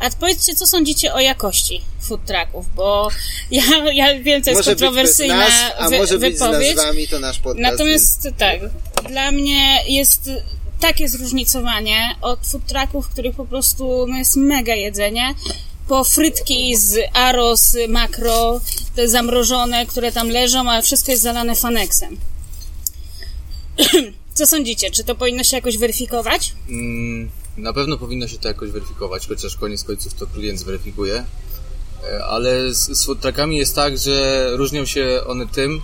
A 0.00 0.10
powiedzcie, 0.10 0.54
co 0.54 0.66
sądzicie 0.66 1.14
o 1.14 1.20
jakości 1.20 1.82
food 2.00 2.24
trucków, 2.24 2.74
bo 2.74 3.08
ja, 3.50 3.62
ja 3.92 4.20
wiem, 4.20 4.42
to 4.42 4.50
jest 4.50 4.58
Może 4.58 4.70
być 4.70 4.80
bez 4.80 4.80
kontrowersyjna 4.80 5.36
nas, 5.36 5.54
a 5.78 5.88
wy, 5.88 5.98
może 5.98 6.18
być 6.18 6.36
z 6.36 6.40
wypowiedź. 6.40 6.76
nazwami, 6.76 7.08
to 7.08 7.18
nasz 7.18 7.38
podcast. 7.38 7.72
Natomiast 7.72 8.28
tak, 8.38 8.60
dla 9.08 9.30
mnie 9.30 9.84
jest 9.88 10.30
takie 10.80 11.08
zróżnicowanie 11.08 12.14
od 12.20 12.46
food 12.46 12.66
trucków, 12.66 13.08
których 13.08 13.36
po 13.36 13.44
prostu 13.44 14.06
no, 14.08 14.16
jest 14.16 14.36
mega 14.36 14.74
jedzenie, 14.74 15.34
po 15.88 16.04
frytki 16.04 16.76
z 16.76 16.98
Aros, 17.12 17.76
makro, 17.88 18.60
te 18.96 19.08
zamrożone, 19.08 19.86
które 19.86 20.12
tam 20.12 20.28
leżą, 20.28 20.70
ale 20.70 20.82
wszystko 20.82 21.10
jest 21.10 21.22
zalane 21.22 21.54
faneksem. 21.54 22.16
Co 24.34 24.46
sądzicie? 24.46 24.90
Czy 24.90 25.04
to 25.04 25.14
powinno 25.14 25.44
się 25.44 25.56
jakoś 25.56 25.78
weryfikować? 25.78 26.52
Mm, 26.68 27.30
Na 27.58 27.72
pewno 27.72 27.98
powinno 27.98 28.28
się 28.28 28.38
to 28.38 28.48
jakoś 28.48 28.70
weryfikować, 28.70 29.28
chociaż 29.28 29.56
koniec 29.56 29.84
końców 29.84 30.14
to 30.14 30.26
klient 30.26 30.58
zweryfikuje. 30.58 31.24
E, 32.04 32.24
Ale 32.24 32.74
z, 32.74 32.98
z 32.98 33.04
food 33.04 33.20
truckami 33.20 33.56
jest 33.56 33.74
tak, 33.74 33.98
że 33.98 34.48
różnią 34.56 34.84
się 34.84 35.20
one 35.26 35.46
tym, 35.46 35.80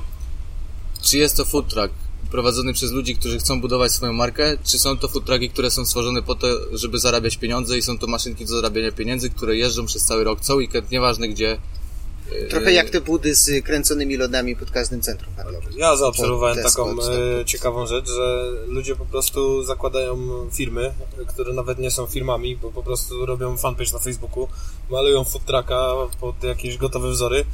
czy 1.03 1.19
jest 1.19 1.37
to 1.37 1.45
food 1.45 1.69
truck 1.69 1.95
prowadzony 2.31 2.73
przez 2.73 2.93
ludzi, 2.93 3.17
którzy 3.17 3.39
chcą 3.39 3.61
budować 3.61 3.93
swoją 3.93 4.13
markę, 4.13 4.57
czy 4.65 4.79
są 4.79 4.99
to 4.99 5.09
food 5.09 5.25
trucki, 5.25 5.51
które 5.51 5.71
są 5.71 5.85
stworzone 5.85 6.23
po 6.23 6.35
to, 6.35 6.47
żeby 6.73 6.99
zarabiać 6.99 7.37
pieniądze 7.37 7.79
i 7.79 7.83
są 7.83 7.99
to 7.99 8.07
maszynki 8.07 8.45
do 8.45 8.57
zarabiania 8.57 8.93
pieniędzy, 8.93 9.31
które 9.31 9.57
jeżdżą 9.57 9.87
przez 9.87 10.05
cały 10.05 10.25
rok, 10.25 10.41
co 10.41 10.55
weekend, 10.55 10.91
nieważne 10.91 11.29
gdzie. 11.29 11.59
Trochę 12.51 12.73
jak 12.73 12.91
te 12.91 13.01
budy 13.01 13.35
z 13.35 13.65
kręconymi 13.65 14.17
lodami 14.17 14.57
pod 14.57 14.71
każdym 14.71 15.01
centrum 15.01 15.35
handlowym. 15.35 15.73
Ja 15.77 15.97
zaobserwowałem 15.97 16.63
taką 16.63 16.91
e, 16.91 17.45
ciekawą 17.45 17.87
rzecz, 17.87 18.09
że 18.09 18.51
ludzie 18.67 18.97
po 18.97 19.07
prostu 19.07 19.65
zakładają 19.65 20.17
firmy, 20.53 20.95
które 21.29 21.53
nawet 21.53 21.79
nie 21.79 21.91
są 21.91 22.07
firmami, 22.07 22.57
bo 22.57 22.71
po 22.73 22.83
prostu 22.83 23.27
robią 23.27 23.57
fanpage 23.57 23.93
na 23.93 23.99
Facebooku, 23.99 24.49
malują 24.91 25.25
food 25.25 25.45
trucka 25.45 25.93
pod 26.21 26.45
jakieś 26.45 26.77
gotowe 26.77 27.11
wzory. 27.11 27.45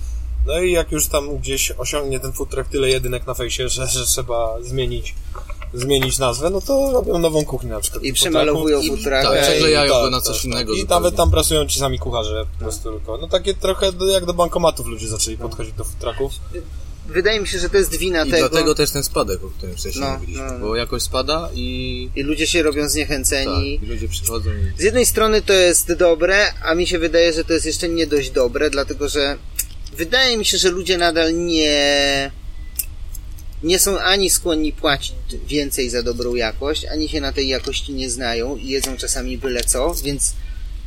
No 0.47 0.61
i 0.61 0.73
jak 0.73 0.93
już 0.93 1.07
tam 1.07 1.37
gdzieś 1.39 1.73
osiągnie 1.73 2.21
ten 2.21 2.33
food 2.33 2.51
truck 2.51 2.71
tyle 2.71 2.89
jedynek 2.89 3.27
na 3.27 3.35
fejsie, 3.35 3.69
że, 3.69 3.87
że 3.87 4.07
trzeba 4.07 4.63
zmienić, 4.63 5.15
zmienić 5.75 6.19
nazwę, 6.19 6.51
no 6.51 6.61
to 6.61 6.93
robią 6.93 7.19
nową 7.19 7.45
kuchnię 7.45 7.71
na 7.71 7.81
przykład. 7.81 8.03
I 8.05 8.13
przemalowują 8.13 8.81
trucka. 8.83 9.23
Tak, 9.23 9.39
i- 9.39 9.43
przeklejają 9.43 9.93
tak, 9.93 10.03
go 10.03 10.11
na 10.11 10.17
tak, 10.17 10.27
coś 10.27 10.37
tak. 10.37 10.45
innego. 10.45 10.73
I 10.73 10.81
zupełnie. 10.81 11.01
nawet 11.03 11.17
tam 11.17 11.31
pracują 11.31 11.67
ci 11.67 11.79
sami 11.79 11.99
kucharze 11.99 12.45
po 12.59 12.65
prostu 12.65 12.91
tylko. 12.93 13.17
No 13.17 13.29
takie 13.29 13.55
trochę 13.55 13.93
do, 13.93 14.07
jak 14.07 14.25
do 14.25 14.35
bankomatów 14.35 14.87
ludzie 14.87 15.09
zaczęli 15.09 15.37
podchodzić 15.37 15.73
do 15.75 15.85
food 15.85 15.99
trucków. 15.99 16.33
Wydaje 17.09 17.41
mi 17.41 17.49
się, 17.49 17.59
że 17.59 17.69
to 17.71 17.77
jest 17.77 17.97
wina 17.97 18.25
I 18.25 18.31
tego. 18.31 18.49
dlatego 18.49 18.75
też 18.75 18.91
ten 18.91 19.03
spadek, 19.03 19.45
o 19.45 19.49
którym 19.51 19.77
wcześniej 19.77 20.05
No, 20.05 20.13
mówiliśmy, 20.13 20.43
no, 20.47 20.53
no. 20.53 20.59
bo 20.67 20.77
jakość 20.77 21.05
spada 21.05 21.49
i, 21.55 22.09
I 22.17 22.23
ludzie 22.23 22.47
się 22.47 22.63
robią 22.63 22.83
tak, 22.83 22.91
zniechęceni. 22.91 23.81
i 23.83 23.87
ludzie 23.87 24.09
przychodzą 24.09 24.51
i 24.51 24.81
Z 24.81 24.85
jednej 24.85 25.07
strony 25.07 25.43
to 25.43 25.53
jest 25.53 25.93
dobre, 25.93 26.53
a 26.65 26.75
mi 26.75 26.87
się 26.87 26.99
wydaje, 26.99 27.33
że 27.33 27.45
to 27.45 27.53
jest 27.53 27.67
jeszcze 27.67 27.89
nie 27.89 28.07
dość 28.07 28.31
dobre, 28.31 28.71
dlatego 28.71 29.09
że 29.09 29.37
wydaje 29.97 30.37
mi 30.37 30.45
się, 30.45 30.59
że 30.59 30.71
ludzie 30.71 30.99
nadal 30.99 31.35
nie 31.47 32.31
nie 33.63 33.79
są 33.79 33.99
ani 33.99 34.31
skłonni 34.31 34.73
płacić 34.73 35.13
więcej 35.47 35.91
za 35.91 36.03
dobrą 36.03 36.35
jakość, 36.35 36.85
ani 36.85 37.09
się 37.09 37.21
na 37.21 37.33
tej 37.33 37.49
jakości 37.49 37.93
nie 37.93 38.11
znają 38.11 38.57
i 38.57 38.69
jedzą 38.69 38.97
czasami 38.97 39.39
byle 39.39 39.65
co, 39.65 39.95
więc 40.05 40.33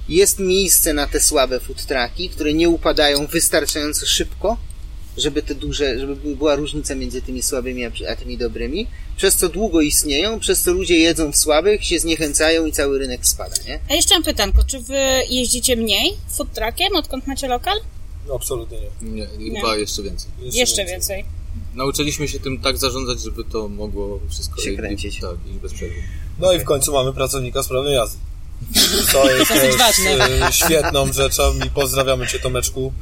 jest 0.09 0.39
miejsce 0.39 0.93
na 0.93 1.07
te 1.07 1.19
słabe 1.19 1.59
food 1.59 1.86
trucki, 1.86 2.29
które 2.29 2.53
nie 2.53 2.69
upadają 2.69 3.27
wystarczająco 3.27 4.05
szybko, 4.05 4.57
żeby 5.17 5.41
te 5.41 5.55
duże, 5.55 5.99
żeby 5.99 6.15
by- 6.15 6.36
była 6.36 6.55
różnica 6.55 6.95
między 6.95 7.21
tymi 7.21 7.43
słabymi 7.43 7.86
a, 7.86 8.15
tymi 8.15 8.38
dobrymi, 8.38 8.88
przez 9.17 9.36
co 9.36 9.49
długo 9.49 9.81
istnieją, 9.81 10.39
przez 10.39 10.62
co 10.62 10.71
ludzie 10.71 10.99
jedzą 10.99 11.31
w 11.31 11.38
słabych, 11.38 11.86
się 11.86 11.99
zniechęcają 11.99 12.65
i 12.65 12.71
cały 12.71 12.99
rynek 12.99 13.25
spada, 13.27 13.55
nie? 13.67 13.79
A 13.89 13.93
jeszcze 13.95 14.15
mam 14.15 14.23
pytanko, 14.23 14.63
czy 14.63 14.79
wy 14.79 14.99
jeździcie 15.29 15.75
mniej 15.75 16.13
food 16.38 16.53
truckiem, 16.53 16.95
odkąd 16.95 17.27
macie 17.27 17.47
lokal? 17.47 17.77
No, 18.27 18.36
absolutnie 18.36 18.77
nie. 19.01 19.09
nie, 19.12 19.27
Nie. 19.49 19.55
chyba 19.62 19.75
jeszcze 19.75 20.03
więcej. 20.03 20.29
Jeszcze 20.41 20.86
więcej. 20.86 21.25
Nauczyliśmy 21.76 22.28
się 22.28 22.39
tym 22.39 22.60
tak 22.60 22.78
zarządzać, 22.78 23.22
żeby 23.22 23.44
to 23.44 23.68
mogło 23.68 24.20
wszystko 24.30 24.62
Się 24.62 24.72
i- 24.72 24.78
kręcić. 24.78 25.20
Tak, 25.20 25.36
i 25.56 25.60
bez 25.60 25.74
przerwy. 25.74 25.96
No 26.39 26.54
i 26.54 26.60
w 26.60 26.63
końcu 26.63 26.94
mamy 26.94 27.13
pracownika 27.13 27.63
sprawnej 27.63 27.94
jazdy. 27.94 28.18
To 29.12 29.30
jest 29.32 29.39
Dosyć 29.39 29.62
też 29.63 29.78
ważne. 29.78 30.48
e, 30.48 30.52
świetną 30.54 31.13
rzeczą 31.13 31.54
i 31.68 31.70
pozdrawiamy 31.70 32.28
Cię 32.28 32.39
Tomeczku. 32.39 32.94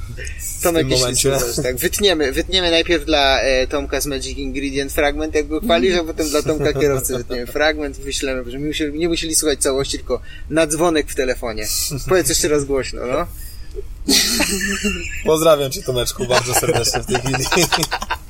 Tomek, 0.63 0.87
tym 0.89 0.99
momencie. 0.99 1.39
słuchasz, 1.39 1.55
tak, 1.63 1.75
wytniemy, 1.77 2.31
wytniemy 2.31 2.71
najpierw 2.71 3.05
dla 3.05 3.41
e, 3.41 3.67
Tomka 3.67 4.01
z 4.01 4.05
Magic 4.05 4.37
Ingredient 4.37 4.91
fragment, 4.93 5.35
jak 5.35 5.47
go 5.47 5.61
chwalisz, 5.61 5.95
a 5.97 6.03
potem 6.03 6.29
dla 6.29 6.41
Tomka 6.41 6.73
kierowcy 6.73 7.17
wytniemy 7.17 7.47
fragment 7.47 7.99
i 7.99 8.01
wyślemy, 8.01 8.43
żeby 8.51 8.59
nie 8.59 8.67
musieli, 8.67 8.99
nie 8.99 9.09
musieli 9.09 9.35
słuchać 9.35 9.59
całości, 9.59 9.97
tylko 9.97 10.21
na 10.49 10.67
dzwonek 10.67 11.09
w 11.11 11.15
telefonie. 11.15 11.67
Powiedz 12.09 12.29
jeszcze 12.29 12.47
raz 12.47 12.65
głośno, 12.65 13.01
no. 13.05 13.27
Pozdrawiam 15.25 15.71
Cię 15.71 15.83
Tomeczku 15.83 16.25
bardzo 16.27 16.53
serdecznie 16.53 16.99
w 17.01 17.05
tej 17.05 17.15
chwili. 17.15 17.45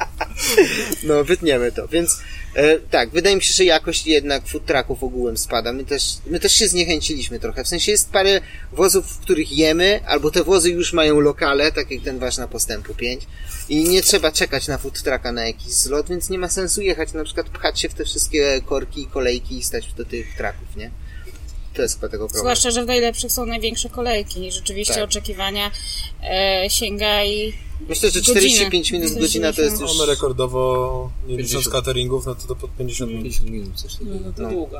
No, 1.03 1.23
wytniemy 1.23 1.71
to, 1.71 1.87
więc 1.87 2.19
e, 2.55 2.79
tak, 2.79 3.09
wydaje 3.09 3.35
mi 3.35 3.41
się, 3.41 3.53
że 3.53 3.65
jakość 3.65 4.07
jednak 4.07 4.47
food 4.47 4.65
trucków 4.65 5.03
ogółem 5.03 5.37
spada. 5.37 5.73
My 5.73 5.85
też, 5.85 6.03
my 6.27 6.39
też 6.39 6.53
się 6.53 6.67
zniechęciliśmy 6.67 7.39
trochę. 7.39 7.63
W 7.63 7.67
sensie 7.67 7.91
jest 7.91 8.11
parę 8.11 8.41
wozów, 8.71 9.05
w 9.05 9.19
których 9.19 9.57
jemy, 9.57 9.99
albo 10.07 10.31
te 10.31 10.43
wozy 10.43 10.69
już 10.71 10.93
mają 10.93 11.19
lokale, 11.19 11.71
tak 11.71 11.91
jak 11.91 12.03
ten 12.03 12.19
wasz 12.19 12.37
na 12.37 12.47
postępu 12.47 12.93
5 12.93 13.27
i 13.69 13.83
nie 13.83 14.01
trzeba 14.01 14.31
czekać 14.31 14.67
na 14.67 14.77
food 14.77 15.01
trucka 15.01 15.31
na 15.31 15.47
jakiś 15.47 15.73
zlot, 15.73 16.09
więc 16.09 16.29
nie 16.29 16.39
ma 16.39 16.49
sensu 16.49 16.81
jechać, 16.81 17.13
na 17.13 17.23
przykład 17.23 17.49
pchać 17.49 17.79
się 17.79 17.89
w 17.89 17.93
te 17.93 18.05
wszystkie 18.05 18.61
korki, 18.65 19.07
kolejki 19.07 19.57
i 19.57 19.63
stać 19.63 19.93
do 19.93 20.05
tych 20.05 20.37
trucków, 20.37 20.75
nie? 20.77 20.91
To 21.73 21.81
jest 21.81 21.95
chyba 21.95 22.09
tego 22.09 22.25
problem. 22.25 22.39
Zwłaszcza, 22.41 22.71
że 22.71 22.83
w 22.83 22.87
najlepszych 22.87 23.31
są 23.31 23.45
największe 23.45 23.89
kolejki 23.89 24.47
i 24.47 24.51
rzeczywiście 24.51 24.93
Tak. 24.93 25.03
oczekiwania 25.03 25.71
e, 26.23 26.65
sięga 26.69 27.23
i 27.23 27.53
Myślę, 27.89 28.11
że 28.11 28.19
Godzinę. 28.19 28.39
45 28.41 28.91
minut, 28.91 29.13
godzina 29.13 29.53
to 29.53 29.61
jest 29.61 29.81
już... 29.81 29.97
Mamy 29.97 30.05
rekordowo, 30.11 31.11
nie 31.27 31.37
licząc 31.37 31.51
50. 31.51 31.75
cateringów, 31.75 32.25
no 32.25 32.35
to, 32.35 32.47
to 32.47 32.55
pod 32.55 32.71
50 32.77 33.11
minut. 33.11 33.23
50 33.23 33.49
minut, 33.49 33.75
coś 33.81 33.93
takiego. 33.93 34.11
No 34.25 34.33
to 34.33 34.41
No. 34.41 34.49
długo. 34.49 34.79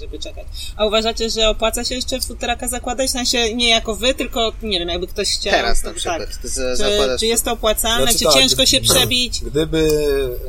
żeby 0.00 0.18
czekać. 0.18 0.46
A 0.76 0.86
uważacie, 0.86 1.30
że 1.30 1.48
opłaca 1.48 1.84
się 1.84 1.94
jeszcze 1.94 2.20
futraka 2.20 2.68
zakładać? 2.68 3.08
W 3.08 3.12
sensie 3.12 3.54
nie 3.54 3.68
jako 3.68 3.96
wy, 3.96 4.14
tylko 4.14 4.52
nie 4.62 4.78
wiem, 4.78 4.88
jakby 4.88 5.06
ktoś 5.06 5.28
chciał. 5.30 5.52
Teraz 5.52 5.82
na 5.84 5.90
to- 5.90 5.96
przykład. 5.96 6.18
Tak. 6.18 6.36
Ty 6.36 6.48
za- 6.48 6.70
Czy, 6.70 6.76
zakładasz... 6.76 7.20
czy 7.20 7.26
jest 7.26 7.44
to 7.44 7.52
opłacalne? 7.52 8.02
Znaczy 8.02 8.18
czy 8.18 8.24
tak, 8.24 8.34
ciężko 8.34 8.66
się 8.66 8.80
przebić? 8.80 9.40
Gdyby 9.40 9.88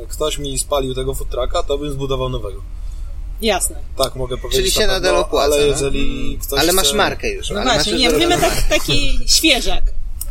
ktoś 0.09 0.37
mi 0.37 0.57
spalił 0.59 0.93
tego 0.95 1.13
food 1.13 1.29
trucka, 1.29 1.63
to 1.63 1.77
bym 1.77 1.91
zbudował 1.91 2.29
nowego. 2.29 2.61
Jasne. 3.41 3.75
Tak, 3.97 4.15
mogę 4.15 4.37
powiedzieć. 4.37 4.61
Czyli 4.61 4.71
się 4.71 4.87
na 4.87 4.93
nadal 4.93 5.15
opłaca, 5.15 5.45
Ale 5.55 5.57
no. 5.65 5.71
jeżeli 5.71 6.37
ktoś 6.41 6.59
Ale 6.59 6.73
masz 6.73 6.87
chce... 6.87 6.95
markę 6.95 7.29
już. 7.29 7.49
No 7.49 7.59
ale 7.59 7.73
właśnie, 7.73 7.91
masz 7.93 8.01
nie, 8.01 8.09
zrobione. 8.09 8.37
tak, 8.37 8.61
taki 8.69 9.19
świeżak. 9.27 9.83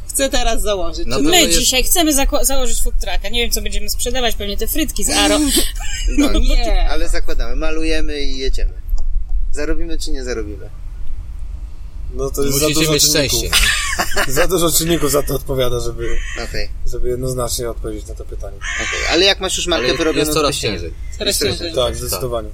Chcę 0.08 0.30
teraz 0.30 0.62
założyć. 0.62 1.08
Pewno 1.10 1.30
My 1.30 1.42
jest- 1.42 1.58
dzisiaj 1.58 1.82
chcemy 1.84 2.12
zako- 2.14 2.44
założyć 2.44 2.82
food 2.82 2.94
trucka. 3.00 3.28
Nie 3.28 3.42
wiem, 3.42 3.50
co 3.50 3.62
będziemy 3.62 3.90
sprzedawać, 3.90 4.34
pewnie 4.34 4.56
te 4.56 4.66
frytki 4.68 5.04
z 5.04 5.10
Aro. 5.10 5.38
No, 6.18 6.32
Nie. 6.38 6.88
Ale 6.90 7.08
zakładamy, 7.08 7.56
malujemy 7.56 8.20
i 8.20 8.38
jedziemy. 8.38 8.72
Zarobimy 9.52 9.98
czy 9.98 10.10
nie 10.10 10.24
zarobimy? 10.24 10.68
No 12.14 12.30
to 12.30 12.42
jest 12.42 12.58
za 12.58 12.66
dużo 12.68 12.92
mieć 12.92 13.02
czynników. 13.02 13.38
szczęście. 13.38 13.50
za 14.32 14.46
dużo 14.46 14.70
czynników 14.72 15.10
za 15.10 15.22
to 15.22 15.34
odpowiada, 15.34 15.80
żeby, 15.80 16.18
Okej, 16.44 16.68
żeby 16.86 17.08
jednoznacznie 17.08 17.70
odpowiedzieć 17.70 18.06
na 18.06 18.14
to 18.14 18.24
pytanie. 18.24 18.56
okej. 18.56 19.00
Ale 19.10 19.24
jak 19.24 19.40
masz 19.40 19.56
już 19.56 19.66
markę 19.66 19.88
Ale 19.88 19.98
wyrobioną... 19.98 20.20
jest 20.24 20.32
coraz 20.32 20.56
ciężej. 20.56 20.92
Jest 21.20 21.42
ciężej. 21.42 21.74
Tak, 21.74 21.96
zdecydowanie. 21.96 22.48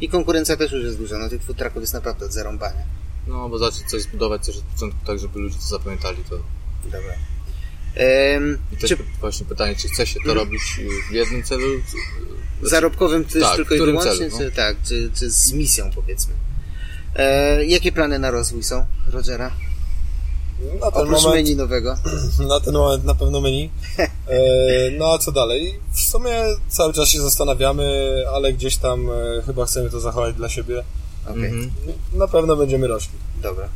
I 0.00 0.08
konkurencja 0.08 0.56
też 0.56 0.72
już 0.72 0.84
jest 0.84 0.98
duża. 0.98 1.18
No 1.18 1.28
tych 1.28 1.42
food 1.42 1.56
trucków 1.58 1.82
jest 1.82 1.94
naprawdę 1.94 2.26
od 2.26 2.32
zarąbania. 2.32 2.82
No, 3.26 3.48
bo 3.48 3.58
zacząć 3.58 3.90
coś 3.90 4.02
zbudować 4.02 4.48
od 4.48 4.56
początku 4.56 5.06
tak, 5.06 5.18
żeby 5.18 5.38
ludzie 5.38 5.56
to 5.56 5.64
zapamiętali, 5.64 6.24
to... 6.30 6.36
Dobra. 6.84 7.14
Ehm, 7.96 8.58
I 8.72 8.76
też 8.76 8.90
czy 8.90 8.96
właśnie 9.20 9.46
pytanie, 9.46 9.76
czy 9.76 9.88
chce 9.88 10.06
się 10.06 10.20
to 10.26 10.34
robić 10.34 10.62
y, 10.78 11.10
w 11.10 11.14
jednym 11.14 11.42
celu? 11.42 11.66
czy- 11.90 12.68
zarobkowym 12.68 13.24
to 13.24 13.38
jest 13.38 13.50
Tak, 13.50 13.56
tylko 13.56 13.74
i 13.74 13.78
wyłącznie, 13.78 14.30
celu, 14.30 14.38
czy, 14.38 14.44
no? 14.44 14.50
tak, 14.56 14.76
czy, 14.84 15.10
czy 15.14 15.30
z 15.30 15.52
misją 15.52 15.90
powiedzmy? 15.94 16.34
E, 17.16 17.64
jakie 17.64 17.92
plany 17.92 18.18
na 18.18 18.30
rozwój 18.30 18.62
są, 18.62 18.86
Rogera? 19.12 19.50
Na 20.80 20.90
ten, 20.90 21.02
Oprócz 21.02 21.22
moment, 21.22 21.34
menu 21.46 21.56
nowego. 21.56 21.96
na 22.48 22.60
ten 22.60 22.74
moment 22.74 23.04
na 23.04 23.14
pewno 23.14 23.40
menu. 23.40 23.70
E, 23.98 24.90
no 24.98 25.12
a 25.12 25.18
co 25.18 25.32
dalej? 25.32 25.74
W 25.92 26.00
sumie 26.00 26.30
cały 26.68 26.92
czas 26.92 27.08
się 27.08 27.20
zastanawiamy, 27.20 28.14
ale 28.34 28.52
gdzieś 28.52 28.76
tam 28.76 29.10
e, 29.10 29.42
chyba 29.46 29.66
chcemy 29.66 29.90
to 29.90 30.00
zachować 30.00 30.34
dla 30.34 30.48
siebie. 30.48 30.84
Okej, 31.30 31.44
Mhm. 31.44 31.70
Na 32.14 32.28
pewno 32.28 32.56
będziemy 32.56 32.86
rośli. 32.86 33.12
dobra. 33.42 33.68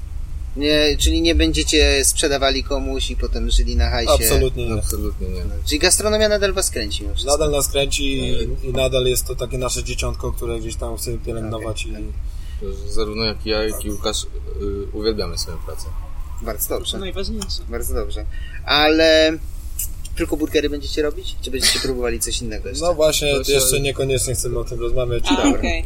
Nie, 0.57 0.97
czyli 0.99 1.23
nie 1.23 1.35
będziecie 1.35 2.05
sprzedawali 2.05 2.65
komuś 2.65 3.11
i 3.11 3.17
potem 3.17 3.51
żyli 3.51 3.77
na 3.77 3.91
hajsie. 3.91 4.13
Absolutnie 4.13 4.69
nie. 4.69 4.75
Absolutnie 4.79 5.29
nie. 5.29 5.43
Czyli 5.67 5.79
gastronomia 5.79 6.29
nadal 6.29 6.53
was 6.53 6.71
kręci. 6.71 7.05
Nadal 7.27 7.51
nas 7.51 7.69
kręci 7.69 8.05
i, 8.19 8.49
i 8.69 8.73
nadal 8.73 9.05
jest 9.07 9.27
to 9.27 9.35
takie 9.37 9.59
nasze 9.59 9.85
dzieciątko, 9.85 10.33
które 10.33 10.61
gdzieś 10.61 10.77
tam 10.77 10.97
chcemy 10.97 11.19
pielęgnować 11.19 11.87
i 11.87 11.93
Zarówno 12.91 13.25
jak 13.25 13.47
ja, 13.47 13.63
jak 13.65 13.85
i 13.85 13.91
Łukasz 13.91 14.25
y, 14.25 14.27
uwielbiamy 14.93 15.39
swoją 15.39 15.57
pracę. 15.67 15.85
Bardzo 16.43 16.69
dobrze, 16.69 16.99
Najważniejsze. 16.99 17.63
bardzo 17.69 17.95
dobrze. 17.95 18.25
Ale 18.65 19.39
tylko 20.17 20.37
burgery 20.37 20.71
będziecie 20.71 21.03
robić? 21.03 21.37
Czy 21.43 21.51
będziecie 21.51 21.81
próbowali 21.81 22.21
coś 22.21 22.43
innego 22.43 22.69
jeszcze? 22.69 22.85
no 22.85 22.95
właśnie, 22.95 23.33
To 23.45 23.53
jeszcze 23.53 23.81
niekoniecznie 23.81 24.35
chcemy 24.35 24.59
o 24.59 24.65
tym 24.65 24.81
rozmawiać. 24.81 25.25
A, 25.29 25.49
okej. 25.49 25.85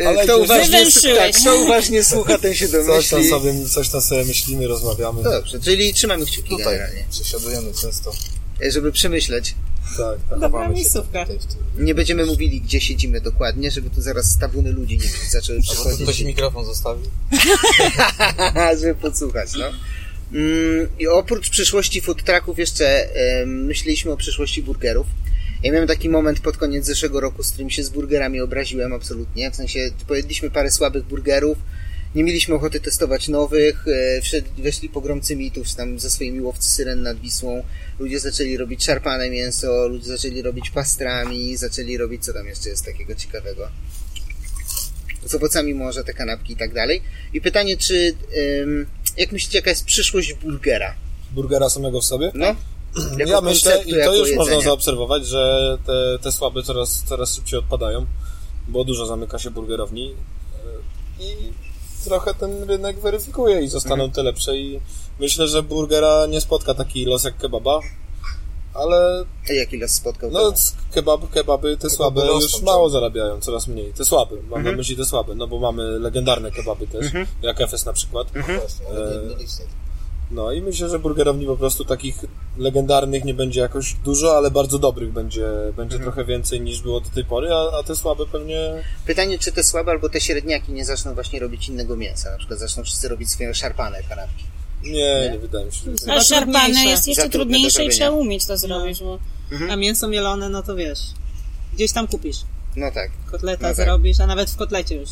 E, 0.00 0.08
ale 0.08 0.24
kto, 0.24 0.38
uważnie, 0.38 0.84
tak, 1.16 1.34
kto 1.40 1.56
uważnie 1.56 2.04
słucha, 2.04 2.38
ten 2.38 2.54
się 2.54 2.68
Coś 2.68 2.78
tam, 2.84 2.86
domyśli. 2.86 3.28
sobie, 3.30 3.68
coś 3.68 3.88
tam 3.88 4.00
sobie 4.00 4.24
myślimy, 4.24 4.66
rozmawiamy. 4.68 5.22
No 5.22 5.30
dobrze, 5.30 5.60
czyli 5.60 5.94
trzymamy 5.94 6.26
kciuki 6.26 6.48
Tutaj 6.48 6.64
generalnie, 6.64 7.04
przesiadujemy 7.10 7.72
często. 7.82 8.12
e, 8.66 8.70
żeby 8.70 8.92
przemyśleć. 8.92 9.54
Tak, 9.96 10.18
tak. 10.30 10.38
Dobra 10.38 10.68
miejscówka. 10.68 11.26
Nie 11.78 11.94
będziemy 11.94 12.26
mówili, 12.26 12.60
gdzie 12.60 12.80
siedzimy 12.80 13.20
dokładnie, 13.20 13.70
żeby 13.70 13.90
tu 13.90 14.00
zaraz 14.00 14.38
tabuny 14.38 14.72
ludzi 14.72 14.98
nie 14.98 15.30
zaczęły 15.30 15.62
przychodzić. 15.62 16.02
ktoś 16.02 16.20
mikrofon 16.20 16.64
zostawił. 16.64 17.10
żeby 18.80 18.94
podsłuchać, 18.94 19.50
no. 19.58 19.66
Mm, 20.32 20.88
I 20.98 21.06
oprócz 21.06 21.50
przyszłości 21.50 22.00
food 22.00 22.22
trucków 22.22 22.58
jeszcze 22.58 23.08
myśleliśmy 23.46 24.12
o 24.12 24.16
przyszłości 24.16 24.62
burgerów. 24.62 25.06
Ja 25.62 25.72
miałem 25.72 25.88
taki 25.88 26.08
moment 26.08 26.40
pod 26.40 26.56
koniec 26.56 26.86
zeszłego 26.86 27.20
roku, 27.20 27.42
z 27.42 27.50
którym 27.50 27.70
się 27.70 27.84
z 27.84 27.88
burgerami 27.90 28.40
obraziłem 28.40 28.92
absolutnie. 28.92 29.50
W 29.50 29.56
sensie 29.56 29.90
pojedliśmy 30.06 30.50
parę 30.50 30.70
słabych 30.70 31.04
burgerów, 31.04 31.58
nie 32.16 32.24
mieliśmy 32.24 32.54
ochoty 32.54 32.80
testować 32.80 33.28
nowych, 33.28 33.84
e, 33.88 34.20
wszedł, 34.20 34.48
weszli 34.58 34.88
pogromcy 34.88 35.36
mitów 35.36 35.74
tam 35.74 35.98
ze 35.98 36.10
swoimi 36.10 36.40
łowcy 36.40 36.68
syren 36.68 37.02
nad 37.02 37.20
Wisłą. 37.20 37.62
Ludzie 37.98 38.20
zaczęli 38.20 38.56
robić 38.56 38.84
szarpane 38.84 39.30
mięso, 39.30 39.88
ludzie 39.88 40.06
zaczęli 40.06 40.42
robić 40.42 40.70
pastrami, 40.70 41.56
zaczęli 41.56 41.96
robić 41.96 42.24
co 42.24 42.32
tam 42.32 42.46
jeszcze 42.46 42.68
jest 42.68 42.84
takiego 42.84 43.14
ciekawego. 43.14 43.68
Z 45.24 45.34
owocami 45.34 45.74
morza, 45.74 46.04
te 46.04 46.14
kanapki 46.14 46.52
i 46.52 46.56
tak 46.56 46.74
dalej. 46.74 47.02
I 47.32 47.40
pytanie, 47.40 47.76
czy 47.76 48.14
jak 49.16 49.32
myślicie, 49.32 49.58
jaka 49.58 49.70
jest 49.70 49.84
przyszłość 49.84 50.34
burgera? 50.34 50.94
Burgera 51.32 51.70
samego 51.70 52.00
w 52.00 52.04
sobie? 52.04 52.30
No? 52.34 52.46
Jako 53.18 53.32
Ja 53.32 53.40
myślę, 53.40 53.82
i 53.86 53.92
to 53.92 54.14
już 54.14 54.36
można 54.36 54.60
zaobserwować, 54.60 55.26
że 55.26 55.78
te, 55.86 56.18
te 56.22 56.32
słabe 56.32 56.62
coraz, 56.62 57.04
coraz 57.08 57.34
szybciej 57.34 57.58
odpadają, 57.58 58.06
bo 58.68 58.84
dużo 58.84 59.06
zamyka 59.06 59.38
się 59.38 59.50
burgerowni 59.50 60.14
e, 61.20 61.24
i 61.24 61.52
trochę 62.06 62.34
ten 62.34 62.62
rynek 62.62 63.00
weryfikuje 63.00 63.62
i 63.62 63.68
zostaną 63.68 63.94
Mhm. 64.04 64.10
te 64.12 64.22
lepsze 64.22 64.56
i 64.56 64.80
myślę, 65.20 65.48
że 65.48 65.62
burgera 65.62 66.26
nie 66.26 66.40
spotka 66.40 66.74
taki 66.74 67.04
los 67.04 67.24
jak 67.24 67.36
kebaba, 67.38 67.80
ale 68.74 69.24
A 69.50 69.52
jaki 69.52 69.78
los 69.78 69.90
spotkał? 69.90 70.30
no 70.30 70.52
kebab, 70.94 71.30
kebaby 71.30 71.76
te 71.76 71.90
słabe 71.90 72.20
rosną 72.26 72.40
już 72.40 72.62
mało 72.62 72.90
zarabiają, 72.90 73.40
coraz 73.40 73.66
mniej. 73.68 73.92
Te 73.92 74.04
słabe, 74.04 74.36
mam 74.50 74.58
Mhm. 74.58 74.64
na 74.74 74.78
myśli 74.78 74.96
te 74.96 75.04
słabe, 75.04 75.34
no 75.34 75.46
bo 75.46 75.58
mamy 75.58 75.98
legendarne 75.98 76.50
kebaby 76.50 76.86
też, 76.86 77.06
jak 77.42 77.60
Efes 77.60 77.84
na 77.86 77.92
przykład. 77.92 78.36
Mhm. 78.36 78.60
Właśnie, 78.60 78.86
nie, 80.30 80.36
nie. 80.36 80.42
No 80.42 80.52
i 80.52 80.62
myślę, 80.62 80.88
że 80.88 80.98
burgerowni 80.98 81.46
po 81.46 81.56
prostu 81.56 81.84
takich 81.84 82.16
legendarnych 82.58 83.24
nie 83.24 83.34
będzie 83.34 83.60
jakoś 83.60 83.94
dużo, 83.94 84.36
ale 84.36 84.50
bardzo 84.50 84.78
dobrych 84.78 85.12
będzie, 85.12 85.46
będzie 85.76 85.98
trochę 85.98 86.24
więcej 86.24 86.60
niż 86.60 86.80
było 86.82 87.00
do 87.00 87.10
tej 87.10 87.24
pory, 87.24 87.48
a, 87.52 87.78
a 87.78 87.82
te 87.82 87.96
słabe 87.96 88.26
pewnie... 88.32 88.82
Pytanie, 89.06 89.38
czy 89.38 89.52
te 89.52 89.64
słabe 89.64 89.90
albo 89.92 90.08
te 90.08 90.20
średniaki 90.20 90.72
nie 90.72 90.84
zaczną 90.84 91.14
właśnie 91.14 91.40
robić 91.40 91.68
innego 91.68 91.96
mięsa? 91.96 92.30
Na 92.30 92.38
przykład 92.38 92.58
zaczną 92.60 92.84
wszyscy 92.84 93.08
robić 93.08 93.30
swoje 93.30 93.54
szarpane 93.54 94.02
kanapki. 94.08 94.44
Nie, 94.82 95.28
nie 95.32 95.38
wydaje 95.38 95.66
mi 95.66 95.72
się. 95.72 95.80
że- 96.06 96.12
A 96.12 96.20
szarpane 96.20 96.84
jest 96.84 97.08
jeszcze 97.08 97.28
trudniejsze 97.28 97.84
i 97.84 97.88
trzeba 97.88 98.10
umieć 98.10 98.46
to 98.46 98.56
zrobić, 98.56 99.00
bo 99.00 99.18
A 99.70 99.76
mięso 99.76 100.08
mielone, 100.08 100.48
no 100.48 100.62
to 100.62 100.76
wiesz. 100.76 101.00
Gdzieś 101.74 101.92
tam 101.92 102.06
kupisz. 102.06 102.36
No 102.76 102.90
tak, 102.92 103.10
Kotleta 103.30 103.68
No 103.68 103.74
tak. 103.74 103.86
zrobisz, 103.86 104.20
a 104.20 104.26
nawet 104.26 104.50
w 104.50 104.56
kotlecie 104.56 104.94
już 104.94 105.08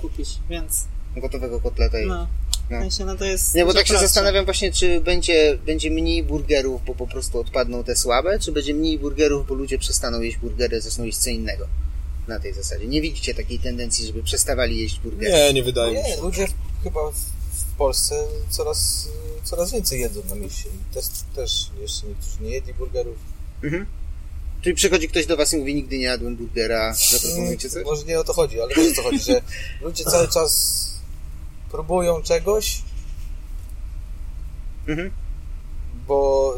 kupisz, 0.00 0.28
więc 0.50 0.84
gotowego 1.16 1.60
kotleta 1.60 1.98
i... 2.00 2.06
no. 2.06 2.26
No. 2.70 2.80
Sensie, 2.80 3.04
no 3.04 3.16
to 3.16 3.24
jest 3.24 3.54
Nie, 3.54 3.64
bo 3.64 3.74
tak 3.74 3.86
się 3.86 3.98
zastanawiam 3.98 4.44
właśnie, 4.44 4.72
czy 4.72 5.00
będzie, 5.00 5.58
będzie 5.66 5.90
mniej 5.90 6.22
burgerów, 6.24 6.84
bo 6.84 6.94
po 6.94 7.06
prostu 7.06 7.40
odpadną 7.40 7.84
te 7.84 7.96
słabe, 7.96 8.38
czy 8.38 8.52
będzie 8.52 8.74
mniej 8.74 8.98
burgerów, 8.98 9.46
bo 9.46 9.54
ludzie 9.54 9.78
przestaną 9.78 10.20
jeść 10.20 10.36
burgery, 10.36 10.80
zaczną 10.80 11.04
jeść 11.04 11.18
co 11.18 11.30
innego. 11.30 11.66
Na 12.28 12.40
tej 12.40 12.54
zasadzie. 12.54 12.86
Nie 12.86 13.00
widzicie 13.00 13.34
takiej 13.34 13.58
tendencji, 13.58 14.06
żeby 14.06 14.22
przestawali 14.22 14.80
jeść 14.82 15.00
burgery? 15.00 15.32
Nie, 15.32 15.52
nie 15.52 15.62
wydaje 15.62 15.92
mi 15.92 15.98
Nie, 15.98 16.16
się. 16.16 16.22
ludzie 16.22 16.46
chyba 16.84 17.10
w, 17.10 17.14
w 17.52 17.76
Polsce 17.78 18.24
coraz, 18.50 19.08
coraz 19.44 19.72
więcej 19.72 20.00
jedzą 20.00 20.22
na 20.28 20.34
mieście. 20.34 20.68
I 20.68 20.94
też, 20.94 21.04
też 21.34 21.66
jeszcze 21.80 22.06
niektórzy 22.06 22.36
nie 22.40 22.50
jedli 22.50 22.74
burgerów. 22.74 23.16
Mhm. 23.64 23.86
Czyli 24.62 24.74
przychodzi 24.74 25.08
ktoś 25.08 25.26
do 25.26 25.36
was 25.36 25.52
i 25.52 25.56
mówi, 25.56 25.74
nigdy 25.74 25.98
nie 25.98 26.04
jadłem 26.04 26.36
burgera, 26.36 26.94
zaproponujcie 27.10 27.70
coś? 27.70 27.84
Może 27.84 28.04
nie 28.04 28.20
o 28.20 28.24
to 28.24 28.32
chodzi, 28.32 28.60
ale 28.60 28.74
wiesz 28.74 28.92
o 28.92 28.94
co 28.94 29.02
chodzi, 29.02 29.18
że 29.18 29.42
ludzie 29.82 30.04
cały 30.04 30.28
czas 30.28 30.86
próbują 31.70 32.22
czegoś, 32.22 32.82
Mhm. 34.88 35.10
bo 36.08 36.52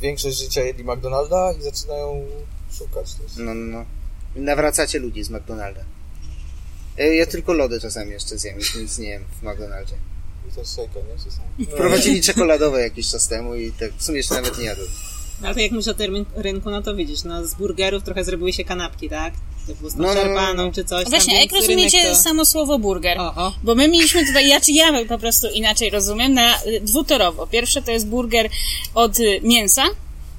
większość 0.00 0.38
życia 0.38 0.62
jedli 0.62 0.84
McDonalda 0.84 1.52
i 1.52 1.62
zaczynają 1.62 2.26
szukać 2.78 3.14
też. 3.14 3.36
No, 3.36 3.54
no, 3.54 3.78
no. 3.78 3.84
Nawracacie 4.36 4.98
ludzi 4.98 5.24
z 5.24 5.30
McDonalda. 5.30 5.80
E, 6.98 7.14
Ja 7.14 7.26
tylko 7.26 7.52
lody 7.52 7.80
czasami 7.80 8.10
jeszcze 8.10 8.38
zjem, 8.38 8.58
nic 8.80 8.98
nie 8.98 9.08
jem 9.08 9.24
w 9.40 9.42
McDonaldzie. 9.42 9.94
I 10.48 10.52
też 10.54 10.68
szejka, 10.68 10.94
nie? 10.94 11.24
Czasami. 11.24 11.66
Wprowadzili 11.66 12.22
czekoladowe 12.22 12.80
jakiś 12.80 13.10
czas 13.10 13.28
temu 13.28 13.54
i 13.54 13.72
tak 13.72 13.92
w 13.92 14.02
sumie 14.02 14.16
jeszcze 14.18 14.34
nawet 14.34 14.58
nie 14.58 14.64
jadłem. 14.64 14.88
No, 15.40 15.46
Ale 15.46 15.54
to 15.54 15.60
jak 15.60 15.72
myślisz 15.72 15.88
o 15.94 15.98
tym 15.98 16.26
rynku, 16.34 16.70
no 16.70 16.82
to 16.82 16.94
widzisz, 16.94 17.24
no 17.24 17.46
z 17.46 17.54
burgerów 17.54 18.02
trochę 18.02 18.24
zrobiły 18.24 18.52
się 18.52 18.64
kanapki, 18.64 19.08
tak? 19.08 19.34
Typu 19.66 19.90
z 19.90 19.96
No, 19.96 20.02
no, 20.02 20.14
no, 20.14 20.20
szarpaną 20.20 20.66
no. 20.66 20.72
czy 20.72 20.84
coś 20.84 21.02
tam, 21.04 21.10
Właśnie, 21.10 21.38
więc 21.38 21.52
jak 21.52 21.60
rozumiecie 21.60 22.02
to... 22.08 22.14
samo 22.14 22.44
słowo 22.44 22.78
burger? 22.78 23.18
O, 23.20 23.34
o. 23.34 23.52
Bo 23.62 23.74
my 23.74 23.88
mieliśmy 23.88 24.26
tutaj, 24.26 24.48
ja 24.48 24.60
czy 24.60 24.72
ja 24.72 25.04
po 25.04 25.18
prostu 25.18 25.46
inaczej 25.54 25.90
rozumiem, 25.90 26.34
na 26.34 26.62
y, 26.62 26.80
dwutorowo. 26.80 27.46
Pierwsze 27.46 27.82
to 27.82 27.90
jest 27.90 28.06
burger 28.06 28.50
od 28.94 29.18
y, 29.20 29.40
mięsa, 29.42 29.82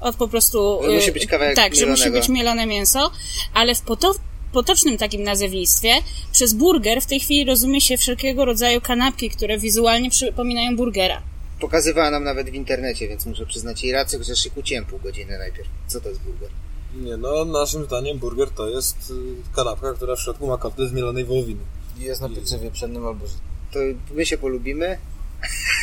od 0.00 0.16
po 0.16 0.28
prostu... 0.28 0.80
Że 0.84 0.90
musi 0.90 1.08
y, 1.08 1.12
być 1.12 1.26
kawałek 1.26 1.56
Tak, 1.56 1.74
że 1.74 1.86
musi 1.86 2.02
mielonego. 2.02 2.20
być 2.20 2.28
mielone 2.28 2.66
mięso, 2.66 3.10
ale 3.54 3.74
w 3.74 3.80
poto 3.80 4.14
potocznym 4.52 4.98
takim 4.98 5.22
nazewnictwie 5.22 5.94
przez 6.32 6.54
burger 6.54 7.02
w 7.02 7.06
tej 7.06 7.20
chwili 7.20 7.44
rozumie 7.44 7.80
się 7.80 7.96
wszelkiego 7.96 8.44
rodzaju 8.44 8.80
kanapki, 8.80 9.30
które 9.30 9.58
wizualnie 9.58 10.10
przypominają 10.10 10.76
burgera. 10.76 11.22
Pokazywała 11.60 12.10
nam 12.10 12.24
nawet 12.24 12.50
w 12.50 12.54
internecie, 12.54 13.08
więc 13.08 13.26
muszę 13.26 13.46
przyznać 13.46 13.82
jej 13.82 13.92
rację, 13.92 14.18
chociaż 14.18 14.38
się 14.38 14.50
kłóciłem 14.50 14.84
pół 14.86 14.98
godziny 14.98 15.38
najpierw. 15.38 15.68
Co 15.86 16.00
to 16.00 16.08
jest 16.08 16.20
burger? 16.20 16.48
Nie, 16.94 17.16
no 17.16 17.44
naszym 17.44 17.84
zdaniem 17.84 18.18
burger 18.18 18.50
to 18.50 18.68
jest 18.68 19.10
y, 19.10 19.14
kanapka, 19.56 19.92
która 19.92 20.16
w 20.16 20.20
środku 20.20 20.46
ma 20.46 20.58
kotlet 20.58 20.88
z 20.88 20.92
mielonej 20.92 21.24
wołowiny. 21.24 21.60
Jest 21.98 22.20
na 22.20 22.28
pieczywie 22.28 22.70
pszennym 22.70 23.06
albo. 23.06 23.24
To 23.72 23.78
my 24.14 24.26
się 24.26 24.38
polubimy. 24.38 24.98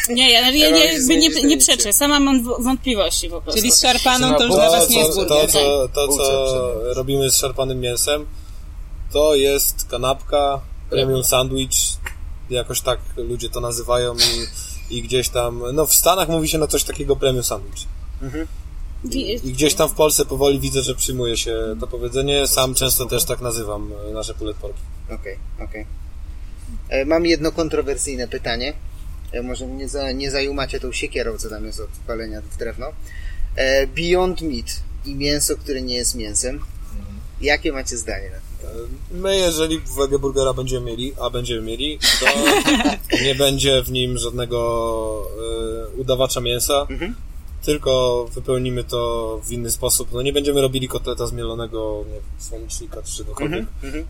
Nie, 0.10 0.32
ja, 0.32 0.40
ja, 0.52 0.70
Ja 0.70 0.72
mam 0.72 0.80
nie, 1.10 1.18
nie, 1.18 1.30
nie, 1.30 1.44
nie 1.44 1.58
przeczę. 1.58 1.94
Sama 1.94 2.20
mam 2.20 2.44
wątpliwości 2.64 3.30
po 3.30 3.42
prostu. 3.42 3.60
Czyli 3.62 3.72
z 3.72 3.82
szarpaną 3.82 4.36
to 4.36 4.44
już 4.46 4.54
dla 4.56 4.70
was 4.72 4.90
nie 4.90 5.00
jest 5.00 5.16
burger. 5.16 5.48
to, 5.48 5.48
co, 5.48 5.88
to, 5.88 6.08
co 6.08 6.94
robimy 6.94 7.30
z 7.32 7.38
szarpanym 7.38 7.80
mięsem, 7.80 8.26
to 9.12 9.36
jest 9.36 9.86
kanapka, 9.90 10.62
premium 10.90 11.24
sandwich, 11.24 11.70
jakoś 12.50 12.82
tak 12.82 13.00
ludzie 13.18 13.50
to 13.50 13.60
nazywają 13.62 14.16
i, 14.16 14.98
i 14.98 15.02
gdzieś 15.04 15.30
tam, 15.30 15.64
no 15.74 15.86
w 15.86 15.94
Stanach 15.94 16.30
mówi 16.30 16.48
się 16.50 16.58
na 16.58 16.68
coś 16.68 16.84
takiego 16.84 17.16
premium 17.16 17.44
sandwich. 17.44 17.88
Wi- 18.22 18.48
I 19.12 19.52
gdzieś 19.52 19.74
tam 19.74 19.90
w 19.90 19.94
Polsce 19.94 20.26
powoli 20.26 20.60
widzę, 20.60 20.82
że 20.82 20.96
przyjmuje 20.96 21.38
się 21.38 21.76
to 21.80 21.88
powiedzenie. 21.88 22.48
Sam 22.48 22.74
często 22.74 23.06
też 23.06 23.24
tak 23.24 23.42
nazywam 23.42 23.92
e, 24.10 24.14
nasze 24.14 24.34
puletporki. 24.34 24.80
Okej, 25.12 25.38
okej. 25.64 25.86
E, 26.90 27.06
Mam 27.06 27.26
jedno 27.26 27.52
kontrowersyjne 27.52 28.28
pytanie. 28.28 28.74
E, 29.32 29.42
Może 29.42 29.68
nie, 29.68 29.90
za, 29.90 30.12
nie 30.12 30.32
zajumacie 30.32 30.80
tą 30.80 30.92
siekierą, 30.92 31.38
co 31.38 31.50
tam 31.50 31.66
jest 31.66 31.80
od 31.80 31.90
palenia 32.08 32.42
w 32.42 32.58
drewno. 32.58 32.88
Beyond 33.96 34.42
Meat 34.42 34.66
i 35.06 35.16
mięso, 35.16 35.56
które 35.58 35.82
nie 35.82 35.96
jest 35.96 36.16
mięsem. 36.16 36.60
Jakie 37.42 37.72
macie 37.72 37.98
zdanie 37.98 38.30
na 38.30 38.36
ten 38.36 38.70
temat? 38.76 38.90
My, 39.12 39.38
jeżeli 39.38 39.82
burgera 40.20 40.54
będziemy 40.54 40.86
mieli, 40.86 41.14
a 41.22 41.30
będziemy 41.30 41.62
mieli, 41.62 42.00
to 42.20 42.26
nie 43.26 43.36
będzie 43.36 43.82
w 43.84 43.92
nim 43.92 44.18
żadnego 44.18 45.28
e, 45.94 45.98
udawacza 45.98 46.42
mięsa, 46.42 46.86
Mhm. 46.90 47.16
Tylko 47.66 48.26
wypełnimy 48.34 48.84
to 48.84 49.40
w 49.46 49.52
inny 49.52 49.72
sposób. 49.72 50.08
No 50.12 50.22
nie 50.22 50.34
będziemy 50.34 50.62
robili 50.62 50.88
kotleta 50.88 51.28
zmielonego, 51.28 52.04
nie 52.08 52.14
wiem, 52.14 52.24
słonecznika 52.40 53.02
czy 53.04 53.18
czegokolwiek. 53.18 53.66
Mhm. 53.84 54.06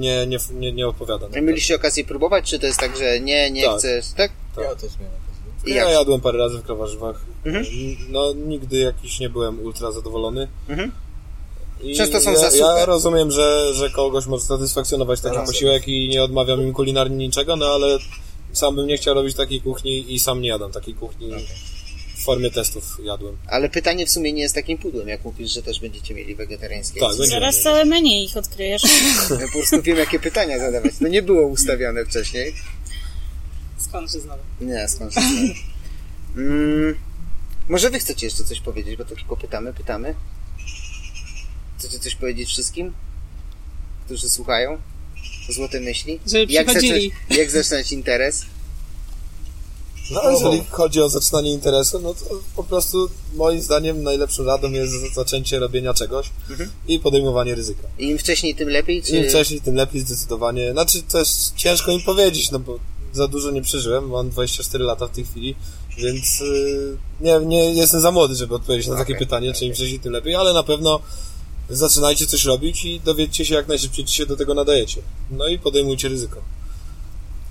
Nie, 0.00 0.26
nie, 0.26 0.38
nie, 0.54 0.72
nie 0.72 0.88
odpowiada. 0.88 1.28
to. 1.28 1.42
Mieliście 1.42 1.76
okazję 1.76 2.04
próbować, 2.04 2.50
czy 2.50 2.58
to 2.58 2.66
jest 2.66 2.78
tak, 2.80 2.96
że 2.98 3.20
nie, 3.20 3.50
nie 3.50 3.64
Tak. 3.64 3.78
chcesz, 3.78 4.04
tak? 4.16 4.32
Tak. 4.56 4.64
Ja 4.64 4.74
też 4.74 4.90
miałem 5.00 5.12
okazję. 5.58 5.74
Ja 5.74 5.90
jadłem 5.90 6.20
parę 6.20 6.38
razy 6.38 6.58
w 6.58 6.62
krawarzywach. 6.62 7.20
Mhm. 7.44 7.64
No 8.08 8.32
nigdy 8.32 8.78
jakiś 8.78 9.20
nie 9.20 9.28
byłem 9.30 9.60
ultra 9.64 9.92
zadowolony. 9.92 10.48
Mhm. 10.68 10.92
I 11.82 11.96
Często 11.96 12.20
są 12.20 12.30
ja, 12.32 12.38
za 12.38 12.44
Ja 12.44 12.50
suche. 12.50 12.86
rozumiem, 12.86 13.30
że, 13.30 13.74
że 13.74 13.90
kogoś 13.90 14.26
może 14.26 14.44
satysfakcjonować 14.44 15.20
taki 15.20 15.36
Racja. 15.36 15.52
posiłek 15.52 15.88
i 15.88 16.08
nie 16.08 16.22
odmawiam 16.22 16.62
im 16.62 16.72
kulinarnie 16.72 17.16
niczego, 17.16 17.56
no 17.56 17.66
ale 17.66 17.98
sam 18.52 18.76
bym 18.76 18.86
nie 18.86 18.96
chciał 18.96 19.14
robić 19.14 19.36
takiej 19.36 19.60
kuchni 19.60 20.14
i 20.14 20.20
sam 20.20 20.40
nie 20.40 20.48
jadam 20.48 20.72
takiej 20.72 20.94
kuchni. 20.94 21.30
W 22.22 22.24
formie 22.24 22.50
testów 22.50 22.84
jadłem. 23.04 23.36
Ale 23.46 23.68
pytanie 23.68 24.06
w 24.06 24.10
sumie 24.10 24.32
nie 24.32 24.42
jest 24.42 24.54
takim 24.54 24.78
pudłem, 24.78 25.08
jak 25.08 25.24
mówisz, 25.24 25.52
że 25.52 25.62
też 25.62 25.80
będziecie 25.80 26.14
mieli 26.14 26.34
wegetariańskie. 26.34 27.00
Tak, 27.00 27.08
będziemy 27.08 27.28
Zaraz 27.28 27.54
mieli. 27.54 27.64
całe 27.64 27.84
menu 27.84 28.24
ich 28.24 28.36
odkryjesz. 28.36 28.82
Ja 29.40 29.46
po 29.46 29.52
prostu 29.52 29.82
wiem, 29.82 29.96
jakie 29.98 30.18
pytania 30.20 30.58
zadawać. 30.58 30.92
No 31.00 31.08
nie 31.08 31.22
było 31.22 31.46
ustawione 31.46 32.04
wcześniej. 32.04 32.54
Skąd 33.78 34.12
się 34.12 34.20
znowu? 34.20 34.42
Nie, 34.60 34.88
skąd 34.88 35.14
się 35.14 35.20
znamy. 35.20 35.54
mm, 36.36 36.94
Może 37.68 37.90
wy 37.90 37.98
chcecie 37.98 38.26
jeszcze 38.26 38.44
coś 38.44 38.60
powiedzieć, 38.60 38.96
bo 38.96 39.04
to 39.04 39.14
tylko 39.16 39.36
pytamy, 39.36 39.72
pytamy. 39.74 40.14
Chcecie 41.78 41.98
coś 41.98 42.14
powiedzieć 42.14 42.48
wszystkim, 42.48 42.92
którzy 44.06 44.28
słuchają? 44.28 44.78
Złote 45.48 45.80
myśli? 45.80 46.20
Żeby 46.26 46.52
jak, 46.52 46.66
przychodzili. 46.66 47.10
zacząć, 47.10 47.38
jak 47.38 47.50
zaczynać 47.50 47.92
interes? 47.92 48.46
No 50.12 50.20
a 50.22 50.30
jeżeli 50.32 50.64
chodzi 50.70 51.00
o 51.02 51.08
zaczynanie 51.08 51.50
interesu, 51.52 52.00
no 52.00 52.14
to 52.14 52.24
po 52.56 52.64
prostu 52.64 53.10
moim 53.34 53.62
zdaniem 53.62 54.02
najlepszą 54.02 54.44
radą 54.44 54.70
jest 54.70 54.92
zaczęcie 55.14 55.58
robienia 55.58 55.94
czegoś 55.94 56.30
Mhm. 56.50 56.70
i 56.88 56.98
podejmowanie 57.00 57.54
ryzyka. 57.54 57.82
I 57.98 58.08
Im 58.08 58.18
wcześniej, 58.18 58.54
tym 58.54 58.68
lepiej? 58.68 59.02
Czy... 59.02 59.16
Im 59.16 59.28
wcześniej, 59.28 59.60
tym 59.60 59.74
lepiej 59.74 60.00
zdecydowanie. 60.00 60.72
Znaczy 60.72 61.02
też 61.02 61.28
ciężko 61.56 61.92
mi 61.92 62.02
powiedzieć, 62.02 62.50
no 62.50 62.58
bo 62.58 62.78
za 63.12 63.28
dużo 63.28 63.50
nie 63.50 63.62
przeżyłem, 63.62 64.08
mam 64.08 64.30
24 64.30 64.84
lata 64.84 65.06
w 65.06 65.10
tej 65.10 65.24
chwili, 65.24 65.54
więc 65.98 66.40
yy, 66.40 66.96
nie, 67.20 67.40
nie 67.46 67.74
jestem 67.74 68.00
za 68.00 68.10
młody, 68.10 68.34
żeby 68.34 68.54
odpowiedzieć 68.54 68.86
na 68.88 68.96
takie 68.96 69.14
Okej, 69.14 69.26
pytanie, 69.26 69.52
czy 69.52 69.64
im 69.64 69.74
wcześniej, 69.74 70.00
tym 70.00 70.12
lepiej, 70.12 70.34
ale 70.34 70.52
na 70.52 70.62
pewno 70.62 71.00
zaczynajcie 71.70 72.26
coś 72.26 72.44
robić 72.44 72.84
i 72.84 73.00
dowiedzcie 73.00 73.44
się 73.44 73.54
jak 73.54 73.68
najszybciej, 73.68 74.04
czy 74.04 74.14
się 74.14 74.26
do 74.26 74.36
tego 74.36 74.54
nadajecie. 74.54 75.02
No 75.30 75.48
i 75.48 75.58
podejmujcie 75.58 76.08
ryzyko. 76.08 76.36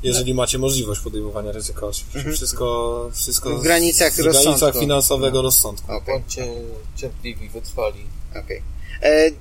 Jeżeli 0.04 0.34
macie 0.34 0.58
możliwość 0.58 1.02
podejmowania 1.02 1.52
ryzyka, 1.52 1.86
oczywiście. 1.88 2.32
Wszystko, 2.34 3.10
wszystko 3.14 3.45
Mhm. 3.49 3.62
W 3.62 3.64
granicach 3.64 4.14
w 4.14 4.18
granicach 4.18 4.45
rozsądku. 4.52 4.80
finansowego 4.80 5.41
rozsądku. 5.41 5.91
Okej, 5.93 6.16
Bądźcie 6.20 6.47
cierpliwi, 6.95 7.49
wytrwali. 7.49 7.99
okej. 8.43 8.62
E, 9.02 9.32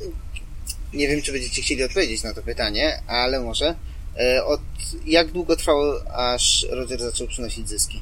Nie 0.95 1.09
wiem, 1.09 1.23
czy 1.23 1.33
będziecie 1.33 1.63
chcieli 1.63 1.85
odpowiedzieć 1.85 2.23
na 2.23 2.35
to 2.35 2.43
pytanie, 2.43 3.03
ale 3.07 3.41
może. 3.41 3.75
E, 4.17 4.45
Od 4.45 4.61
jak 5.07 5.33
długo 5.33 5.57
trwało, 5.57 5.95
aż 6.15 6.67
Roger 6.71 7.01
zaczął 7.01 7.27
przynosić 7.27 7.69
zyski? 7.69 8.01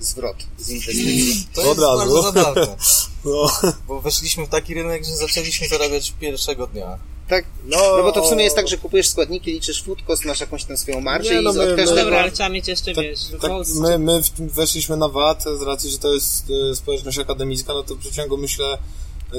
Zwrot 0.00 0.36
z 0.58 0.68
inwestycji. 0.70 1.46
To 1.54 1.60
Od 1.62 1.66
jest 1.68 1.80
razu. 1.80 1.98
bardzo 1.98 2.22
zabawne, 2.22 2.76
No, 3.24 3.50
bo 3.88 4.00
weszliśmy 4.00 4.46
w 4.46 4.48
taki 4.48 4.74
rynek, 4.74 5.04
że 5.04 5.16
zaczęliśmy 5.16 5.68
zarabiać 5.68 6.12
pierwszego 6.20 6.66
dnia. 6.66 6.98
Tak? 7.28 7.44
no, 7.66 7.76
No 7.96 8.02
bo 8.02 8.12
to 8.12 8.22
w 8.24 8.28
sumie 8.28 8.44
jest 8.44 8.56
tak, 8.56 8.68
że 8.68 8.76
kupujesz 8.78 9.08
składniki, 9.08 9.52
liczysz 9.52 9.82
food 9.82 10.02
cost, 10.02 10.24
masz 10.24 10.40
jakąś 10.40 10.64
tam 10.64 10.76
swoją 10.76 11.00
marżę 11.00 11.34
Nie, 11.34 11.40
i 11.40 11.44
no 11.44 11.52
z- 11.52 11.56
my- 11.56 11.62
od 11.62 11.68
my- 11.70 11.76
każdego... 11.76 12.00
Dobra, 12.04 12.20
ale 12.20 12.30
trzeba 12.32 12.48
mieć 12.48 12.68
jeszcze, 12.68 12.94
tak, 12.94 13.04
wiesz, 13.04 13.20
tak 13.40 13.52
my, 13.74 13.98
my 13.98 14.20
weszliśmy 14.38 14.96
na 14.96 15.08
VAT 15.08 15.44
z 15.58 15.62
racji, 15.62 15.90
że 15.90 15.98
to 15.98 16.14
jest 16.14 16.44
e, 16.72 16.74
społeczność 16.76 17.18
akademicka, 17.18 17.74
no 17.74 17.82
to 17.82 17.94
w 17.94 17.98
przeciągu 17.98 18.36
myślę 18.36 18.78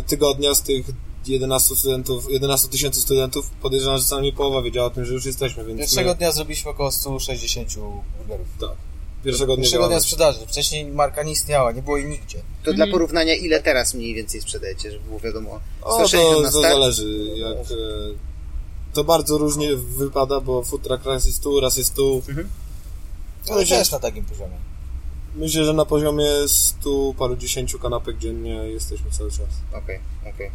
tygodnia 0.08 0.56
z 0.56 0.62
tych 0.62 0.86
11 1.28 1.76
studentów, 1.76 2.26
11 2.32 2.68
tysięcy 2.68 3.02
studentów 3.02 3.50
podejrzewam, 3.62 3.98
że 3.98 4.04
co 4.04 4.16
najmniej 4.16 4.34
połowa 4.34 4.62
wiedziała 4.62 4.88
o 4.88 4.90
tym, 4.90 5.06
że 5.06 5.14
już 5.14 5.26
jesteśmy, 5.26 5.66
więc 5.66 5.80
Pierwszego 5.80 6.10
my, 6.10 6.16
dnia 6.16 6.32
zrobiliśmy 6.32 6.72
około 6.72 6.92
160 6.92 7.70
burgerów. 8.18 8.48
tak, 8.60 8.70
pierwszego 9.24 9.56
dnia 9.56 9.64
Pierwszego 9.64 9.88
dnia 9.88 10.00
sprzedaży. 10.00 10.40
Wcześniej 10.48 10.86
marka 10.86 11.24
nie 11.24 11.32
istniała, 11.32 11.72
nie 11.72 11.82
było 11.82 11.98
jej 11.98 12.06
nigdzie. 12.10 12.42
To 12.64 12.74
dla 12.74 12.88
porównania, 12.88 13.36
ile 13.36 13.62
teraz 13.62 13.94
mniej 13.94 14.14
więcej 14.16 14.42
sprzedajecie, 14.42 14.92
żeby 14.92 15.06
było 15.06 15.20
wiadomo. 15.20 15.60
O, 15.82 15.94
160 15.94 16.46
to, 16.46 16.52
to 16.52 16.62
zależy, 16.62 17.24
jak 17.36 17.58
e, 17.58 17.66
to 18.94 19.04
bardzo 19.04 19.38
różnie 19.38 19.76
wypada, 19.76 20.40
bo 20.40 20.64
food 20.64 20.84
truck 20.84 21.06
raz 21.06 21.26
jest 21.26 21.44
tu, 21.44 21.60
raz 21.60 21.78
jest 21.78 21.96
tu. 21.96 22.22
Ale 23.50 23.60
Myślę, 23.60 23.78
też 23.78 23.92
na 23.92 24.00
takim 24.00 24.26
poziomie. 24.26 24.58
myślę, 25.36 25.66
że 25.66 25.74
na 25.74 25.86
poziomie 25.86 26.28
100 26.48 27.14
paru 27.18 27.36
dziesięciu 27.36 27.80
kanapek 27.80 28.18
dziennie 28.18 28.56
jesteśmy 28.56 29.12
cały 29.12 29.32
czas. 29.32 29.48
Okej, 29.74 30.00
okej. 30.36 30.52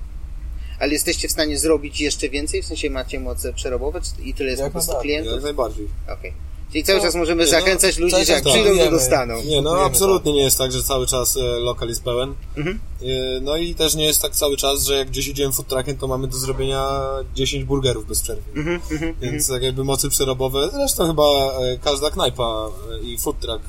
Ale 0.78 0.92
jesteście 0.92 1.28
w 1.28 1.32
stanie 1.32 1.58
zrobić 1.58 2.00
jeszcze 2.00 2.28
więcej? 2.28 2.62
W 2.62 2.66
sensie 2.66 2.90
macie 2.90 3.20
moce 3.20 3.52
przerobowe? 3.52 4.00
I 4.24 4.34
tyle 4.34 4.50
jest 4.50 4.62
Jak 4.62 4.72
po 4.72 4.78
prostu 4.78 5.00
klientów? 5.00 5.32
Jak 5.32 5.42
najbardziej. 5.42 5.88
Okej. 6.18 6.32
Czyli 6.72 6.84
cały 6.84 6.98
No, 6.98 7.04
czas 7.04 7.14
możemy 7.14 7.44
nie, 7.44 7.52
no, 7.52 7.58
zachęcać 7.60 7.98
ludzi, 7.98 8.12
cały 8.12 8.24
że 8.24 8.32
jak 8.32 8.44
przyjdą, 8.44 8.78
to 8.84 8.90
dostaną. 8.90 9.42
Nie, 9.42 9.62
no 9.62 9.80
absolutnie 9.80 10.32
nie 10.32 10.42
jest 10.42 10.58
tak, 10.58 10.72
że 10.72 10.82
cały 10.82 11.06
czas 11.06 11.36
e, 11.36 11.40
lokal 11.40 11.88
jest 11.88 12.02
pełen. 12.02 12.34
Mhm. 12.56 12.78
E, 13.02 13.06
No 13.40 13.56
i 13.56 13.74
też 13.74 13.94
nie 13.94 14.04
jest 14.04 14.22
tak 14.22 14.32
cały 14.32 14.56
czas, 14.56 14.84
że 14.84 14.94
jak 14.96 15.08
gdzieś 15.08 15.28
idziemy 15.28 15.52
food 15.52 15.68
truckiem, 15.68 15.96
to 15.96 16.06
mamy 16.08 16.28
do 16.28 16.36
zrobienia 16.38 17.00
10 17.34 17.64
burgerów 17.64 18.06
bez 18.08 18.20
przerwy. 18.20 18.42
Mhm, 18.56 18.80
mhm, 18.90 19.14
Więc 19.20 19.48
tak 19.48 19.62
jakby 19.62 19.84
mocy 19.84 20.08
przerobowe, 20.08 20.70
zresztą 20.72 21.06
chyba 21.06 21.22
e, 21.24 21.78
każda 21.84 22.10
knajpa 22.10 22.66
i 23.02 23.18
food 23.18 23.40
truck 23.40 23.64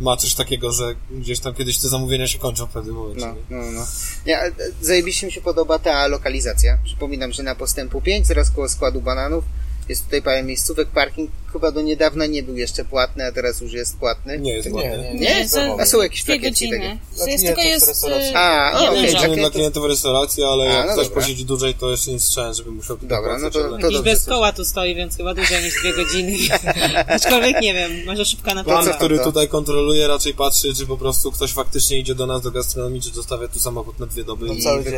ma 0.00 0.16
coś 0.16 0.34
takiego, 0.34 0.72
że 0.72 0.94
gdzieś 1.10 1.40
tam 1.40 1.54
kiedyś 1.54 1.78
te 1.78 1.88
zamówienia 1.88 2.26
się 2.26 2.38
kończą 2.38 2.66
w 2.66 2.70
pewnym 2.70 2.94
momencie. 2.94 3.26
No, 3.26 3.56
no, 3.56 3.70
no. 3.72 3.86
Nie, 4.26 4.38
a, 4.38 4.44
e, 4.46 4.52
zajebiście 4.80 5.26
mi 5.26 5.32
się 5.32 5.40
podoba 5.40 5.78
ta 5.78 6.06
lokalizacja. 6.06 6.78
Przypominam, 6.84 7.32
że 7.32 7.42
na 7.42 7.54
postępu 7.54 8.00
5, 8.00 8.26
zaraz 8.26 8.50
koło 8.50 8.68
składu 8.68 9.00
bananów, 9.00 9.44
jest 9.90 10.04
tutaj 10.04 10.22
parę 10.22 10.42
miejscówek, 10.42 10.88
parking 10.88 11.30
chyba 11.52 11.72
do 11.72 11.80
niedawna 11.82 12.26
nie 12.26 12.42
był 12.42 12.56
jeszcze 12.56 12.84
płatny, 12.84 13.24
a 13.26 13.32
teraz 13.32 13.60
już 13.60 13.72
jest 13.72 13.96
płatny. 13.98 14.38
Nie 14.38 14.52
jest 14.52 14.68
Nie, 14.68 14.74
ładnie. 14.74 14.90
nie, 15.14 15.20
Nie? 15.20 15.46
nie. 15.54 15.74
A 15.82 15.86
są 15.86 16.02
jakieś 16.02 16.22
plakietki 16.22 16.50
godziny. 16.70 16.78
takie? 16.78 17.16
Dla 17.16 17.26
Jest, 17.26 17.44
klientów 17.44 17.64
tylko 18.00 18.16
jest... 18.18 18.32
y, 18.32 18.36
A, 18.36 18.70
jeden 18.80 18.88
okej, 18.88 19.02
dzień. 19.02 19.18
dla 19.18 19.28
klientów- 19.28 19.52
klientów 19.52 19.84
restauracji, 19.86 20.42
ale 20.44 20.64
A, 20.64 20.72
jak 20.72 20.86
no 20.86 20.92
ktoś 20.92 21.06
dobra. 21.08 21.22
posiedzi 21.22 21.44
dłużej, 21.44 21.74
to 21.74 21.90
jeszcze 21.90 22.10
nie 22.10 22.20
słyszałem, 22.20 22.54
żeby 22.54 22.70
musiał 22.70 22.96
tutaj 22.96 23.08
Dobra, 23.18 23.38
no 23.38 23.50
to- 23.50 23.62
to 23.70 23.78
dobrze, 23.78 24.02
bez 24.02 24.24
to- 24.24 24.30
koła 24.30 24.52
tu 24.52 24.64
stoi, 24.64 24.94
więc 24.94 25.16
chyba 25.16 25.34
dłużej 25.34 25.64
niż 25.64 25.74
dwie 25.80 25.92
godziny. 25.92 26.32
Aczkolwiek 27.16 27.60
nie 27.60 27.74
wiem, 27.74 27.90
może 28.06 28.24
szybka 28.24 28.54
na 28.54 28.64
Pan, 28.64 28.92
który 28.92 29.18
to? 29.18 29.24
tutaj 29.24 29.48
kontroluje, 29.48 30.06
raczej 30.08 30.34
patrzy, 30.34 30.74
czy 30.74 30.86
po 30.86 30.96
prostu 30.96 31.32
ktoś 31.32 31.52
faktycznie 31.52 31.98
idzie 31.98 32.14
do 32.14 32.26
nas 32.26 32.42
do 32.42 32.50
gastronomii, 32.50 33.00
czy 33.02 33.10
zostawia 33.10 33.48
tu 33.48 33.58
samochód 33.60 33.98
na 34.00 34.06
dwie 34.06 34.24
doby. 34.24 34.46
No 34.46 34.52
i- 34.54 34.62
cały 34.62 34.84
dzień. 34.84 34.92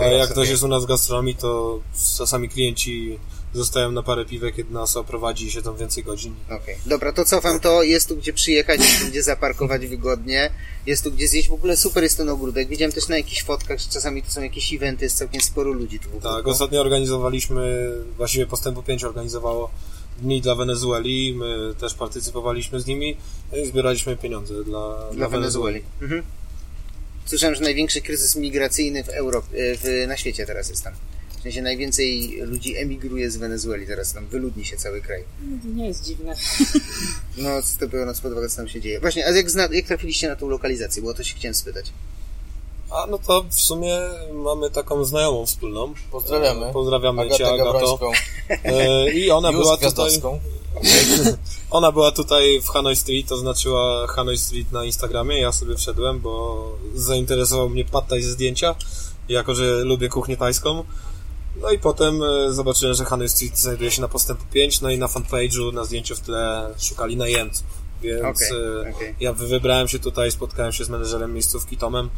A 0.00 0.04
jak 0.04 0.30
ktoś 0.30 0.48
jest 0.48 0.62
u 0.62 0.68
nas 0.68 0.82
w 0.84 0.86
gastronomii, 0.86 1.34
to 1.34 1.80
czasami 2.18 2.48
klienci 2.48 3.18
zostają 3.54 3.92
na 3.92 4.02
parę 4.02 4.24
piwek, 4.24 4.56
kiedy 4.56 4.74
nas 4.74 4.96
oprowadzi 4.96 5.46
i 5.46 5.50
siedzą 5.50 5.76
więcej 5.76 6.04
godzin. 6.04 6.34
Okej, 6.50 6.76
dobra, 6.86 7.12
to 7.12 7.24
cofam 7.24 7.60
to. 7.60 7.82
Jest 7.82 8.08
tu 8.08 8.16
gdzie 8.16 8.32
przyjechać, 8.32 8.80
jest 8.80 9.00
tu 9.00 9.06
gdzie 9.06 9.22
zaparkować 9.22 9.86
wygodnie, 9.86 10.50
jest 10.86 11.04
tu 11.04 11.12
gdzie 11.12 11.28
zjeść. 11.28 11.48
W 11.48 11.52
ogóle 11.52 11.76
super 11.76 12.02
jest 12.02 12.16
ten 12.16 12.28
ogródek. 12.28 12.68
Widziałem 12.68 12.92
też 12.92 13.08
na 13.08 13.16
jakichś 13.16 13.42
fotkach, 13.44 13.78
że 13.78 13.88
czasami 13.88 14.22
to 14.22 14.30
są 14.30 14.42
jakieś 14.42 14.74
eventy, 14.74 15.04
jest 15.04 15.18
całkiem 15.18 15.40
sporo 15.40 15.72
ludzi 15.72 15.98
tu 16.00 16.10
w 16.10 16.14
ogóle. 16.16 16.34
Tak, 16.34 16.46
ostatnio 16.46 16.80
organizowaliśmy, 16.80 17.92
właściwie 18.16 18.46
Postępu 18.46 18.82
5 18.82 19.04
organizowało 19.04 19.70
Dni 20.18 20.40
dla 20.40 20.54
Wenezueli, 20.54 21.34
my 21.34 21.74
też 21.80 21.94
partycypowaliśmy 21.94 22.80
z 22.80 22.86
nimi 22.86 23.16
i 23.62 23.66
zbieraliśmy 23.66 24.16
pieniądze 24.16 24.64
dla, 24.64 25.10
Dla 25.12 25.28
Wenezueli. 25.28 25.82
Mhm. 26.02 26.22
Słyszałem, 27.24 27.54
że 27.54 27.60
największy 27.60 28.00
kryzys 28.00 28.36
migracyjny 28.36 29.04
w 29.04 29.08
Europie, 29.08 29.76
w, 29.82 30.04
na 30.08 30.16
świecie 30.16 30.46
teraz 30.46 30.68
jest 30.68 30.84
tam. 30.84 30.92
W 31.42 31.44
sensie 31.44 31.62
najwięcej 31.62 32.38
ludzi 32.44 32.76
emigruje 32.76 33.30
z 33.30 33.36
Wenezueli 33.36 33.86
teraz, 33.86 34.12
tam 34.12 34.26
wyludni 34.26 34.64
się 34.64 34.76
cały 34.76 35.00
kraj. 35.00 35.24
To 35.62 35.68
nie 35.68 35.86
jest 35.86 36.04
dziwne. 36.04 36.36
No, 37.38 37.62
co 37.62 37.78
to 37.80 37.88
biorąc 37.88 38.20
pod 38.20 38.32
uwagę, 38.32 38.48
co 38.48 38.56
tam 38.56 38.68
się 38.68 38.80
dzieje. 38.80 39.00
Właśnie, 39.00 39.26
a 39.26 39.30
jak, 39.30 39.50
zna, 39.50 39.68
jak 39.72 39.86
trafiliście 39.86 40.28
na 40.28 40.36
tą 40.36 40.48
lokalizację? 40.48 41.02
Bo 41.02 41.08
o 41.08 41.14
to 41.14 41.22
się 41.22 41.34
chciałem 41.34 41.54
spytać. 41.54 41.86
A 42.90 43.06
no 43.06 43.18
to 43.18 43.44
w 43.50 43.54
sumie 43.54 43.98
mamy 44.32 44.70
taką 44.70 45.04
znajomą 45.04 45.46
wspólną. 45.46 45.94
Pozdrawiamy. 46.10 46.66
E, 46.66 46.72
Pozdrawiamy 46.72 47.30
Cię, 47.30 47.46
Agatę 47.46 47.70
Agato. 47.70 47.72
Gabrońską. 47.72 48.12
E, 48.64 49.10
I 49.12 49.30
ona 49.30 49.52
była 49.52 49.76
tutaj... 49.76 50.10
Ona 51.70 51.92
była 51.92 52.12
tutaj 52.12 52.60
w 52.60 52.68
Hanoi 52.68 52.96
Street, 52.96 53.32
oznaczyła 53.32 54.06
Hanoi 54.06 54.38
Street 54.38 54.72
na 54.72 54.84
Instagramie. 54.84 55.40
Ja 55.40 55.52
sobie 55.52 55.76
wszedłem, 55.76 56.20
bo 56.20 56.64
zainteresował 56.94 57.68
mnie 57.68 57.84
pad 57.84 58.08
thai 58.08 58.22
ze 58.22 58.30
zdjęcia, 58.30 58.74
jako 59.28 59.54
że 59.54 59.84
lubię 59.84 60.08
kuchnię 60.08 60.36
tajską. 60.36 60.84
No 61.56 61.70
i 61.70 61.78
potem 61.78 62.22
e, 62.22 62.52
zobaczyłem, 62.52 62.94
że 62.94 63.04
Hanoi 63.04 63.28
Street 63.28 63.58
znajduje 63.58 63.90
się 63.90 64.00
na 64.00 64.08
postępu 64.08 64.44
5, 64.52 64.80
no 64.80 64.90
i 64.90 64.98
na 64.98 65.06
fanpage'u 65.06 65.72
na 65.72 65.84
zdjęciu 65.84 66.16
w 66.16 66.20
tle 66.20 66.74
szukali 66.78 67.16
najemców. 67.16 67.66
Więc 68.02 68.36
Okej, 68.36 68.48
e, 68.88 68.94
okej. 68.96 69.14
ja 69.20 69.32
wy- 69.32 69.46
wybrałem 69.46 69.88
się 69.88 69.98
tutaj, 69.98 70.30
spotkałem 70.30 70.72
się 70.72 70.84
z 70.84 70.88
menedżerem 70.88 71.32
miejscówki 71.34 71.76
Tomem. 71.76 72.10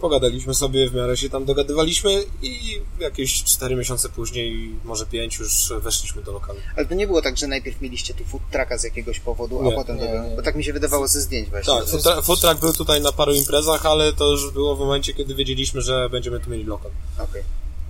Pogadaliśmy 0.00 0.54
sobie, 0.54 0.90
w 0.90 0.94
miarę 0.94 1.16
się 1.16 1.30
tam 1.30 1.44
dogadywaliśmy 1.44 2.24
i 2.42 2.80
jakieś 3.00 3.44
4 3.44 3.76
miesiące 3.76 4.08
później, 4.08 4.74
może 4.84 5.06
5 5.06 5.38
już 5.38 5.72
weszliśmy 5.82 6.22
do 6.22 6.32
lokalu. 6.32 6.58
Ale 6.76 6.86
to 6.86 6.94
nie 6.94 7.06
było 7.06 7.22
tak, 7.22 7.36
że 7.38 7.46
najpierw 7.46 7.80
mieliście 7.80 8.14
tu 8.14 8.24
food 8.24 8.42
trucka 8.50 8.78
z 8.78 8.84
jakiegoś 8.84 9.20
powodu, 9.20 9.62
Nie, 9.62 9.72
a 9.72 9.76
potem 9.76 9.96
nie, 9.96 10.06
tego... 10.06 10.24
nie. 10.28 10.36
Bo 10.36 10.42
tak 10.42 10.56
mi 10.56 10.64
się 10.64 10.72
wydawało 10.72 11.08
ze 11.08 11.20
zdjęć 11.20 11.50
właśnie. 11.50 11.74
Tak, 11.74 11.86
food 11.88 12.02
tra- 12.02 12.22
food 12.22 12.40
truck 12.40 12.60
był 12.60 12.72
tutaj 12.72 13.00
na 13.00 13.12
paru 13.12 13.32
imprezach, 13.34 13.86
ale 13.86 14.12
to 14.12 14.30
już 14.30 14.50
było 14.50 14.76
w 14.76 14.78
momencie, 14.78 15.14
kiedy 15.14 15.34
wiedzieliśmy, 15.34 15.82
że 15.82 16.08
będziemy 16.10 16.40
tu 16.40 16.50
mieli 16.50 16.64
lokal. 16.64 16.90
Okej. 17.18 17.42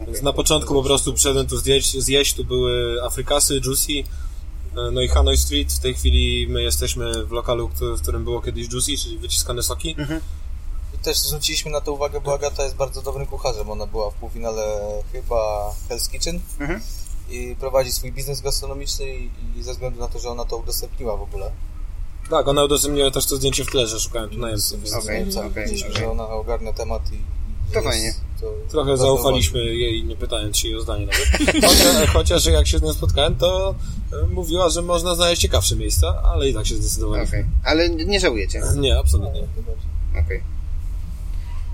Więc 0.07 0.22
na 0.22 0.32
początku 0.32 0.74
po 0.74 0.82
prostu 0.82 1.12
przyszedłem 1.14 1.46
tu 1.46 1.59
zjeść, 1.59 1.99
zjeść, 1.99 2.34
tu 2.34 2.44
były 2.44 3.03
Afrykasy, 3.05 3.61
Juicy, 3.64 3.92
e, 4.76 4.90
no 4.92 5.01
i 5.01 5.09
Hanoi 5.09 5.36
Street. 5.36 5.72
W 5.72 5.78
tej 5.78 5.94
chwili 5.94 6.46
my 6.49 6.62
jesteśmy 6.62 7.24
w 7.26 7.30
lokalu, 7.32 7.70
w 7.80 8.03
którym 8.03 8.24
było 8.24 8.42
kiedyś 8.42 8.68
Juicy, 8.72 8.96
czyli 9.05 9.18
wyciskane 9.18 9.62
soki. 9.62 9.96
I 10.94 10.99
też 10.99 11.18
zwróciliśmy 11.18 11.70
na 11.70 11.80
to 11.80 11.92
uwagę, 11.92 12.20
bo 12.20 12.34
Agata 12.34 12.64
jest 12.64 12.76
bardzo 12.76 13.03
dobrym 13.03 13.26
kucharzem. 13.26 13.70
Ona 13.70 13.86
była 13.86 14.11
w 14.11 14.14
półfinale 14.14 14.62
chyba 15.12 15.70
Hell's 15.88 16.11
Kitchen 16.11 16.40
Mhm. 16.61 16.80
i 17.30 17.57
prowadzi 17.61 17.92
swój 17.92 18.12
biznes 18.12 18.40
gastronomiczny 18.40 19.16
i, 19.16 19.30
i 19.57 19.62
ze 19.62 19.72
względu 19.72 20.01
na 20.01 20.09
to, 20.09 20.18
że 20.18 20.28
ona 20.28 20.44
to 20.44 20.57
udostępniła 20.57 21.16
w 21.16 21.22
ogóle. 21.22 21.51
Tak, 22.30 22.49
ona 22.49 22.64
udostępniła 22.64 23.11
też 23.11 23.26
to 23.26 23.36
zdjęcie 23.36 23.64
w 23.64 23.70
tle, 23.70 23.86
że 23.86 24.01
szukałem 24.01 24.30
tu 24.30 24.38
najemców. 24.38 24.82
więc 24.82 24.94
Okej, 24.94 25.24
Więc 25.24 25.36
okej, 25.36 25.51
Widzieliśmy, 25.64 25.88
okej. 25.90 26.01
że 26.03 26.11
ona 26.11 26.28
ogarnia 26.28 26.72
temat 26.72 27.03
i... 27.12 27.14
i 27.14 27.18
To 27.72 27.80
jest- 27.80 27.88
fajnie. 27.88 28.14
To 28.41 28.55
Trochę 28.70 28.97
zaufaliśmy 28.97 29.64
jej, 29.64 30.05
nie 30.05 30.16
pytając 30.16 30.57
się 30.59 30.68
jej 30.68 30.76
o 30.76 30.80
zdanie 30.80 31.07
nawet. 31.07 31.64
Chociaż, 31.66 32.09
chociaż 32.16 32.47
jak 32.47 32.66
się 32.66 32.78
z 32.78 32.82
nią 32.82 32.93
spotkałem, 32.93 33.36
to 33.36 33.74
e, 34.12 34.26
mówiła, 34.26 34.70
że 34.70 34.82
można 34.82 35.14
znaleźć 35.14 35.43
ciekawsze 35.43 35.76
miejsca, 35.76 36.22
ale 36.24 36.49
i 36.49 36.55
tak 36.55 36.66
się 36.66 36.74
zdecydowaliśmy. 36.74 37.39
Okej. 37.39 37.51
Ale 37.64 37.91
nie 37.91 38.20
żałujecie. 38.20 38.62
Nie, 38.76 38.99
absolutnie. 38.99 39.43
Okej. 40.24 40.43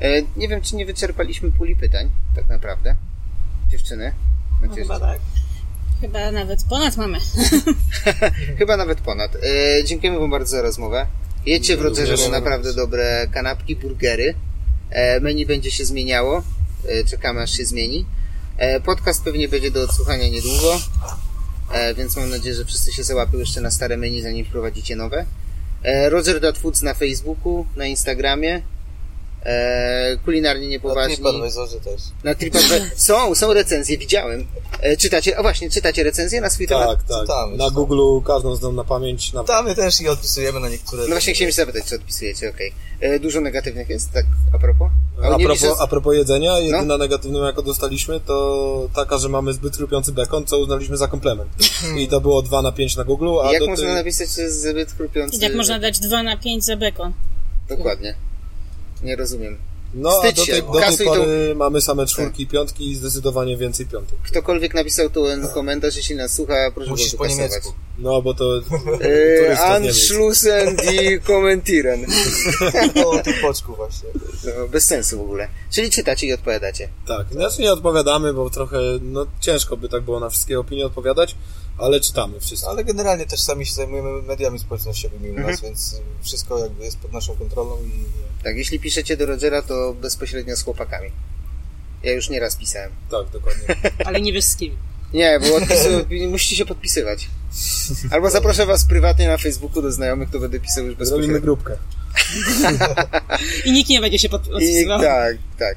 E, 0.00 0.22
Nie 0.36 0.48
wiem, 0.48 0.62
czy 0.62 0.76
nie 0.76 0.86
wyczerpaliśmy 0.86 1.52
puli 1.52 1.76
pytań, 1.76 2.10
tak 2.36 2.48
naprawdę. 2.48 2.94
Dziewczyny. 3.70 4.12
No, 4.62 4.74
chyba 4.74 5.00
tak. 5.00 5.18
Chyba 6.00 6.30
nawet 6.30 6.64
ponad 6.64 6.96
mamy. 6.96 7.18
Chyba 8.58 8.76
nawet 8.76 9.00
ponad. 9.00 9.36
E, 9.36 9.84
dziękujemy 9.84 10.18
Wam 10.18 10.30
bardzo 10.30 10.50
za 10.56 10.62
rozmowę. 10.62 11.06
Jedźcie 11.46 11.76
w 11.76 11.82
Rogerze, 11.82 12.16
bo 12.16 12.28
naprawdę 12.28 12.74
dobre 12.74 13.28
kanapki, 13.32 13.76
burgery. 13.76 14.34
E, 14.90 15.20
menu 15.20 15.46
będzie 15.46 15.70
się 15.70 15.84
zmieniało. 15.84 16.42
E, 16.88 17.04
czekamy 17.04 17.42
aż 17.42 17.50
się 17.50 17.64
zmieni. 17.64 18.06
E, 18.58 18.80
podcast 18.80 19.24
pewnie 19.24 19.48
będzie 19.48 19.70
do 19.70 19.82
odsłuchania 19.82 20.28
niedługo. 20.28 20.80
E, 21.72 21.94
więc 21.94 22.16
mam 22.16 22.30
nadzieję, 22.30 22.54
że 22.54 22.64
wszyscy 22.64 22.92
się 22.92 23.04
załapią 23.04 23.38
jeszcze 23.38 23.60
na 23.60 23.70
stare 23.70 23.96
menu, 23.96 24.22
zanim 24.22 24.44
wprowadzicie 24.46 24.96
nowe. 24.96 25.24
Roger 26.08 26.40
Dot 26.40 26.58
Foods 26.58 26.82
na 26.82 26.94
Facebooku, 26.94 27.66
na 27.76 27.86
Instagramie. 27.86 28.62
E, 29.46 30.16
kulinarnie 30.24 30.66
Na 30.66 30.70
niepoważni. 30.70 31.14
TripAdvisorze 31.16 31.80
też. 31.80 32.02
Na 32.24 32.34
TripAdvisor. 32.34 32.80
Są, 32.96 33.34
są 33.34 33.52
recenzje, 33.52 33.98
widziałem. 33.98 34.46
E, 34.80 34.96
czytacie, 34.96 35.38
a 35.38 35.42
właśnie, 35.42 35.70
czytacie 35.70 36.04
recenzje 36.04 36.40
na 36.40 36.50
swój 36.50 36.66
temat? 36.66 36.88
Tak, 36.88 37.02
tak. 37.08 37.20
Czytamy, 37.20 37.56
Na 37.56 37.64
czytamy. 37.64 37.86
Google 37.86 38.26
każdą 38.26 38.56
znam 38.56 38.76
na 38.76 38.84
pamięć. 38.84 39.32
Na... 39.32 39.44
Też 39.74 40.00
i 40.00 40.08
odpisujemy 40.08 40.60
na 40.60 40.68
niektóre. 40.68 41.02
No 41.02 41.08
właśnie 41.08 41.34
chciałem 41.34 41.52
się 41.52 41.56
zapytać, 41.56 41.84
czy 41.84 41.94
odpisujecie, 41.94 42.50
okej. 42.50 42.72
E, 43.00 43.18
Dużo 43.18 43.40
negatywnych 43.40 43.88
jest, 43.88 44.12
tak 44.12 44.24
a 44.52 44.58
propos? 44.58 44.90
A 45.24 45.38
propos, 45.38 45.62
licząc- 45.62 45.76
a 45.80 45.86
propos 45.86 46.14
jedzenia, 46.14 46.58
jedyna 46.58 46.82
No. 46.82 46.98
negatywną 46.98 47.42
jaką 47.44 47.62
dostaliśmy 47.62 48.20
to 48.20 48.88
taka, 48.94 49.18
że 49.18 49.28
mamy 49.28 49.52
zbyt 49.52 49.76
chrupiący 49.76 50.12
bekon, 50.12 50.46
co 50.46 50.58
uznaliśmy 50.58 50.96
za 50.96 51.08
komplement. 51.08 51.50
I 51.98 52.08
to 52.08 52.20
było 52.20 52.42
2 52.42 52.62
na 52.62 52.72
5 52.72 52.96
na 52.96 53.04
Google, 53.04 53.28
a 53.44 53.52
Jak 53.52 53.62
do 53.62 53.68
można 53.68 53.86
tej... 53.86 53.94
napisać, 53.94 54.30
że 54.30 54.42
jest 54.42 54.62
zbyt 54.62 54.92
chrupiący? 54.92 55.38
Jak 55.40 55.54
można 55.54 55.78
dać 55.78 55.98
2 55.98 56.22
na 56.22 56.36
5 56.36 56.64
za 56.64 56.76
bekon? 56.76 57.12
Dokładnie. 57.68 58.14
Nie 59.02 59.16
rozumiem. 59.16 59.58
No, 59.94 60.10
a 60.10 60.12
Wstydź 60.12 60.36
do 60.36 60.44
się, 60.44 60.52
tej, 60.52 60.62
do 60.62 60.96
tej 60.96 61.06
pory 61.06 61.54
mamy 61.54 61.80
same 61.80 62.06
czwórki 62.06 62.42
i 62.42 62.46
piątki 62.46 62.90
i 62.90 62.94
zdecydowanie 62.94 63.56
więcej 63.56 63.86
piątek. 63.86 64.18
Ktokolwiek 64.24 64.74
napisał 64.74 65.10
tu 65.10 65.26
ten 65.26 65.48
komentarz, 65.48 65.96
jeśli 65.96 66.16
nas 66.16 66.32
słucha, 66.32 66.54
proszę 66.74 66.90
Musisz 66.90 67.12
go 67.12 67.18
po 67.18 67.26
niemiecku. 67.26 67.72
No, 67.98 68.22
bo 68.22 68.34
to 68.34 68.56
E, 69.00 69.42
Niemiec. 69.42 69.60
Anschlussen 69.60 70.76
die 70.76 71.18
Kommentieren. 71.26 72.06
O 73.06 73.18
tym 73.18 73.34
poczku 73.42 73.74
właśnie. 73.74 74.08
No, 74.44 74.68
bez 74.68 74.84
sensu 74.84 75.18
w 75.18 75.20
ogóle. 75.20 75.48
Czyli 75.70 75.90
czytacie 75.90 76.26
i 76.26 76.32
odpowiadacie. 76.32 76.88
Tak, 77.06 77.26
znaczy 77.32 77.62
nie 77.62 77.72
odpowiadamy, 77.72 78.32
bo 78.32 78.50
trochę, 78.50 78.78
no 79.02 79.26
ciężko 79.40 79.76
by 79.76 79.88
tak 79.88 80.02
było 80.02 80.20
na 80.20 80.30
wszystkie 80.30 80.60
opinie 80.60 80.86
odpowiadać, 80.86 81.36
ale 81.78 82.00
czytamy 82.00 82.40
wszystko. 82.40 82.70
Ale 82.70 82.84
generalnie 82.84 83.26
też 83.26 83.40
sami 83.40 83.66
się 83.66 83.74
zajmujemy 83.74 84.22
mediami 84.22 84.58
społecznościowymi 84.58 85.30
u 85.30 85.34
nas, 85.34 85.40
Mhm. 85.50 85.58
więc 85.62 86.00
wszystko 86.22 86.58
jakby 86.58 86.84
jest 86.84 86.98
pod 86.98 87.12
naszą 87.12 87.34
kontrolą 87.36 87.76
i 87.82 87.90
Tak, 88.44 88.56
jeśli 88.56 88.80
piszecie 88.80 89.16
do 89.16 89.26
Rogera, 89.26 89.62
to 89.62 89.94
bezpośrednio 90.02 90.56
z 90.56 90.62
chłopakami. 90.62 91.10
Ja 92.02 92.12
już 92.12 92.28
nieraz 92.30 92.56
pisałem. 92.56 92.90
Tak, 93.10 93.30
dokładnie. 93.32 93.64
Ale 94.06 94.20
nie 94.20 94.32
wiesz 94.32 94.44
z 94.44 94.56
kim. 94.56 94.76
Nie, 95.12 95.40
bo 95.40 95.56
odpisu, 95.56 95.88
musicie 96.30 96.56
się 96.56 96.64
podpisywać. 96.66 97.28
Albo 98.10 98.30
zaproszę 98.30 98.66
was 98.66 98.84
prywatnie 98.84 99.28
na 99.28 99.38
Facebooku 99.38 99.82
do 99.82 99.92
znajomych, 99.92 100.30
to 100.30 100.38
będę 100.38 100.60
pisał 100.60 100.84
już 100.86 100.94
Zrobimy 100.96 101.10
bezpośrednio. 101.10 101.40
grupkę. 101.40 101.76
I 103.64 103.72
nikt 103.72 103.90
nie 103.90 104.00
będzie 104.00 104.18
się 104.18 104.28
pod- 104.28 104.46
I, 104.60 104.86
tak, 105.00 105.36
tak. 105.58 105.76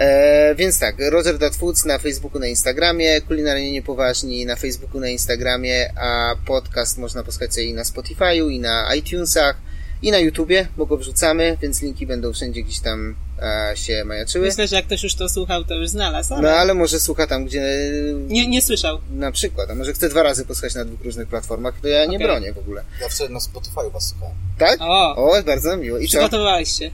E, 0.00 0.54
więc 0.54 0.78
tak, 0.78 0.96
Roger 1.10 1.38
That 1.38 1.56
Foods 1.56 1.84
na 1.84 1.98
Facebooku, 1.98 2.38
na 2.40 2.46
Instagramie, 2.46 3.20
kulinarnie 3.20 3.72
niepoważni 3.72 4.46
na 4.46 4.56
Facebooku, 4.56 5.00
na 5.00 5.08
Instagramie, 5.08 5.92
a 5.98 6.34
podcast 6.46 6.98
można 6.98 7.22
posłuchać 7.22 7.54
sobie 7.54 7.66
i 7.66 7.74
na 7.74 7.82
Spotify'u, 7.82 8.50
i 8.52 8.60
na 8.60 8.94
iTunesach, 8.94 9.56
i 10.02 10.10
na 10.10 10.18
YouTubie, 10.18 10.68
bo 10.76 10.86
go 10.86 10.96
wrzucamy, 10.96 11.56
więc 11.62 11.82
linki 11.82 12.06
będą 12.06 12.32
wszędzie 12.32 12.62
gdzieś 12.62 12.80
tam 12.80 13.16
e, 13.42 13.72
się 13.76 14.04
majaczyły. 14.04 14.46
Myślę, 14.46 14.68
że 14.68 14.76
jak 14.76 14.86
ktoś 14.86 15.02
już 15.02 15.14
to 15.14 15.28
słuchał, 15.28 15.64
to 15.64 15.74
już 15.74 15.88
znalazł, 15.88 16.34
ale 16.34 16.42
No 16.42 16.50
ale 16.56 16.74
może 16.74 17.00
słucha 17.00 17.26
tam, 17.26 17.44
gdzie 17.44 17.62
nie, 18.28 18.48
nie 18.48 18.62
słyszał. 18.62 19.00
na 19.10 19.32
przykład, 19.32 19.70
a 19.70 19.74
może 19.74 19.92
chce 19.92 20.08
dwa 20.08 20.22
razy 20.22 20.44
posłuchać 20.46 20.74
na 20.74 20.84
dwóch 20.84 21.04
różnych 21.04 21.28
platformach, 21.28 21.74
to 21.82 21.88
ja 21.88 22.04
nie 22.06 22.16
Okej. 22.16 22.26
bronię 22.26 22.52
w 22.52 22.58
ogóle. 22.58 22.84
ja 23.00 23.08
wczoraj 23.08 23.32
na 23.32 23.40
Spotify 23.40 23.90
was 23.92 24.08
słuchałem. 24.08 24.34
Tak? 24.58 24.78
O, 24.80 25.16
O, 25.16 25.42
bardzo 25.42 25.76
miło. 25.76 25.98
I 25.98 26.08
co? 26.08 26.18
przygotowałeś 26.18 26.70
się. 26.78 26.90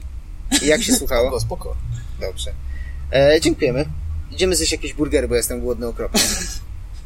I 0.61 0.67
jak 0.67 0.83
się 0.83 0.93
słuchało? 0.95 1.27
Spoko, 1.39 1.41
spoko. 1.41 1.75
Dobrze. 2.21 2.51
E, 3.13 3.41
dziękujemy. 3.41 3.85
Idziemy 4.31 4.55
zjeść 4.55 4.71
jakieś 4.71 4.93
burgery, 4.93 5.27
bo 5.27 5.35
jestem 5.35 5.59
głodny 5.61 5.87
okropnie. 5.87 6.21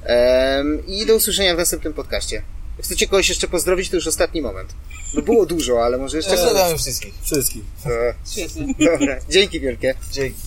Em, 0.03 0.87
I 0.87 1.05
do 1.05 1.15
usłyszenia 1.15 1.55
w 1.55 1.57
następnym 1.57 1.93
podcaście. 1.93 2.35
Jak 2.77 2.85
chcecie 2.85 3.07
kogoś 3.07 3.29
jeszcze 3.29 3.47
pozdrowić, 3.47 3.89
to 3.89 3.95
już 3.95 4.07
ostatni 4.07 4.41
moment. 4.41 4.73
No 5.13 5.21
było 5.21 5.45
dużo, 5.45 5.85
ale 5.85 5.97
może 5.97 6.17
jeszcze... 6.17 6.31
Pozdrawiamy 6.31 6.77
wszystkich. 6.77 7.13
Wszystkich. 7.21 7.63
E, 7.85 8.13
Świetnie. 8.31 8.73
Dobra, 8.79 9.17
dzięki 9.29 9.59
wielkie. 9.59 9.95
Dzięki. 10.11 10.39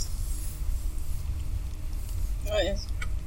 O 2.52 2.60
Jezu. 2.60 2.86